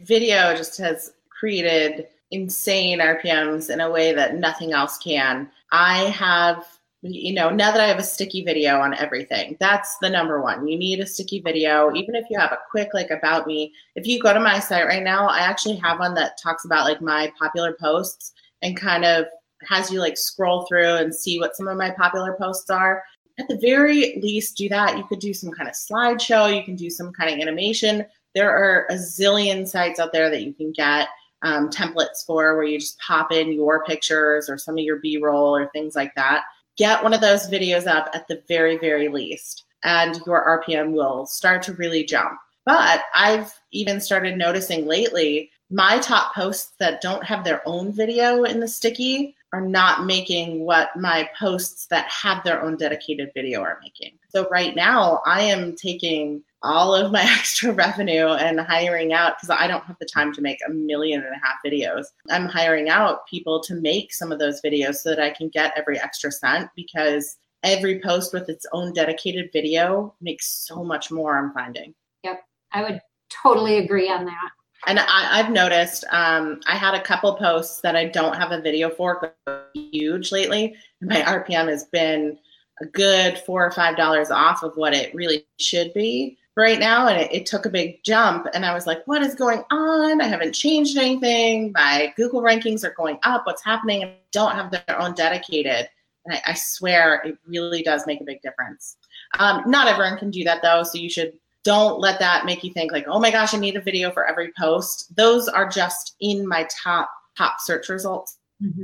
video 0.03 0.55
just 0.55 0.77
has 0.77 1.13
created 1.29 2.07
insane 2.31 2.99
RPMs 2.99 3.69
in 3.69 3.81
a 3.81 3.89
way 3.89 4.13
that 4.13 4.35
nothing 4.35 4.73
else 4.73 4.97
can. 4.97 5.49
I 5.71 6.03
have 6.05 6.65
you 7.07 7.33
know, 7.33 7.49
now 7.49 7.71
that 7.71 7.81
I 7.81 7.87
have 7.87 7.99
a 7.99 8.03
sticky 8.03 8.43
video 8.43 8.79
on 8.79 8.93
everything, 8.95 9.57
that's 9.59 9.97
the 9.99 10.09
number 10.09 10.41
one. 10.41 10.67
You 10.67 10.77
need 10.77 10.99
a 10.99 11.05
sticky 11.05 11.39
video, 11.39 11.93
even 11.93 12.15
if 12.15 12.25
you 12.29 12.39
have 12.39 12.51
a 12.51 12.59
quick 12.69 12.93
like 12.93 13.11
about 13.11 13.45
me. 13.45 13.73
If 13.95 14.07
you 14.07 14.19
go 14.19 14.33
to 14.33 14.39
my 14.39 14.59
site 14.59 14.87
right 14.87 15.03
now, 15.03 15.27
I 15.27 15.39
actually 15.39 15.75
have 15.77 15.99
one 15.99 16.15
that 16.15 16.39
talks 16.41 16.65
about 16.65 16.85
like 16.85 17.01
my 17.01 17.31
popular 17.37 17.73
posts 17.73 18.33
and 18.61 18.75
kind 18.75 19.05
of 19.05 19.25
has 19.67 19.91
you 19.91 19.99
like 19.99 20.17
scroll 20.17 20.65
through 20.65 20.95
and 20.95 21.13
see 21.13 21.39
what 21.39 21.55
some 21.55 21.67
of 21.67 21.77
my 21.77 21.91
popular 21.91 22.35
posts 22.39 22.69
are. 22.69 23.03
At 23.37 23.47
the 23.49 23.57
very 23.57 24.19
least, 24.21 24.57
do 24.57 24.69
that. 24.69 24.97
You 24.97 25.03
could 25.03 25.19
do 25.19 25.33
some 25.33 25.51
kind 25.51 25.69
of 25.69 25.75
slideshow, 25.75 26.55
you 26.55 26.63
can 26.63 26.75
do 26.75 26.89
some 26.89 27.11
kind 27.13 27.33
of 27.33 27.39
animation. 27.39 28.05
There 28.33 28.49
are 28.49 28.85
a 28.89 28.95
zillion 28.95 29.67
sites 29.67 29.99
out 29.99 30.11
there 30.11 30.29
that 30.29 30.43
you 30.43 30.53
can 30.53 30.71
get 30.71 31.07
um, 31.41 31.69
templates 31.69 32.25
for 32.25 32.55
where 32.55 32.63
you 32.63 32.79
just 32.79 32.97
pop 32.99 33.31
in 33.31 33.51
your 33.51 33.83
pictures 33.83 34.49
or 34.49 34.57
some 34.57 34.77
of 34.77 34.83
your 34.83 34.97
B 34.97 35.19
roll 35.21 35.55
or 35.55 35.69
things 35.69 35.95
like 35.95 36.15
that 36.15 36.43
get 36.77 37.03
one 37.03 37.13
of 37.13 37.21
those 37.21 37.49
videos 37.49 37.87
up 37.87 38.09
at 38.13 38.27
the 38.27 38.41
very, 38.47 38.77
very 38.77 39.07
least, 39.07 39.65
and 39.83 40.19
your 40.25 40.63
RPM 40.67 40.91
will 40.91 41.25
start 41.25 41.61
to 41.63 41.73
really 41.73 42.03
jump. 42.03 42.37
But 42.65 43.03
I've 43.13 43.53
even 43.71 44.01
started 44.01 44.37
noticing 44.37 44.85
lately 44.85 45.51
my 45.69 45.99
top 45.99 46.33
posts 46.33 46.73
that 46.79 47.01
don't 47.01 47.23
have 47.23 47.43
their 47.43 47.61
own 47.67 47.91
video 47.91 48.43
in 48.43 48.59
the 48.59 48.67
sticky 48.67 49.35
are 49.53 49.61
not 49.61 50.05
making 50.05 50.65
what 50.65 50.89
my 50.95 51.29
posts 51.39 51.87
that 51.87 52.07
have 52.09 52.43
their 52.43 52.61
own 52.61 52.75
dedicated 52.75 53.31
video 53.33 53.61
are 53.61 53.79
making. 53.81 54.17
So 54.29 54.47
right 54.49 54.75
now 54.75 55.21
I 55.25 55.41
am 55.41 55.75
taking 55.75 56.43
all 56.65 56.95
of 56.95 57.11
my 57.11 57.21
extra 57.37 57.71
revenue 57.71 58.27
and 58.27 58.59
hiring 58.59 59.13
out 59.13 59.37
because 59.37 59.55
I 59.57 59.67
don't 59.67 59.83
have 59.85 59.97
the 59.99 60.05
time 60.05 60.33
to 60.33 60.41
make 60.41 60.59
a 60.67 60.71
million 60.71 61.21
and 61.21 61.33
a 61.33 61.45
half 61.45 61.57
videos. 61.65 62.05
I'm 62.29 62.47
hiring 62.47 62.89
out 62.89 63.27
people 63.27 63.61
to 63.63 63.75
make 63.75 64.13
some 64.13 64.31
of 64.31 64.39
those 64.39 64.61
videos 64.61 64.95
so 64.95 65.09
that 65.09 65.19
I 65.19 65.29
can 65.29 65.49
get 65.49 65.73
every 65.77 65.99
extra 65.99 66.31
cent 66.31 66.69
because 66.75 67.37
every 67.63 68.01
post 68.01 68.33
with 68.33 68.49
its 68.49 68.65
own 68.73 68.93
dedicated 68.93 69.49
video 69.53 70.13
makes 70.21 70.47
so 70.47 70.83
much 70.83 71.11
more, 71.11 71.37
I'm 71.37 71.53
finding. 71.53 71.93
Yep, 72.23 72.43
I 72.71 72.83
would 72.83 73.01
totally 73.29 73.77
agree 73.77 74.09
on 74.09 74.25
that. 74.25 74.49
And 74.87 74.99
I, 74.99 75.37
have 75.37 75.51
noticed 75.51 76.05
um, 76.11 76.59
I 76.67 76.75
had 76.75 76.93
a 76.93 77.01
couple 77.01 77.33
posts 77.33 77.81
that 77.81 77.95
I 77.95 78.05
don't 78.05 78.35
have 78.35 78.51
a 78.51 78.61
video 78.61 78.89
for 78.91 79.33
huge 79.73 80.31
lately. 80.31 80.75
My 81.01 81.21
RPM 81.21 81.67
has 81.69 81.85
been 81.85 82.37
a 82.81 82.85
good 82.85 83.39
four 83.39 83.65
or 83.65 83.71
five 83.71 83.95
dollars 83.95 84.29
off 84.29 84.61
of 84.61 84.75
what 84.75 84.93
it 84.93 85.15
really 85.15 85.47
should 85.57 85.93
be 85.93 86.37
right 86.55 86.79
now 86.79 87.07
and 87.07 87.19
it, 87.19 87.31
it, 87.33 87.45
took 87.45 87.65
a 87.65 87.69
big 87.69 88.01
jump 88.03 88.47
and 88.53 88.65
i 88.65 88.73
was 88.73 88.87
like 88.87 89.05
what 89.07 89.21
is 89.21 89.35
going 89.35 89.63
on? 89.71 90.21
I 90.21 90.25
haven't 90.25 90.53
changed 90.53 90.97
anything. 90.97 91.71
My 91.73 92.13
google 92.15 92.41
rankings 92.41 92.83
are 92.83 92.93
going 92.93 93.19
up. 93.23 93.45
What's 93.45 93.63
happening? 93.63 94.03
I 94.03 94.15
don't 94.31 94.53
have 94.53 94.71
their 94.71 94.99
own 94.99 95.13
dedicated. 95.13 95.89
And 96.25 96.35
I, 96.35 96.41
I 96.47 96.53
swear 96.53 97.21
it 97.25 97.37
really 97.47 97.83
does 97.83 98.07
make 98.07 98.21
a 98.21 98.23
big 98.23 98.41
difference. 98.41 98.97
Um, 99.39 99.63
not 99.67 99.87
everyone 99.87 100.17
can 100.17 100.31
do 100.31 100.43
that 100.45 100.61
though 100.61 100.83
so 100.83 100.97
you 100.97 101.09
should 101.09 101.33
don't 101.63 101.99
let 101.99 102.19
that 102.19 102.45
make 102.45 102.63
you 102.63 102.71
think 102.71 102.91
like 102.91 103.05
oh 103.07 103.19
my 103.19 103.31
gosh 103.31 103.55
i 103.55 103.57
need 103.57 103.75
a 103.75 103.81
video 103.81 104.11
for 104.11 104.25
every 104.25 104.51
post. 104.57 105.15
Those 105.15 105.47
are 105.47 105.67
just 105.67 106.15
in 106.19 106.47
my 106.47 106.67
top 106.83 107.09
top 107.37 107.59
search 107.59 107.89
results. 107.89 108.37
Mm-hmm. 108.63 108.83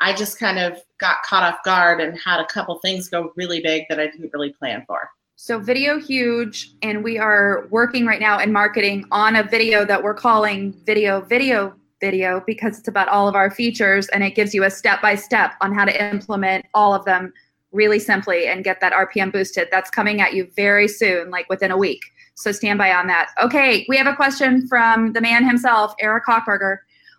i 0.00 0.12
just 0.12 0.40
kind 0.40 0.58
of 0.58 0.82
got 0.98 1.22
caught 1.22 1.44
off 1.44 1.62
guard 1.62 2.00
and 2.00 2.18
had 2.18 2.40
a 2.40 2.46
couple 2.46 2.76
things 2.80 3.08
go 3.08 3.32
really 3.36 3.60
big 3.60 3.84
that 3.88 4.00
i 4.00 4.06
didn't 4.06 4.32
really 4.32 4.52
plan 4.52 4.82
for 4.88 5.08
so, 5.36 5.58
video 5.58 5.98
huge, 5.98 6.70
and 6.82 7.02
we 7.02 7.18
are 7.18 7.66
working 7.70 8.06
right 8.06 8.20
now 8.20 8.38
in 8.38 8.52
marketing 8.52 9.04
on 9.10 9.34
a 9.34 9.42
video 9.42 9.84
that 9.84 10.00
we're 10.00 10.14
calling 10.14 10.72
Video 10.86 11.22
Video 11.22 11.74
Video 12.00 12.40
because 12.46 12.78
it's 12.78 12.86
about 12.86 13.08
all 13.08 13.26
of 13.26 13.34
our 13.34 13.50
features 13.50 14.06
and 14.08 14.22
it 14.22 14.36
gives 14.36 14.54
you 14.54 14.62
a 14.62 14.70
step 14.70 15.02
by 15.02 15.16
step 15.16 15.54
on 15.60 15.74
how 15.74 15.84
to 15.84 16.10
implement 16.12 16.66
all 16.72 16.94
of 16.94 17.04
them 17.04 17.32
really 17.72 17.98
simply 17.98 18.46
and 18.46 18.62
get 18.62 18.80
that 18.80 18.92
RPM 18.92 19.32
boosted. 19.32 19.66
That's 19.72 19.90
coming 19.90 20.20
at 20.20 20.34
you 20.34 20.48
very 20.54 20.86
soon, 20.86 21.30
like 21.30 21.48
within 21.48 21.72
a 21.72 21.76
week. 21.76 22.02
So, 22.36 22.52
stand 22.52 22.78
by 22.78 22.92
on 22.92 23.08
that. 23.08 23.30
Okay, 23.42 23.84
we 23.88 23.96
have 23.96 24.06
a 24.06 24.14
question 24.14 24.68
from 24.68 25.14
the 25.14 25.20
man 25.20 25.44
himself, 25.44 25.94
Eric 26.00 26.26
Hochberger. 26.26 26.76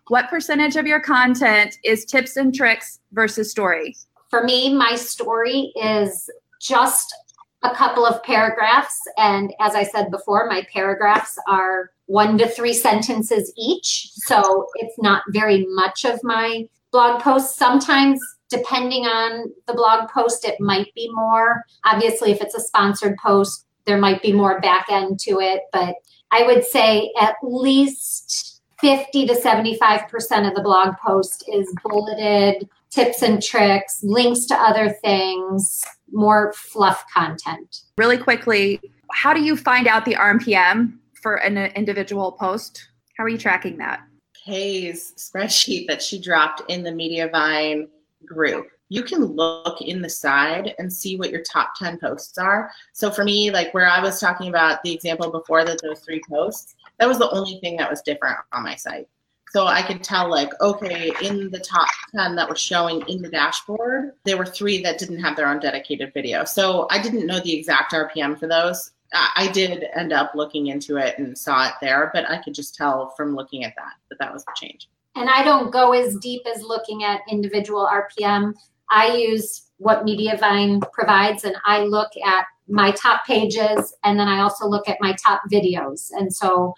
What 0.08 0.30
percentage 0.30 0.76
of 0.76 0.86
your 0.86 1.00
content 1.00 1.76
is 1.84 2.06
tips 2.06 2.36
and 2.36 2.54
tricks 2.54 2.98
versus 3.12 3.50
story? 3.50 3.94
For 4.30 4.42
me, 4.42 4.72
my 4.72 4.94
story 4.94 5.72
is 5.76 6.30
just 6.62 7.14
a 7.62 7.74
couple 7.74 8.06
of 8.06 8.22
paragraphs. 8.22 9.00
And 9.16 9.52
as 9.60 9.74
I 9.74 9.82
said 9.82 10.10
before, 10.10 10.48
my 10.48 10.66
paragraphs 10.72 11.38
are 11.48 11.90
one 12.06 12.38
to 12.38 12.48
three 12.48 12.72
sentences 12.72 13.52
each. 13.56 14.10
So 14.12 14.66
it's 14.76 14.98
not 14.98 15.22
very 15.30 15.66
much 15.70 16.04
of 16.04 16.20
my 16.22 16.68
blog 16.92 17.22
post. 17.22 17.56
Sometimes, 17.56 18.20
depending 18.48 19.04
on 19.04 19.52
the 19.66 19.74
blog 19.74 20.08
post, 20.10 20.44
it 20.44 20.60
might 20.60 20.92
be 20.94 21.10
more. 21.12 21.64
Obviously, 21.84 22.30
if 22.30 22.40
it's 22.40 22.54
a 22.54 22.60
sponsored 22.60 23.16
post, 23.18 23.66
there 23.86 23.98
might 23.98 24.22
be 24.22 24.32
more 24.32 24.60
back 24.60 24.86
end 24.90 25.18
to 25.20 25.40
it. 25.40 25.62
But 25.72 25.96
I 26.30 26.42
would 26.44 26.64
say 26.64 27.12
at 27.20 27.36
least 27.42 28.60
50 28.80 29.26
to 29.26 29.34
75% 29.34 30.48
of 30.48 30.54
the 30.54 30.62
blog 30.62 30.94
post 31.04 31.44
is 31.52 31.72
bulleted 31.82 32.68
tips 32.90 33.22
and 33.22 33.42
tricks, 33.42 34.00
links 34.02 34.46
to 34.46 34.54
other 34.54 34.90
things, 35.02 35.84
more 36.12 36.52
fluff 36.54 37.04
content. 37.12 37.82
Really 37.98 38.18
quickly, 38.18 38.80
how 39.12 39.32
do 39.32 39.42
you 39.42 39.56
find 39.56 39.86
out 39.86 40.04
the 40.04 40.14
RPM 40.14 40.98
for 41.22 41.36
an 41.36 41.56
individual 41.56 42.32
post? 42.32 42.88
How 43.16 43.24
are 43.24 43.28
you 43.28 43.38
tracking 43.38 43.76
that? 43.78 44.00
Kay's 44.34 45.12
spreadsheet 45.16 45.88
that 45.88 46.02
she 46.02 46.20
dropped 46.20 46.62
in 46.70 46.82
the 46.82 46.90
Mediavine 46.90 47.88
group. 48.24 48.68
You 48.88 49.02
can 49.02 49.24
look 49.24 49.80
in 49.80 50.00
the 50.00 50.08
side 50.08 50.74
and 50.78 50.92
see 50.92 51.16
what 51.16 51.30
your 51.30 51.42
top 51.42 51.72
10 51.76 51.98
posts 51.98 52.38
are. 52.38 52.70
So 52.92 53.10
for 53.10 53.24
me, 53.24 53.50
like 53.50 53.74
where 53.74 53.88
I 53.88 54.00
was 54.00 54.20
talking 54.20 54.48
about 54.48 54.80
the 54.84 54.94
example 54.94 55.32
before 55.32 55.64
that 55.64 55.82
those 55.82 56.00
three 56.00 56.22
posts, 56.30 56.76
that 56.98 57.08
was 57.08 57.18
the 57.18 57.30
only 57.30 57.58
thing 57.60 57.76
that 57.78 57.90
was 57.90 58.00
different 58.02 58.38
on 58.52 58.62
my 58.62 58.76
site. 58.76 59.08
So 59.56 59.66
I 59.66 59.80
could 59.80 60.04
tell, 60.04 60.28
like, 60.28 60.52
okay, 60.60 61.10
in 61.22 61.50
the 61.50 61.58
top 61.58 61.88
10 62.14 62.36
that 62.36 62.46
were 62.46 62.56
showing 62.56 63.00
in 63.08 63.22
the 63.22 63.30
dashboard, 63.30 64.12
there 64.24 64.36
were 64.36 64.44
three 64.44 64.82
that 64.82 64.98
didn't 64.98 65.20
have 65.20 65.34
their 65.34 65.48
own 65.48 65.60
dedicated 65.60 66.12
video. 66.12 66.44
So 66.44 66.86
I 66.90 67.00
didn't 67.00 67.24
know 67.24 67.40
the 67.40 67.54
exact 67.54 67.94
RPM 67.94 68.38
for 68.38 68.46
those. 68.46 68.90
I 69.14 69.48
did 69.54 69.86
end 69.94 70.12
up 70.12 70.32
looking 70.34 70.66
into 70.66 70.98
it 70.98 71.16
and 71.16 71.38
saw 71.38 71.68
it 71.68 71.72
there, 71.80 72.10
but 72.12 72.28
I 72.28 72.42
could 72.42 72.52
just 72.52 72.74
tell 72.74 73.14
from 73.16 73.34
looking 73.34 73.64
at 73.64 73.72
that 73.76 73.94
that 74.10 74.18
that 74.18 74.30
was 74.30 74.44
the 74.44 74.52
change. 74.56 74.90
And 75.14 75.30
I 75.30 75.42
don't 75.42 75.72
go 75.72 75.94
as 75.94 76.16
deep 76.16 76.42
as 76.54 76.60
looking 76.60 77.04
at 77.04 77.22
individual 77.30 77.88
RPM. 77.90 78.52
I 78.90 79.16
use 79.16 79.70
what 79.78 80.04
Mediavine 80.04 80.82
provides 80.92 81.44
and 81.44 81.56
I 81.64 81.84
look 81.84 82.10
at 82.26 82.44
my 82.68 82.90
top 82.90 83.24
pages 83.24 83.94
and 84.04 84.20
then 84.20 84.28
I 84.28 84.40
also 84.40 84.66
look 84.66 84.86
at 84.86 84.98
my 85.00 85.14
top 85.14 85.40
videos. 85.50 86.10
And 86.12 86.30
so 86.30 86.74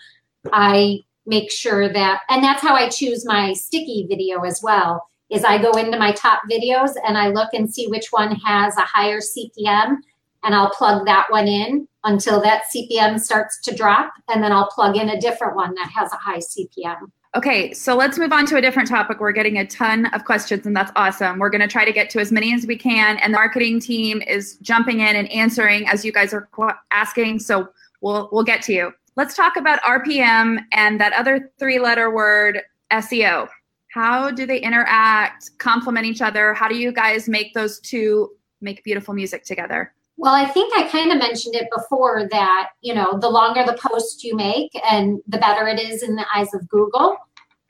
I 0.53 1.01
make 1.29 1.53
sure 1.53 1.89
that, 1.89 2.22
and 2.29 2.43
that's 2.43 2.62
how 2.62 2.74
I 2.74 2.89
choose 2.89 3.24
my 3.24 3.53
sticky 3.53 4.07
video 4.09 4.41
as 4.41 4.61
well, 4.62 5.09
is 5.31 5.45
I 5.45 5.62
go 5.62 5.70
into 5.72 5.99
my 5.99 6.12
top 6.12 6.43
videos 6.51 6.91
and 7.07 7.16
I 7.16 7.29
look 7.29 7.51
and 7.53 7.72
see 7.72 7.87
which 7.87 8.07
one 8.11 8.35
has 8.35 8.76
a 8.76 8.83
higher 8.83 9.20
CPM 9.20 9.99
and 10.45 10.55
I'll 10.55 10.70
plug 10.70 11.05
that 11.07 11.26
one 11.29 11.49
in 11.49 11.87
until 12.05 12.41
that 12.43 12.64
CPM 12.74 13.20
starts 13.20 13.61
to 13.62 13.74
drop, 13.74 14.12
and 14.29 14.43
then 14.43 14.53
I'll 14.53 14.68
plug 14.68 14.97
in 14.97 15.11
a 15.11 15.20
different 15.20 15.57
one 15.57 15.74
that 15.74 15.91
has 15.91 16.12
a 16.12 16.16
high 16.16 16.39
CPM. 16.39 17.11
Okay, 17.37 17.72
so 17.74 17.95
let's 17.95 18.18
move 18.18 18.33
on 18.33 18.47
to 18.47 18.57
a 18.57 18.61
different 18.61 18.89
topic. 18.89 19.20
We're 19.20 19.33
getting 19.33 19.59
a 19.59 19.66
ton 19.66 20.07
of 20.07 20.24
questions, 20.24 20.64
and 20.64 20.74
that's 20.74 20.93
awesome. 20.97 21.39
We're 21.39 21.51
going 21.51 21.61
to 21.61 21.68
try 21.68 21.85
to 21.85 21.93
get 21.93 22.09
to 22.11 22.20
as 22.20 22.33
many 22.33 22.55
as 22.55 22.66
we 22.66 22.76
can, 22.76 23.18
and 23.18 23.35
the 23.35 23.39
marketing 23.39 23.81
team 23.81 24.22
is 24.22 24.57
jumping 24.62 25.01
in 25.01 25.16
and 25.16 25.31
answering 25.31 25.87
as 25.89 26.05
you 26.05 26.12
guys 26.12 26.33
are 26.33 26.49
asking. 26.91 27.41
So 27.41 27.68
we'll 28.01 28.29
we'll 28.33 28.45
get 28.45 28.62
to 28.62 28.72
you. 28.72 28.93
Let's 29.19 29.35
talk 29.35 29.57
about 29.57 29.83
RPM 29.83 30.61
and 30.71 31.01
that 31.01 31.12
other 31.12 31.51
three-letter 31.59 32.09
word, 32.14 32.62
SEO. 32.93 33.49
How 33.93 34.31
do 34.31 34.47
they 34.47 34.61
interact, 34.61 35.59
complement 35.59 36.07
each 36.07 36.23
other? 36.23 36.55
How 36.55 36.69
do 36.69 36.77
you 36.77 36.93
guys 36.93 37.29
make 37.29 37.53
those 37.53 37.81
two 37.81 38.31
make 38.61 38.85
beautiful 38.85 39.12
music 39.14 39.43
together? 39.45 39.93
Well, 40.19 40.37
I 40.37 40.45
think 40.45 40.73
I 40.79 40.87
kind 40.89 41.11
of 41.11 41.19
mentioned 41.19 41.57
it 41.57 41.66
before 41.75 42.29
that, 42.31 42.69
you 42.81 42.95
know, 42.95 43.19
the 43.19 43.29
longer 43.29 43.64
the 43.66 43.77
post 43.85 44.23
you 44.23 44.37
make 44.37 44.71
and 44.89 45.19
the 45.27 45.39
better 45.39 45.66
it 45.66 45.81
is 45.81 46.05
in 46.05 46.14
the 46.14 46.25
eyes 46.33 46.55
of 46.55 46.69
Google, 46.69 47.16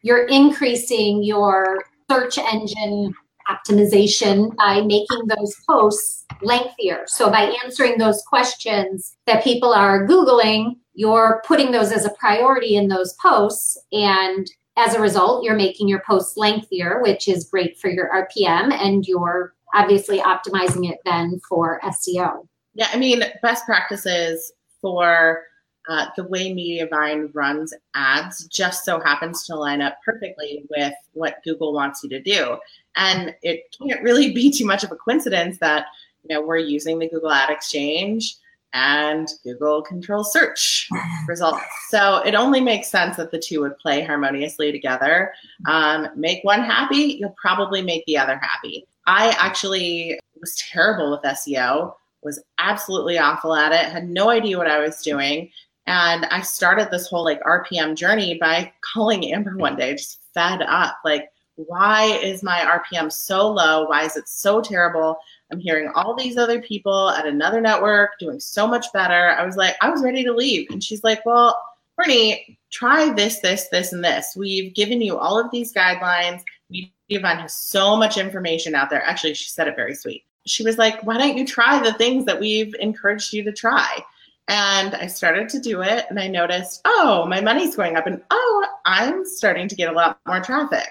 you're 0.03 0.27
increasing 0.27 1.23
your 1.23 1.83
search 2.11 2.37
engine 2.37 3.15
optimization 3.49 4.55
by 4.57 4.83
making 4.83 5.27
those 5.29 5.55
posts 5.67 6.27
lengthier. 6.43 7.05
So 7.07 7.31
by 7.31 7.55
answering 7.65 7.97
those 7.97 8.23
questions 8.29 9.17
that 9.25 9.43
people 9.43 9.73
are 9.73 10.07
Googling, 10.07 10.77
you're 10.99 11.41
putting 11.47 11.71
those 11.71 11.93
as 11.93 12.05
a 12.05 12.11
priority 12.11 12.75
in 12.75 12.89
those 12.89 13.13
posts. 13.23 13.79
And 13.93 14.51
as 14.77 14.95
a 14.95 15.01
result, 15.01 15.45
you're 15.45 15.55
making 15.55 15.87
your 15.87 16.03
posts 16.05 16.37
lengthier, 16.37 17.01
which 17.01 17.29
is 17.29 17.49
great 17.49 17.79
for 17.79 17.89
your 17.89 18.11
RPM 18.11 18.73
and 18.73 19.07
you're 19.07 19.55
obviously 19.75 20.19
optimizing 20.19 20.91
it 20.91 20.99
then 21.05 21.41
for 21.49 21.81
SEO. 21.85 22.49
Yeah, 22.75 22.89
I 22.93 22.99
mean, 22.99 23.23
best 23.43 23.65
practices 23.65 24.53
for 24.81 25.45
uh, 25.89 26.07
the 26.17 26.25
way 26.25 26.53
Mediavine 26.53 27.31
runs 27.33 27.73
ads 27.95 28.49
just 28.49 28.85
so 28.85 28.99
happens 28.99 29.47
to 29.47 29.55
line 29.55 29.81
up 29.81 29.99
perfectly 30.05 30.65
with 30.69 30.95
what 31.13 31.45
Google 31.45 31.73
wants 31.73 32.03
you 32.03 32.09
to 32.09 32.21
do. 32.21 32.59
And 32.97 33.37
it 33.43 33.73
can't 33.81 34.03
really 34.03 34.33
be 34.33 34.51
too 34.51 34.67
much 34.67 34.83
of 34.83 34.91
a 34.91 34.97
coincidence 34.97 35.59
that 35.59 35.87
you 36.25 36.35
know 36.35 36.43
we're 36.43 36.57
using 36.57 36.99
the 36.99 37.09
Google 37.09 37.31
Ad 37.31 37.51
Exchange 37.51 38.35
and 38.73 39.29
Google 39.45 39.83
control 39.83 40.25
search 40.25 40.89
results. 41.29 41.63
So 41.89 42.19
it 42.19 42.35
only 42.35 42.61
makes 42.61 42.89
sense 42.89 43.17
that 43.17 43.31
the 43.31 43.39
two 43.39 43.61
would 43.61 43.79
play 43.79 44.03
harmoniously 44.03 44.73
together. 44.73 45.33
Um, 45.67 46.09
make 46.17 46.45
one 46.45 46.63
happy, 46.63 47.19
you'll 47.21 47.35
probably 47.41 47.83
make 47.83 48.05
the 48.07 48.19
other 48.19 48.39
happy. 48.39 48.87
I 49.07 49.35
actually 49.39 50.19
was 50.41 50.55
terrible 50.57 51.11
with 51.11 51.23
SEO, 51.23 51.95
was 52.23 52.43
absolutely 52.59 53.19
awful 53.19 53.55
at 53.55 53.73
it, 53.73 53.91
had 53.91 54.09
no 54.09 54.31
idea 54.31 54.59
what 54.59 54.71
I 54.71 54.79
was 54.81 55.03
doing. 55.03 55.51
And 55.87 56.27
I 56.27 56.43
started 56.43 56.91
this 56.91 57.09
whole 57.09 57.25
like 57.25 57.43
RPM 57.43 57.97
journey 57.97 58.37
by 58.39 58.73
calling 58.93 59.33
Amber 59.33 59.57
one 59.57 59.77
day, 59.77 59.95
just 59.95 60.21
fed 60.35 60.63
up. 60.63 60.99
Like, 61.05 61.31
why 61.57 62.05
is 62.23 62.43
my 62.43 62.61
RPM 62.61 63.11
so 63.11 63.51
low? 63.51 63.89
Why 63.89 64.05
is 64.05 64.17
it 64.17 64.29
so 64.29 64.61
terrible? 64.61 65.19
I'm 65.51 65.61
hearing 65.61 65.91
all 65.95 66.15
these 66.15 66.37
other 66.37 66.61
people 66.61 67.11
at 67.11 67.27
another 67.27 67.61
network 67.61 68.19
doing 68.19 68.39
so 68.41 68.67
much 68.67 68.87
better. 68.93 69.31
I 69.31 69.45
was 69.45 69.57
like, 69.57 69.77
I 69.81 69.91
was 69.91 70.03
ready 70.03 70.23
to 70.25 70.33
leave. 70.33 70.69
And 70.71 70.83
she's 70.83 71.05
like, 71.05 71.25
Well, 71.25 71.61
Brittany, 71.97 72.59
try 72.71 73.13
this, 73.13 73.41
this, 73.41 73.69
this, 73.69 73.93
and 73.93 74.05
this. 74.05 74.35
We've 74.37 74.75
given 74.75 75.01
you 75.01 75.19
all 75.19 75.39
of 75.39 75.51
these 75.51 75.73
guidelines. 75.73 76.43
Mediavine 76.73 77.41
has 77.41 77.55
so 77.55 77.97
much 77.97 78.19
information 78.19 78.75
out 78.75 78.91
there. 78.91 79.03
Actually, 79.03 79.35
she 79.35 79.49
said 79.49 79.69
it 79.69 79.77
very 79.77 79.95
sweet. 79.95 80.25
She 80.47 80.63
was 80.63 80.79
like, 80.79 81.03
Why 81.05 81.17
don't 81.17 81.37
you 81.37 81.47
try 81.47 81.83
the 81.83 81.95
things 81.95 82.25
that 82.27 82.39
we've 82.39 82.75
encouraged 82.81 83.33
you 83.33 83.43
to 83.45 83.53
try? 83.53 84.05
And 84.49 84.95
I 84.95 85.07
started 85.07 85.51
to 85.51 85.61
do 85.61 85.83
it 85.83 86.07
and 86.09 86.19
I 86.19 86.27
noticed, 86.27 86.81
oh, 86.87 87.27
my 87.27 87.39
money's 87.41 87.77
going 87.77 87.97
up 87.97 88.07
and 88.07 88.23
oh, 88.31 88.67
I'm 88.87 89.27
starting 89.27 89.69
to 89.69 89.75
get 89.75 89.91
a 89.91 89.95
lot 89.95 90.19
more 90.27 90.41
traffic. 90.41 90.89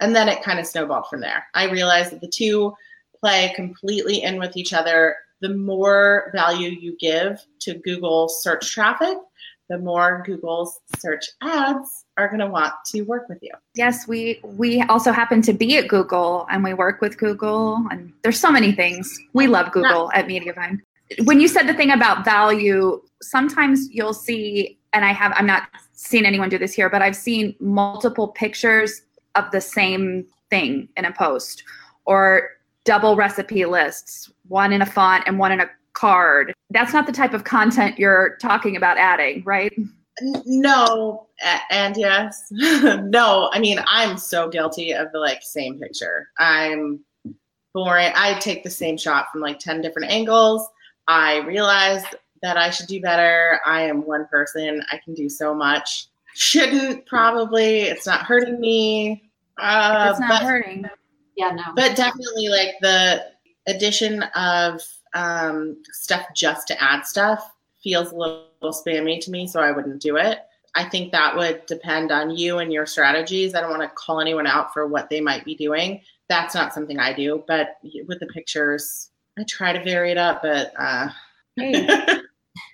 And 0.00 0.14
then 0.14 0.28
it 0.28 0.42
kind 0.42 0.58
of 0.58 0.66
snowballed 0.66 1.06
from 1.08 1.20
there. 1.20 1.46
I 1.54 1.70
realized 1.70 2.10
that 2.10 2.20
the 2.20 2.26
two 2.26 2.74
play 3.26 3.52
completely 3.56 4.22
in 4.22 4.38
with 4.38 4.56
each 4.56 4.72
other. 4.72 5.16
The 5.40 5.52
more 5.54 6.30
value 6.32 6.70
you 6.70 6.96
give 7.00 7.44
to 7.62 7.74
Google 7.74 8.28
search 8.28 8.70
traffic, 8.70 9.18
the 9.68 9.78
more 9.78 10.22
Google's 10.24 10.78
search 10.98 11.24
ads 11.42 12.04
are 12.16 12.28
going 12.28 12.38
to 12.38 12.46
want 12.46 12.72
to 12.92 13.02
work 13.02 13.28
with 13.28 13.38
you. 13.42 13.50
Yes, 13.74 14.06
we 14.06 14.40
we 14.44 14.80
also 14.82 15.10
happen 15.10 15.42
to 15.42 15.52
be 15.52 15.76
at 15.76 15.88
Google 15.88 16.46
and 16.52 16.62
we 16.62 16.72
work 16.72 17.00
with 17.00 17.18
Google 17.18 17.84
and 17.90 18.12
there's 18.22 18.38
so 18.38 18.52
many 18.52 18.70
things. 18.70 19.18
We 19.32 19.48
love 19.48 19.72
Google 19.72 20.08
yeah. 20.12 20.20
at 20.20 20.28
Mediavine. 20.28 20.80
When 21.24 21.40
you 21.40 21.48
said 21.48 21.64
the 21.66 21.74
thing 21.74 21.90
about 21.90 22.24
value, 22.24 23.02
sometimes 23.22 23.90
you'll 23.90 24.14
see 24.14 24.78
and 24.92 25.04
I 25.04 25.12
have 25.12 25.32
I'm 25.34 25.46
not 25.46 25.64
seeing 25.94 26.24
anyone 26.24 26.48
do 26.48 26.58
this 26.58 26.74
here, 26.74 26.88
but 26.88 27.02
I've 27.02 27.16
seen 27.16 27.56
multiple 27.58 28.28
pictures 28.28 29.02
of 29.34 29.50
the 29.50 29.60
same 29.60 30.26
thing 30.48 30.88
in 30.96 31.04
a 31.04 31.12
post 31.12 31.64
or 32.04 32.55
double 32.86 33.16
recipe 33.16 33.66
lists, 33.66 34.30
one 34.48 34.72
in 34.72 34.80
a 34.80 34.86
font 34.86 35.24
and 35.26 35.38
one 35.38 35.52
in 35.52 35.60
a 35.60 35.68
card. 35.92 36.54
That's 36.70 36.94
not 36.94 37.06
the 37.06 37.12
type 37.12 37.34
of 37.34 37.44
content 37.44 37.98
you're 37.98 38.38
talking 38.40 38.76
about 38.76 38.96
adding, 38.96 39.42
right? 39.44 39.72
No, 40.22 41.26
and 41.70 41.96
yes. 41.96 42.46
no, 42.50 43.50
I 43.52 43.58
mean, 43.58 43.80
I'm 43.86 44.16
so 44.16 44.48
guilty 44.48 44.92
of 44.92 45.12
the 45.12 45.18
like 45.18 45.42
same 45.42 45.78
picture. 45.78 46.28
I'm 46.38 47.00
boring. 47.74 48.12
I 48.14 48.38
take 48.38 48.64
the 48.64 48.70
same 48.70 48.96
shot 48.96 49.26
from 49.30 49.42
like 49.42 49.58
10 49.58 49.82
different 49.82 50.10
angles. 50.10 50.66
I 51.08 51.38
realize 51.40 52.02
that 52.42 52.56
I 52.56 52.70
should 52.70 52.86
do 52.86 53.00
better. 53.00 53.60
I 53.66 53.82
am 53.82 54.06
one 54.06 54.26
person. 54.28 54.82
I 54.90 54.98
can 55.04 55.12
do 55.12 55.28
so 55.28 55.54
much. 55.54 56.06
Shouldn't 56.34 57.06
probably. 57.06 57.82
It's 57.82 58.06
not 58.06 58.22
hurting 58.22 58.60
me. 58.60 59.30
Uh, 59.58 60.08
it's 60.10 60.20
not 60.20 60.28
but, 60.28 60.42
hurting 60.42 60.86
yeah, 61.36 61.50
no. 61.50 61.62
But 61.74 61.96
definitely 61.96 62.48
like 62.48 62.74
the 62.80 63.26
addition 63.66 64.22
of 64.34 64.80
um, 65.14 65.82
stuff 65.92 66.26
just 66.34 66.66
to 66.68 66.82
add 66.82 67.06
stuff 67.06 67.52
feels 67.82 68.12
a 68.12 68.16
little, 68.16 68.48
little 68.60 68.78
spammy 68.78 69.20
to 69.20 69.30
me, 69.30 69.46
so 69.46 69.60
I 69.60 69.70
wouldn't 69.72 70.02
do 70.02 70.16
it. 70.16 70.40
I 70.74 70.84
think 70.84 71.12
that 71.12 71.34
would 71.34 71.64
depend 71.66 72.12
on 72.12 72.36
you 72.36 72.58
and 72.58 72.72
your 72.72 72.84
strategies. 72.84 73.54
I 73.54 73.60
don't 73.60 73.70
want 73.70 73.82
to 73.82 73.88
call 73.88 74.20
anyone 74.20 74.46
out 74.46 74.72
for 74.72 74.86
what 74.86 75.08
they 75.08 75.20
might 75.20 75.44
be 75.44 75.54
doing. 75.54 76.02
That's 76.28 76.54
not 76.54 76.74
something 76.74 76.98
I 76.98 77.12
do. 77.12 77.44
But 77.46 77.76
with 78.06 78.20
the 78.20 78.26
pictures, 78.26 79.10
I 79.38 79.44
try 79.44 79.72
to 79.72 79.82
vary 79.82 80.10
it 80.10 80.18
up. 80.18 80.42
But 80.42 80.72
uh... 80.78 81.08
hey, 81.56 81.88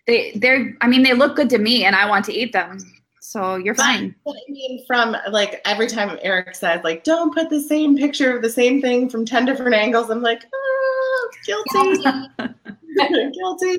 they 0.07 0.33
they're 0.37 0.77
I 0.81 0.89
mean 0.89 1.03
they 1.03 1.13
look 1.13 1.37
good 1.37 1.51
to 1.51 1.59
me, 1.59 1.85
and 1.85 1.95
I 1.95 2.09
want 2.09 2.25
to 2.27 2.33
eat 2.33 2.53
them. 2.53 2.79
So 3.25 3.55
you're 3.55 3.77
fine. 3.77 4.17
But, 4.25 4.35
I 4.35 4.51
mean, 4.51 4.85
from 4.85 5.17
like 5.31 5.63
every 5.65 5.87
time 5.87 6.19
Eric 6.23 6.57
says, 6.57 6.81
like, 6.83 7.05
don't 7.05 7.33
put 7.33 7.51
the 7.51 7.61
same 7.61 7.97
picture 7.97 8.35
of 8.35 8.43
the 8.43 8.51
same 8.51 8.83
thing 8.83 9.09
from 9.09 9.25
10 9.25 9.45
different 9.45 9.77
angles, 9.77 10.11
I'm 10.11 10.23
like, 10.23 10.45
oh, 10.53 11.31
guilty. 11.47 12.03
guilty. 13.33 13.79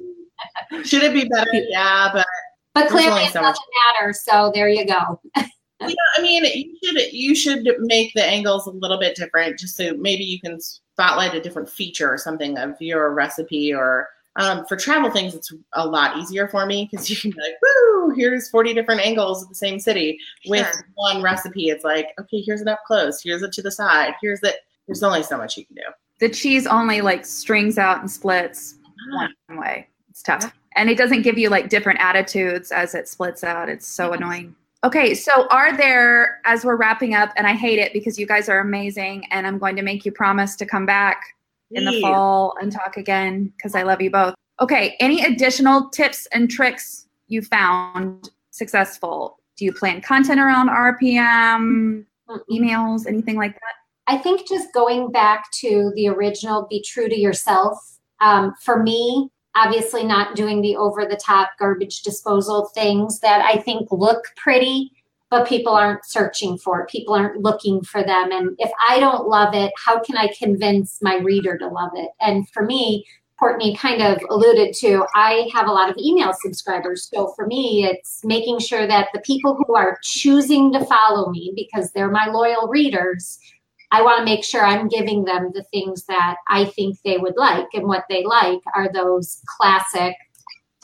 Should 0.85 1.03
it 1.03 1.13
be 1.13 1.27
better? 1.27 1.51
Yeah, 1.53 2.09
but. 2.13 2.25
But 2.73 2.89
clearly 2.89 3.21
it 3.21 3.33
so 3.33 3.41
doesn't 3.41 3.65
matter. 3.99 4.13
So 4.13 4.51
there 4.55 4.69
you 4.69 4.87
go. 4.87 5.21
yeah, 5.35 5.93
I 6.17 6.21
mean, 6.21 6.43
you 6.45 6.75
should 6.81 7.13
you 7.13 7.35
should 7.35 7.67
make 7.79 8.13
the 8.15 8.25
angles 8.25 8.65
a 8.65 8.71
little 8.71 8.97
bit 8.97 9.15
different, 9.15 9.59
just 9.59 9.75
so 9.75 9.93
maybe 9.97 10.23
you 10.23 10.39
can 10.39 10.59
spotlight 10.59 11.35
a 11.35 11.41
different 11.41 11.69
feature 11.69 12.11
or 12.11 12.17
something 12.17 12.57
of 12.57 12.75
your 12.79 13.13
recipe 13.13 13.73
or 13.73 14.07
um, 14.35 14.65
for 14.65 14.75
travel 14.75 15.11
things, 15.11 15.35
it's 15.35 15.53
a 15.73 15.85
lot 15.85 16.17
easier 16.17 16.47
for 16.47 16.65
me 16.65 16.89
because 16.89 17.09
you 17.09 17.15
can 17.15 17.31
be 17.31 17.37
like, 17.39 17.53
woo, 17.61 18.13
here's 18.15 18.49
40 18.49 18.73
different 18.73 19.01
angles 19.05 19.43
of 19.43 19.49
the 19.49 19.55
same 19.55 19.79
city. 19.79 20.17
With 20.47 20.65
sure. 20.65 20.87
one 20.95 21.21
recipe, 21.21 21.69
it's 21.69 21.83
like, 21.83 22.07
okay, 22.19 22.41
here's 22.41 22.61
it 22.61 22.67
up 22.67 22.79
close, 22.87 23.21
here's 23.21 23.43
it 23.43 23.51
to 23.53 23.61
the 23.61 23.71
side, 23.71 24.13
here's 24.21 24.41
it. 24.43 24.57
There's 24.87 25.03
only 25.03 25.23
so 25.23 25.37
much 25.37 25.57
you 25.57 25.65
can 25.65 25.75
do. 25.75 25.83
The 26.19 26.29
cheese 26.29 26.67
only 26.67 27.01
like 27.01 27.25
strings 27.25 27.77
out 27.77 27.99
and 27.99 28.09
splits 28.09 28.75
ah. 29.13 29.27
one 29.47 29.59
way. 29.59 29.87
It's 30.09 30.23
tough. 30.23 30.51
And 30.75 30.89
it 30.89 30.97
doesn't 30.97 31.21
give 31.21 31.37
you 31.37 31.49
like 31.49 31.69
different 31.69 31.99
attitudes 31.99 32.71
as 32.71 32.95
it 32.95 33.07
splits 33.07 33.43
out. 33.43 33.69
It's 33.69 33.87
so 33.87 34.13
annoying. 34.13 34.55
Okay, 34.83 35.13
so 35.13 35.47
are 35.47 35.77
there, 35.77 36.41
as 36.43 36.65
we're 36.65 36.75
wrapping 36.75 37.13
up, 37.13 37.31
and 37.37 37.47
I 37.47 37.53
hate 37.53 37.79
it 37.79 37.93
because 37.93 38.19
you 38.19 38.25
guys 38.25 38.49
are 38.49 38.59
amazing, 38.59 39.25
and 39.31 39.47
I'm 39.47 39.57
going 39.57 39.77
to 39.77 39.81
make 39.81 40.05
you 40.05 40.11
promise 40.11 40.57
to 40.57 40.65
come 40.65 40.85
back 40.85 41.23
in 41.75 41.85
the 41.85 42.01
fall 42.01 42.53
and 42.61 42.71
talk 42.71 42.97
again 42.97 43.51
because 43.57 43.75
I 43.75 43.83
love 43.83 44.01
you 44.01 44.11
both. 44.11 44.35
Okay, 44.61 44.95
any 44.99 45.23
additional 45.23 45.89
tips 45.89 46.27
and 46.31 46.49
tricks 46.49 47.07
you 47.27 47.41
found 47.41 48.29
successful? 48.51 49.39
Do 49.57 49.65
you 49.65 49.73
plan 49.73 50.01
content 50.01 50.39
around 50.39 50.69
RPM, 50.69 52.05
emails, 52.51 53.07
anything 53.07 53.35
like 53.35 53.53
that? 53.53 53.73
I 54.07 54.17
think 54.17 54.47
just 54.47 54.73
going 54.73 55.11
back 55.11 55.51
to 55.61 55.91
the 55.95 56.07
original, 56.07 56.67
be 56.69 56.83
true 56.83 57.07
to 57.07 57.17
yourself. 57.17 57.77
Um, 58.19 58.53
for 58.61 58.81
me, 58.81 59.29
obviously 59.55 60.03
not 60.03 60.35
doing 60.35 60.61
the 60.61 60.75
over 60.75 61.05
the 61.05 61.19
top 61.23 61.51
garbage 61.59 62.01
disposal 62.01 62.69
things 62.73 63.19
that 63.19 63.41
I 63.41 63.57
think 63.57 63.87
look 63.91 64.23
pretty 64.35 64.91
but 65.33 65.47
people 65.47 65.73
aren't 65.73 66.05
searching 66.05 66.59
for 66.59 66.81
it. 66.81 66.89
People 66.89 67.15
aren't 67.15 67.41
looking 67.41 67.81
for 67.83 68.03
them. 68.03 68.31
And 68.31 68.55
if 68.59 68.69
I 68.87 68.99
don't 68.99 69.27
love 69.27 69.55
it, 69.55 69.73
how 69.83 69.99
can 69.99 70.15
I 70.15 70.31
convince 70.37 71.01
my 71.01 71.15
reader 71.15 71.57
to 71.57 71.67
love 71.69 71.89
it? 71.95 72.11
And 72.21 72.47
for 72.51 72.63
me, 72.63 73.03
Courtney 73.39 73.75
kind 73.75 74.03
of 74.03 74.21
alluded 74.29 74.75
to, 74.75 75.07
I 75.15 75.49
have 75.51 75.67
a 75.67 75.71
lot 75.71 75.89
of 75.89 75.97
email 75.97 76.33
subscribers. 76.39 77.09
So 77.11 77.33
for 77.35 77.47
me, 77.47 77.83
it's 77.83 78.23
making 78.23 78.59
sure 78.59 78.85
that 78.85 79.07
the 79.11 79.21
people 79.21 79.55
who 79.55 79.75
are 79.75 79.97
choosing 80.03 80.71
to 80.73 80.85
follow 80.85 81.31
me 81.31 81.51
because 81.55 81.91
they're 81.91 82.11
my 82.11 82.27
loyal 82.27 82.67
readers, 82.67 83.39
I 83.89 84.03
want 84.03 84.19
to 84.19 84.25
make 84.25 84.43
sure 84.43 84.63
I'm 84.63 84.87
giving 84.87 85.25
them 85.25 85.49
the 85.55 85.63
things 85.63 86.05
that 86.05 86.35
I 86.47 86.65
think 86.65 86.99
they 87.01 87.17
would 87.17 87.37
like. 87.37 87.69
And 87.73 87.87
what 87.87 88.05
they 88.07 88.23
like 88.23 88.59
are 88.75 88.93
those 88.93 89.41
classic 89.57 90.15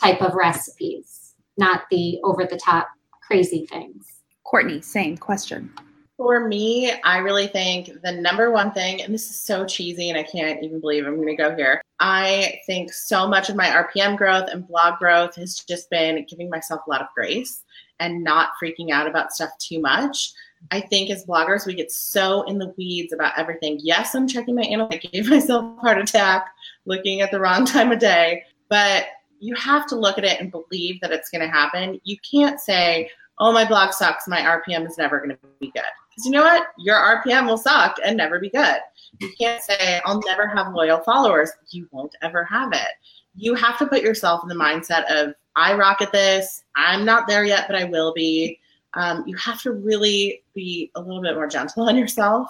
type 0.01 0.23
of 0.23 0.33
recipes, 0.33 1.35
not 1.55 1.83
the 1.91 2.19
over 2.23 2.47
the 2.49 2.57
top 2.57 2.87
crazy 3.21 3.67
things. 3.67 4.18
Courtney, 4.49 4.81
same 4.81 5.15
question. 5.15 5.71
For 6.17 6.47
me, 6.47 6.91
I 7.03 7.19
really 7.19 7.47
think 7.47 8.01
the 8.03 8.11
number 8.11 8.51
one 8.51 8.71
thing, 8.71 9.01
and 9.01 9.13
this 9.13 9.29
is 9.29 9.39
so 9.39 9.63
cheesy 9.65 10.09
and 10.09 10.17
I 10.17 10.23
can't 10.23 10.63
even 10.63 10.81
believe 10.81 11.05
I'm 11.05 11.15
going 11.15 11.27
to 11.27 11.35
go 11.35 11.55
here. 11.55 11.81
I 11.99 12.59
think 12.65 12.91
so 12.91 13.27
much 13.27 13.49
of 13.49 13.55
my 13.55 13.67
RPM 13.67 14.17
growth 14.17 14.49
and 14.51 14.67
blog 14.67 14.97
growth 14.97 15.35
has 15.35 15.59
just 15.59 15.89
been 15.89 16.25
giving 16.27 16.49
myself 16.49 16.81
a 16.85 16.89
lot 16.89 17.01
of 17.01 17.07
grace 17.13 17.63
and 17.99 18.23
not 18.23 18.49
freaking 18.61 18.89
out 18.89 19.07
about 19.07 19.33
stuff 19.33 19.51
too 19.59 19.79
much. 19.79 20.33
I 20.71 20.81
think 20.81 21.09
as 21.09 21.25
bloggers, 21.25 21.65
we 21.65 21.75
get 21.75 21.91
so 21.91 22.41
in 22.43 22.57
the 22.57 22.73
weeds 22.77 23.13
about 23.13 23.37
everything. 23.37 23.79
Yes, 23.81 24.15
I'm 24.15 24.27
checking 24.27 24.55
my 24.55 24.63
email. 24.63 24.89
I 24.91 24.97
gave 24.97 25.29
myself 25.29 25.77
a 25.77 25.81
heart 25.81 25.99
attack 25.99 26.47
looking 26.85 27.21
at 27.21 27.31
the 27.31 27.39
wrong 27.39 27.65
time 27.65 27.91
of 27.91 27.99
day, 27.99 28.43
but 28.67 29.05
you 29.39 29.55
have 29.55 29.87
to 29.87 29.95
look 29.95 30.17
at 30.17 30.25
it 30.25 30.41
and 30.41 30.51
believe 30.51 30.99
that 31.01 31.11
it's 31.11 31.29
going 31.29 31.41
to 31.41 31.47
happen. 31.47 32.01
You 32.03 32.17
can't 32.29 32.59
say, 32.59 33.09
oh, 33.39 33.51
my 33.51 33.65
blog 33.65 33.93
sucks. 33.93 34.27
My 34.27 34.41
RPM 34.41 34.87
is 34.87 34.97
never 34.97 35.19
going 35.19 35.31
to 35.31 35.37
be 35.59 35.71
good. 35.71 35.83
Because 36.09 36.25
you 36.25 36.31
know 36.31 36.43
what? 36.43 36.67
Your 36.77 36.97
RPM 36.97 37.47
will 37.47 37.57
suck 37.57 37.97
and 38.03 38.17
never 38.17 38.39
be 38.39 38.49
good. 38.49 38.77
You 39.19 39.31
can't 39.39 39.61
say, 39.61 40.01
I'll 40.05 40.21
never 40.25 40.47
have 40.47 40.73
loyal 40.73 40.99
followers. 40.99 41.51
You 41.71 41.87
won't 41.91 42.15
ever 42.21 42.43
have 42.45 42.73
it. 42.73 42.89
You 43.35 43.55
have 43.55 43.77
to 43.79 43.87
put 43.87 44.01
yourself 44.01 44.41
in 44.43 44.49
the 44.49 44.55
mindset 44.55 45.05
of, 45.09 45.33
I 45.55 45.73
rock 45.73 46.01
at 46.01 46.11
this. 46.11 46.63
I'm 46.75 47.05
not 47.05 47.27
there 47.27 47.45
yet, 47.45 47.65
but 47.67 47.75
I 47.75 47.85
will 47.85 48.13
be. 48.13 48.59
Um, 48.95 49.23
you 49.27 49.35
have 49.37 49.61
to 49.61 49.71
really 49.71 50.43
be 50.55 50.91
a 50.95 51.01
little 51.01 51.21
bit 51.21 51.35
more 51.35 51.47
gentle 51.47 51.83
on 51.87 51.97
yourself 51.97 52.49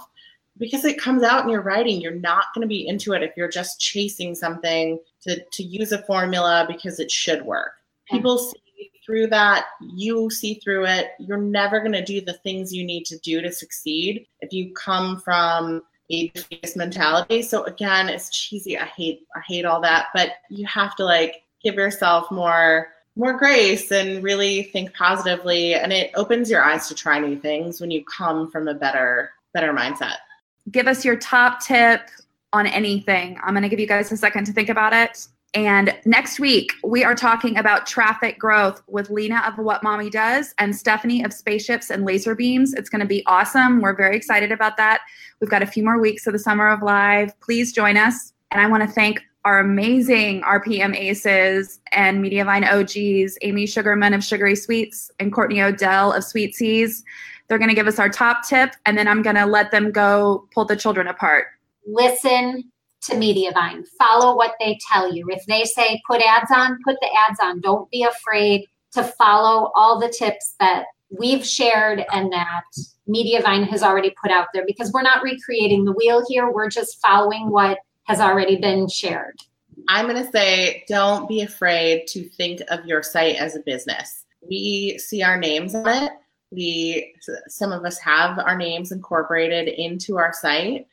because 0.57 0.85
it 0.85 0.99
comes 0.99 1.23
out 1.23 1.43
in 1.43 1.49
your 1.49 1.61
writing. 1.61 2.01
You're 2.01 2.11
not 2.13 2.45
going 2.53 2.61
to 2.61 2.67
be 2.67 2.87
into 2.87 3.13
it 3.13 3.23
if 3.23 3.31
you're 3.35 3.49
just 3.49 3.79
chasing 3.79 4.35
something 4.35 4.99
to, 5.21 5.43
to 5.43 5.63
use 5.63 5.91
a 5.91 6.03
formula 6.03 6.65
because 6.67 6.99
it 6.99 7.11
should 7.11 7.43
work. 7.43 7.73
People 8.09 8.37
see 8.37 8.59
through 9.09 9.25
that, 9.25 9.65
you 9.81 10.29
see 10.29 10.53
through 10.63 10.85
it. 10.85 11.13
You're 11.17 11.41
never 11.41 11.79
going 11.79 11.93
to 11.93 12.05
do 12.05 12.21
the 12.21 12.33
things 12.33 12.71
you 12.71 12.83
need 12.83 13.05
to 13.05 13.17
do 13.19 13.41
to 13.41 13.51
succeed 13.51 14.27
if 14.41 14.53
you 14.53 14.71
come 14.75 15.19
from 15.19 15.81
a 16.11 16.27
defeatist 16.29 16.77
mentality. 16.77 17.41
So 17.41 17.63
again, 17.63 18.07
it's 18.07 18.29
cheesy. 18.29 18.77
I 18.77 18.85
hate 18.85 19.25
I 19.35 19.41
hate 19.47 19.65
all 19.65 19.81
that, 19.81 20.09
but 20.13 20.33
you 20.51 20.67
have 20.67 20.95
to 20.97 21.05
like 21.05 21.41
give 21.63 21.73
yourself 21.73 22.29
more 22.29 22.89
more 23.15 23.33
grace 23.33 23.91
and 23.91 24.23
really 24.23 24.63
think 24.63 24.93
positively 24.93 25.73
and 25.73 25.91
it 25.91 26.11
opens 26.15 26.49
your 26.49 26.63
eyes 26.63 26.87
to 26.87 26.95
try 26.95 27.19
new 27.19 27.37
things 27.37 27.81
when 27.81 27.89
you 27.89 28.05
come 28.05 28.51
from 28.51 28.67
a 28.67 28.75
better 28.75 29.31
better 29.55 29.73
mindset. 29.73 30.17
Give 30.69 30.87
us 30.87 31.03
your 31.03 31.15
top 31.15 31.61
tip 31.63 32.01
on 32.53 32.67
anything. 32.67 33.39
I'm 33.43 33.55
going 33.55 33.63
to 33.63 33.69
give 33.69 33.79
you 33.79 33.87
guys 33.87 34.11
a 34.11 34.17
second 34.17 34.45
to 34.45 34.53
think 34.53 34.69
about 34.69 34.93
it. 34.93 35.27
And 35.55 35.97
next 36.05 36.39
week, 36.39 36.73
we 36.83 37.03
are 37.03 37.15
talking 37.15 37.57
about 37.57 37.87
traffic 37.87 38.37
growth 38.37 38.83
with 38.87 39.09
Lena 39.09 39.41
of 39.47 39.57
What 39.57 39.81
Mommy 39.81 40.09
Does 40.09 40.53
and 40.59 40.75
Stephanie 40.75 41.23
of 41.23 41.33
Spaceships 41.33 41.89
and 41.89 42.05
Laser 42.05 42.35
Beams. 42.35 42.73
It's 42.73 42.89
going 42.89 43.01
to 43.01 43.07
be 43.07 43.25
awesome. 43.25 43.81
We're 43.81 43.95
very 43.95 44.15
excited 44.15 44.51
about 44.51 44.77
that. 44.77 45.01
We've 45.39 45.49
got 45.49 45.63
a 45.63 45.67
few 45.67 45.83
more 45.83 45.99
weeks 45.99 46.27
of 46.27 46.33
the 46.33 46.39
Summer 46.39 46.69
of 46.69 46.83
Live. 46.83 47.39
Please 47.39 47.73
join 47.73 47.97
us. 47.97 48.31
And 48.51 48.61
I 48.61 48.67
want 48.67 48.83
to 48.83 48.89
thank 48.89 49.21
our 49.43 49.59
amazing 49.59 50.41
RPM 50.41 50.95
aces 50.95 51.79
and 51.93 52.23
Mediavine 52.23 52.69
OGs, 52.71 53.37
Amy 53.41 53.65
Sugarman 53.65 54.13
of 54.13 54.23
Sugary 54.23 54.55
Sweets 54.55 55.11
and 55.19 55.33
Courtney 55.33 55.61
O'Dell 55.61 56.13
of 56.13 56.23
Sweet 56.23 56.53
C's. 56.53 57.03
They're 57.47 57.57
going 57.57 57.69
to 57.69 57.75
give 57.75 57.87
us 57.87 57.97
our 57.97 58.09
top 58.09 58.47
tip, 58.47 58.75
and 58.85 58.95
then 58.95 59.07
I'm 59.07 59.23
going 59.23 59.37
to 59.37 59.47
let 59.47 59.71
them 59.71 59.91
go 59.91 60.47
pull 60.53 60.65
the 60.65 60.75
children 60.75 61.07
apart. 61.07 61.47
Listen 61.87 62.69
to 63.03 63.15
Mediavine. 63.15 63.87
Follow 63.97 64.35
what 64.35 64.55
they 64.59 64.77
tell 64.91 65.13
you. 65.13 65.27
If 65.29 65.45
they 65.45 65.63
say 65.63 66.01
put 66.07 66.21
ads 66.21 66.51
on, 66.51 66.79
put 66.83 66.97
the 67.01 67.09
ads 67.27 67.39
on. 67.41 67.61
Don't 67.61 67.89
be 67.91 68.03
afraid 68.03 68.65
to 68.93 69.03
follow 69.03 69.71
all 69.75 69.99
the 69.99 70.13
tips 70.17 70.55
that 70.59 70.85
we've 71.09 71.45
shared 71.45 72.05
and 72.11 72.31
that 72.31 72.63
Mediavine 73.07 73.67
has 73.67 73.83
already 73.83 74.13
put 74.21 74.31
out 74.31 74.47
there 74.53 74.63
because 74.65 74.91
we're 74.91 75.01
not 75.01 75.23
recreating 75.23 75.85
the 75.85 75.93
wheel 75.93 76.23
here. 76.27 76.51
We're 76.51 76.69
just 76.69 77.01
following 77.01 77.49
what 77.49 77.79
has 78.03 78.19
already 78.19 78.57
been 78.57 78.87
shared. 78.87 79.39
I'm 79.87 80.07
going 80.07 80.23
to 80.23 80.31
say 80.31 80.83
don't 80.87 81.27
be 81.27 81.41
afraid 81.41 82.07
to 82.07 82.27
think 82.29 82.61
of 82.69 82.85
your 82.85 83.01
site 83.01 83.37
as 83.37 83.55
a 83.55 83.61
business. 83.61 84.25
We 84.47 84.97
see 84.97 85.23
our 85.23 85.37
names 85.37 85.73
on 85.73 85.87
it. 85.87 86.11
We 86.51 87.13
some 87.47 87.71
of 87.71 87.85
us 87.85 87.99
have 87.99 88.39
our 88.39 88.57
names 88.57 88.91
incorporated 88.91 89.67
into 89.67 90.17
our 90.17 90.33
site 90.33 90.87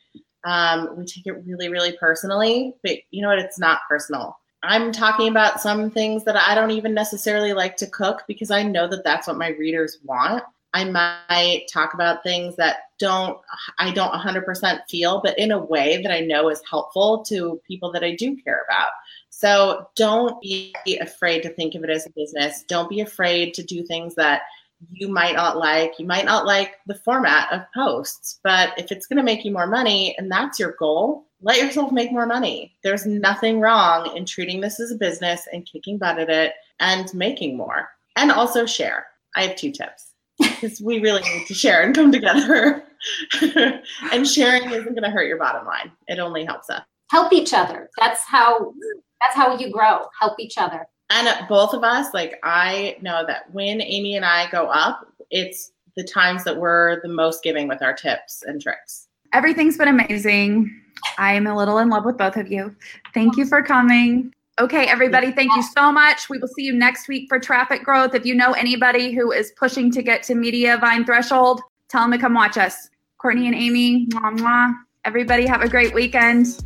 um, 0.47 0.95
we 0.95 1.05
take 1.05 1.27
it 1.27 1.43
really, 1.45 1.67
really 1.67 1.91
personally, 1.99 2.73
but 2.81 2.93
you 3.11 3.21
know 3.21 3.27
what? 3.27 3.39
It's 3.39 3.59
not 3.59 3.81
personal. 3.89 4.39
I'm 4.63 4.93
talking 4.93 5.27
about 5.27 5.59
some 5.59 5.91
things 5.91 6.23
that 6.23 6.37
I 6.37 6.55
don't 6.55 6.71
even 6.71 6.93
necessarily 6.93 7.51
like 7.51 7.75
to 7.77 7.87
cook 7.87 8.23
because 8.29 8.49
I 8.49 8.63
know 8.63 8.87
that 8.87 9.03
that's 9.03 9.27
what 9.27 9.37
my 9.37 9.49
readers 9.49 9.99
want. 10.05 10.43
I 10.73 10.85
might 10.85 11.65
talk 11.71 11.93
about 11.93 12.23
things 12.23 12.55
that 12.55 12.77
don't 12.97 13.37
I 13.77 13.91
don't 13.91 14.13
100% 14.13 14.79
feel, 14.89 15.21
but 15.21 15.37
in 15.37 15.51
a 15.51 15.59
way 15.65 16.01
that 16.01 16.11
I 16.11 16.21
know 16.21 16.49
is 16.49 16.61
helpful 16.69 17.25
to 17.25 17.61
people 17.67 17.91
that 17.91 18.03
I 18.03 18.15
do 18.15 18.37
care 18.37 18.63
about. 18.69 18.89
So 19.29 19.89
don't 19.95 20.41
be 20.41 20.73
afraid 21.01 21.43
to 21.43 21.49
think 21.49 21.75
of 21.75 21.83
it 21.83 21.89
as 21.89 22.05
a 22.05 22.11
business. 22.11 22.63
Don't 22.63 22.89
be 22.89 23.01
afraid 23.01 23.53
to 23.55 23.63
do 23.63 23.83
things 23.83 24.15
that 24.15 24.43
you 24.91 25.07
might 25.07 25.35
not 25.35 25.57
like. 25.57 25.93
You 25.99 26.05
might 26.05 26.25
not 26.25 26.45
like 26.45 26.75
the 26.85 26.95
format 26.95 27.51
of 27.51 27.61
posts, 27.73 28.39
but 28.43 28.73
if 28.77 28.91
it's 28.91 29.07
going 29.07 29.17
to 29.17 29.23
make 29.23 29.43
you 29.43 29.51
more 29.51 29.67
money 29.67 30.15
and 30.17 30.31
that's 30.31 30.59
your 30.59 30.75
goal, 30.77 31.25
let 31.41 31.57
yourself 31.57 31.91
make 31.91 32.11
more 32.11 32.25
money. 32.25 32.75
There's 32.83 33.05
nothing 33.05 33.59
wrong 33.59 34.15
in 34.15 34.25
treating 34.25 34.61
this 34.61 34.79
as 34.79 34.91
a 34.91 34.95
business 34.95 35.47
and 35.51 35.65
kicking 35.65 35.97
butt 35.97 36.19
at 36.19 36.29
it 36.29 36.53
and 36.79 37.13
making 37.13 37.57
more. 37.57 37.89
And 38.15 38.31
also 38.31 38.65
share. 38.65 39.07
I 39.35 39.43
have 39.43 39.55
two 39.55 39.71
tips 39.71 40.13
because 40.39 40.81
we 40.81 40.99
really 40.99 41.21
need 41.21 41.45
to 41.47 41.53
share 41.53 41.83
and 41.83 41.93
come 41.93 42.11
together. 42.11 42.83
and 44.11 44.27
sharing 44.27 44.69
isn't 44.71 44.93
going 44.93 45.03
to 45.03 45.09
hurt 45.09 45.27
your 45.27 45.37
bottom 45.37 45.65
line. 45.67 45.91
It 46.07 46.19
only 46.19 46.45
helps 46.45 46.69
us. 46.69 46.81
Help 47.11 47.31
each 47.31 47.53
other. 47.53 47.89
That's 47.97 48.21
how 48.25 48.73
that's 49.21 49.35
how 49.35 49.57
you 49.57 49.71
grow. 49.71 50.07
Help 50.19 50.39
each 50.39 50.57
other 50.57 50.87
and 51.09 51.27
uh, 51.27 51.45
both 51.47 51.73
of 51.73 51.83
us, 51.83 52.13
like 52.13 52.39
I 52.43 52.97
know 53.01 53.25
that 53.27 53.51
when 53.53 53.81
Amy 53.81 54.15
and 54.15 54.25
I 54.25 54.49
go 54.51 54.67
up, 54.67 55.07
it's 55.31 55.71
the 55.95 56.03
times 56.03 56.43
that 56.43 56.57
we're 56.57 57.01
the 57.01 57.07
most 57.07 57.43
giving 57.43 57.67
with 57.67 57.81
our 57.81 57.93
tips 57.93 58.43
and 58.45 58.61
tricks. 58.61 59.07
Everything's 59.33 59.77
been 59.77 59.87
amazing. 59.87 60.69
I'm 61.17 61.47
a 61.47 61.55
little 61.55 61.77
in 61.79 61.89
love 61.89 62.05
with 62.05 62.17
both 62.17 62.37
of 62.37 62.51
you. 62.51 62.75
Thank 63.13 63.37
you 63.37 63.45
for 63.45 63.61
coming. 63.61 64.33
Okay, 64.59 64.87
everybody, 64.87 65.31
thank 65.31 65.55
you 65.55 65.61
so 65.61 65.91
much. 65.91 66.29
We 66.29 66.39
will 66.39 66.47
see 66.47 66.63
you 66.63 66.73
next 66.73 67.07
week 67.07 67.29
for 67.29 67.39
traffic 67.39 67.83
growth. 67.83 68.15
If 68.15 68.25
you 68.25 68.33
know 68.33 68.53
anybody 68.53 69.13
who 69.13 69.31
is 69.31 69.51
pushing 69.51 69.91
to 69.91 70.01
get 70.01 70.23
to 70.23 70.33
Mediavine 70.33 71.05
threshold, 71.05 71.61
tell 71.89 72.01
them 72.01 72.11
to 72.11 72.17
come 72.17 72.33
watch 72.33 72.57
us. 72.57 72.89
Courtney 73.19 73.45
and 73.45 73.55
Amy, 73.55 74.07
mwah, 74.07 74.37
mwah. 74.37 74.73
everybody 75.05 75.45
have 75.45 75.61
a 75.61 75.69
great 75.69 75.93
weekend. 75.93 76.63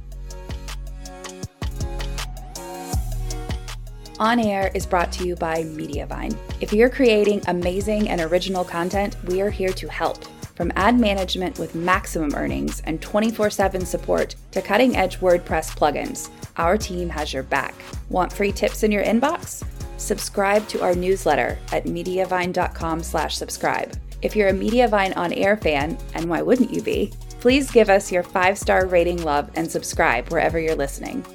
On 4.22 4.40
Air 4.40 4.70
is 4.76 4.86
brought 4.86 5.12
to 5.14 5.26
you 5.26 5.36
by 5.36 5.64
Mediavine. 5.64 6.38
If 6.60 6.72
you're 6.72 6.92
creating 6.92 7.42
amazing 7.48 8.08
and 8.08 8.22
original 8.22 8.64
content, 8.64 9.16
we 9.26 9.42
are 9.42 9.50
here 9.50 9.74
to 9.74 9.88
help. 9.88 10.24
From 10.54 10.72
ad 10.76 11.00
management 11.00 11.58
with 11.58 11.74
maximum 11.74 12.36
earnings 12.36 12.82
and 12.82 13.02
24 13.02 13.50
7 13.50 13.84
support 13.84 14.36
to 14.52 14.62
cutting 14.62 14.96
edge 14.96 15.20
WordPress 15.22 15.76
plugins, 15.76 16.30
our 16.58 16.78
team 16.78 17.10
has 17.10 17.34
your 17.34 17.42
back. 17.42 17.74
Want 18.10 18.32
free 18.32 18.52
tips 18.52 18.84
in 18.84 18.92
your 18.92 19.04
inbox? 19.04 19.66
Subscribe 19.98 20.68
to 20.68 20.84
our 20.84 20.94
newsletter 20.94 21.58
at 21.72 21.86
mediavine.com 21.86 23.02
slash 23.02 23.36
subscribe. 23.36 23.98
If 24.22 24.36
you're 24.36 24.50
a 24.50 24.54
Mediavine 24.54 25.18
on 25.18 25.34
air 25.34 25.58
fan, 25.58 25.98
and 26.14 26.30
why 26.30 26.44
wouldn't 26.44 26.72
you 26.72 26.84
be, 26.84 27.12
please 27.40 27.72
give 27.72 27.90
us 27.90 28.12
your 28.12 28.22
five 28.22 28.60
star 28.60 28.86
rating 28.86 29.24
love 29.24 29.50
and 29.56 29.72
subscribe 29.72 30.30
wherever 30.30 30.60
you're 30.60 30.76
listening. 30.76 31.26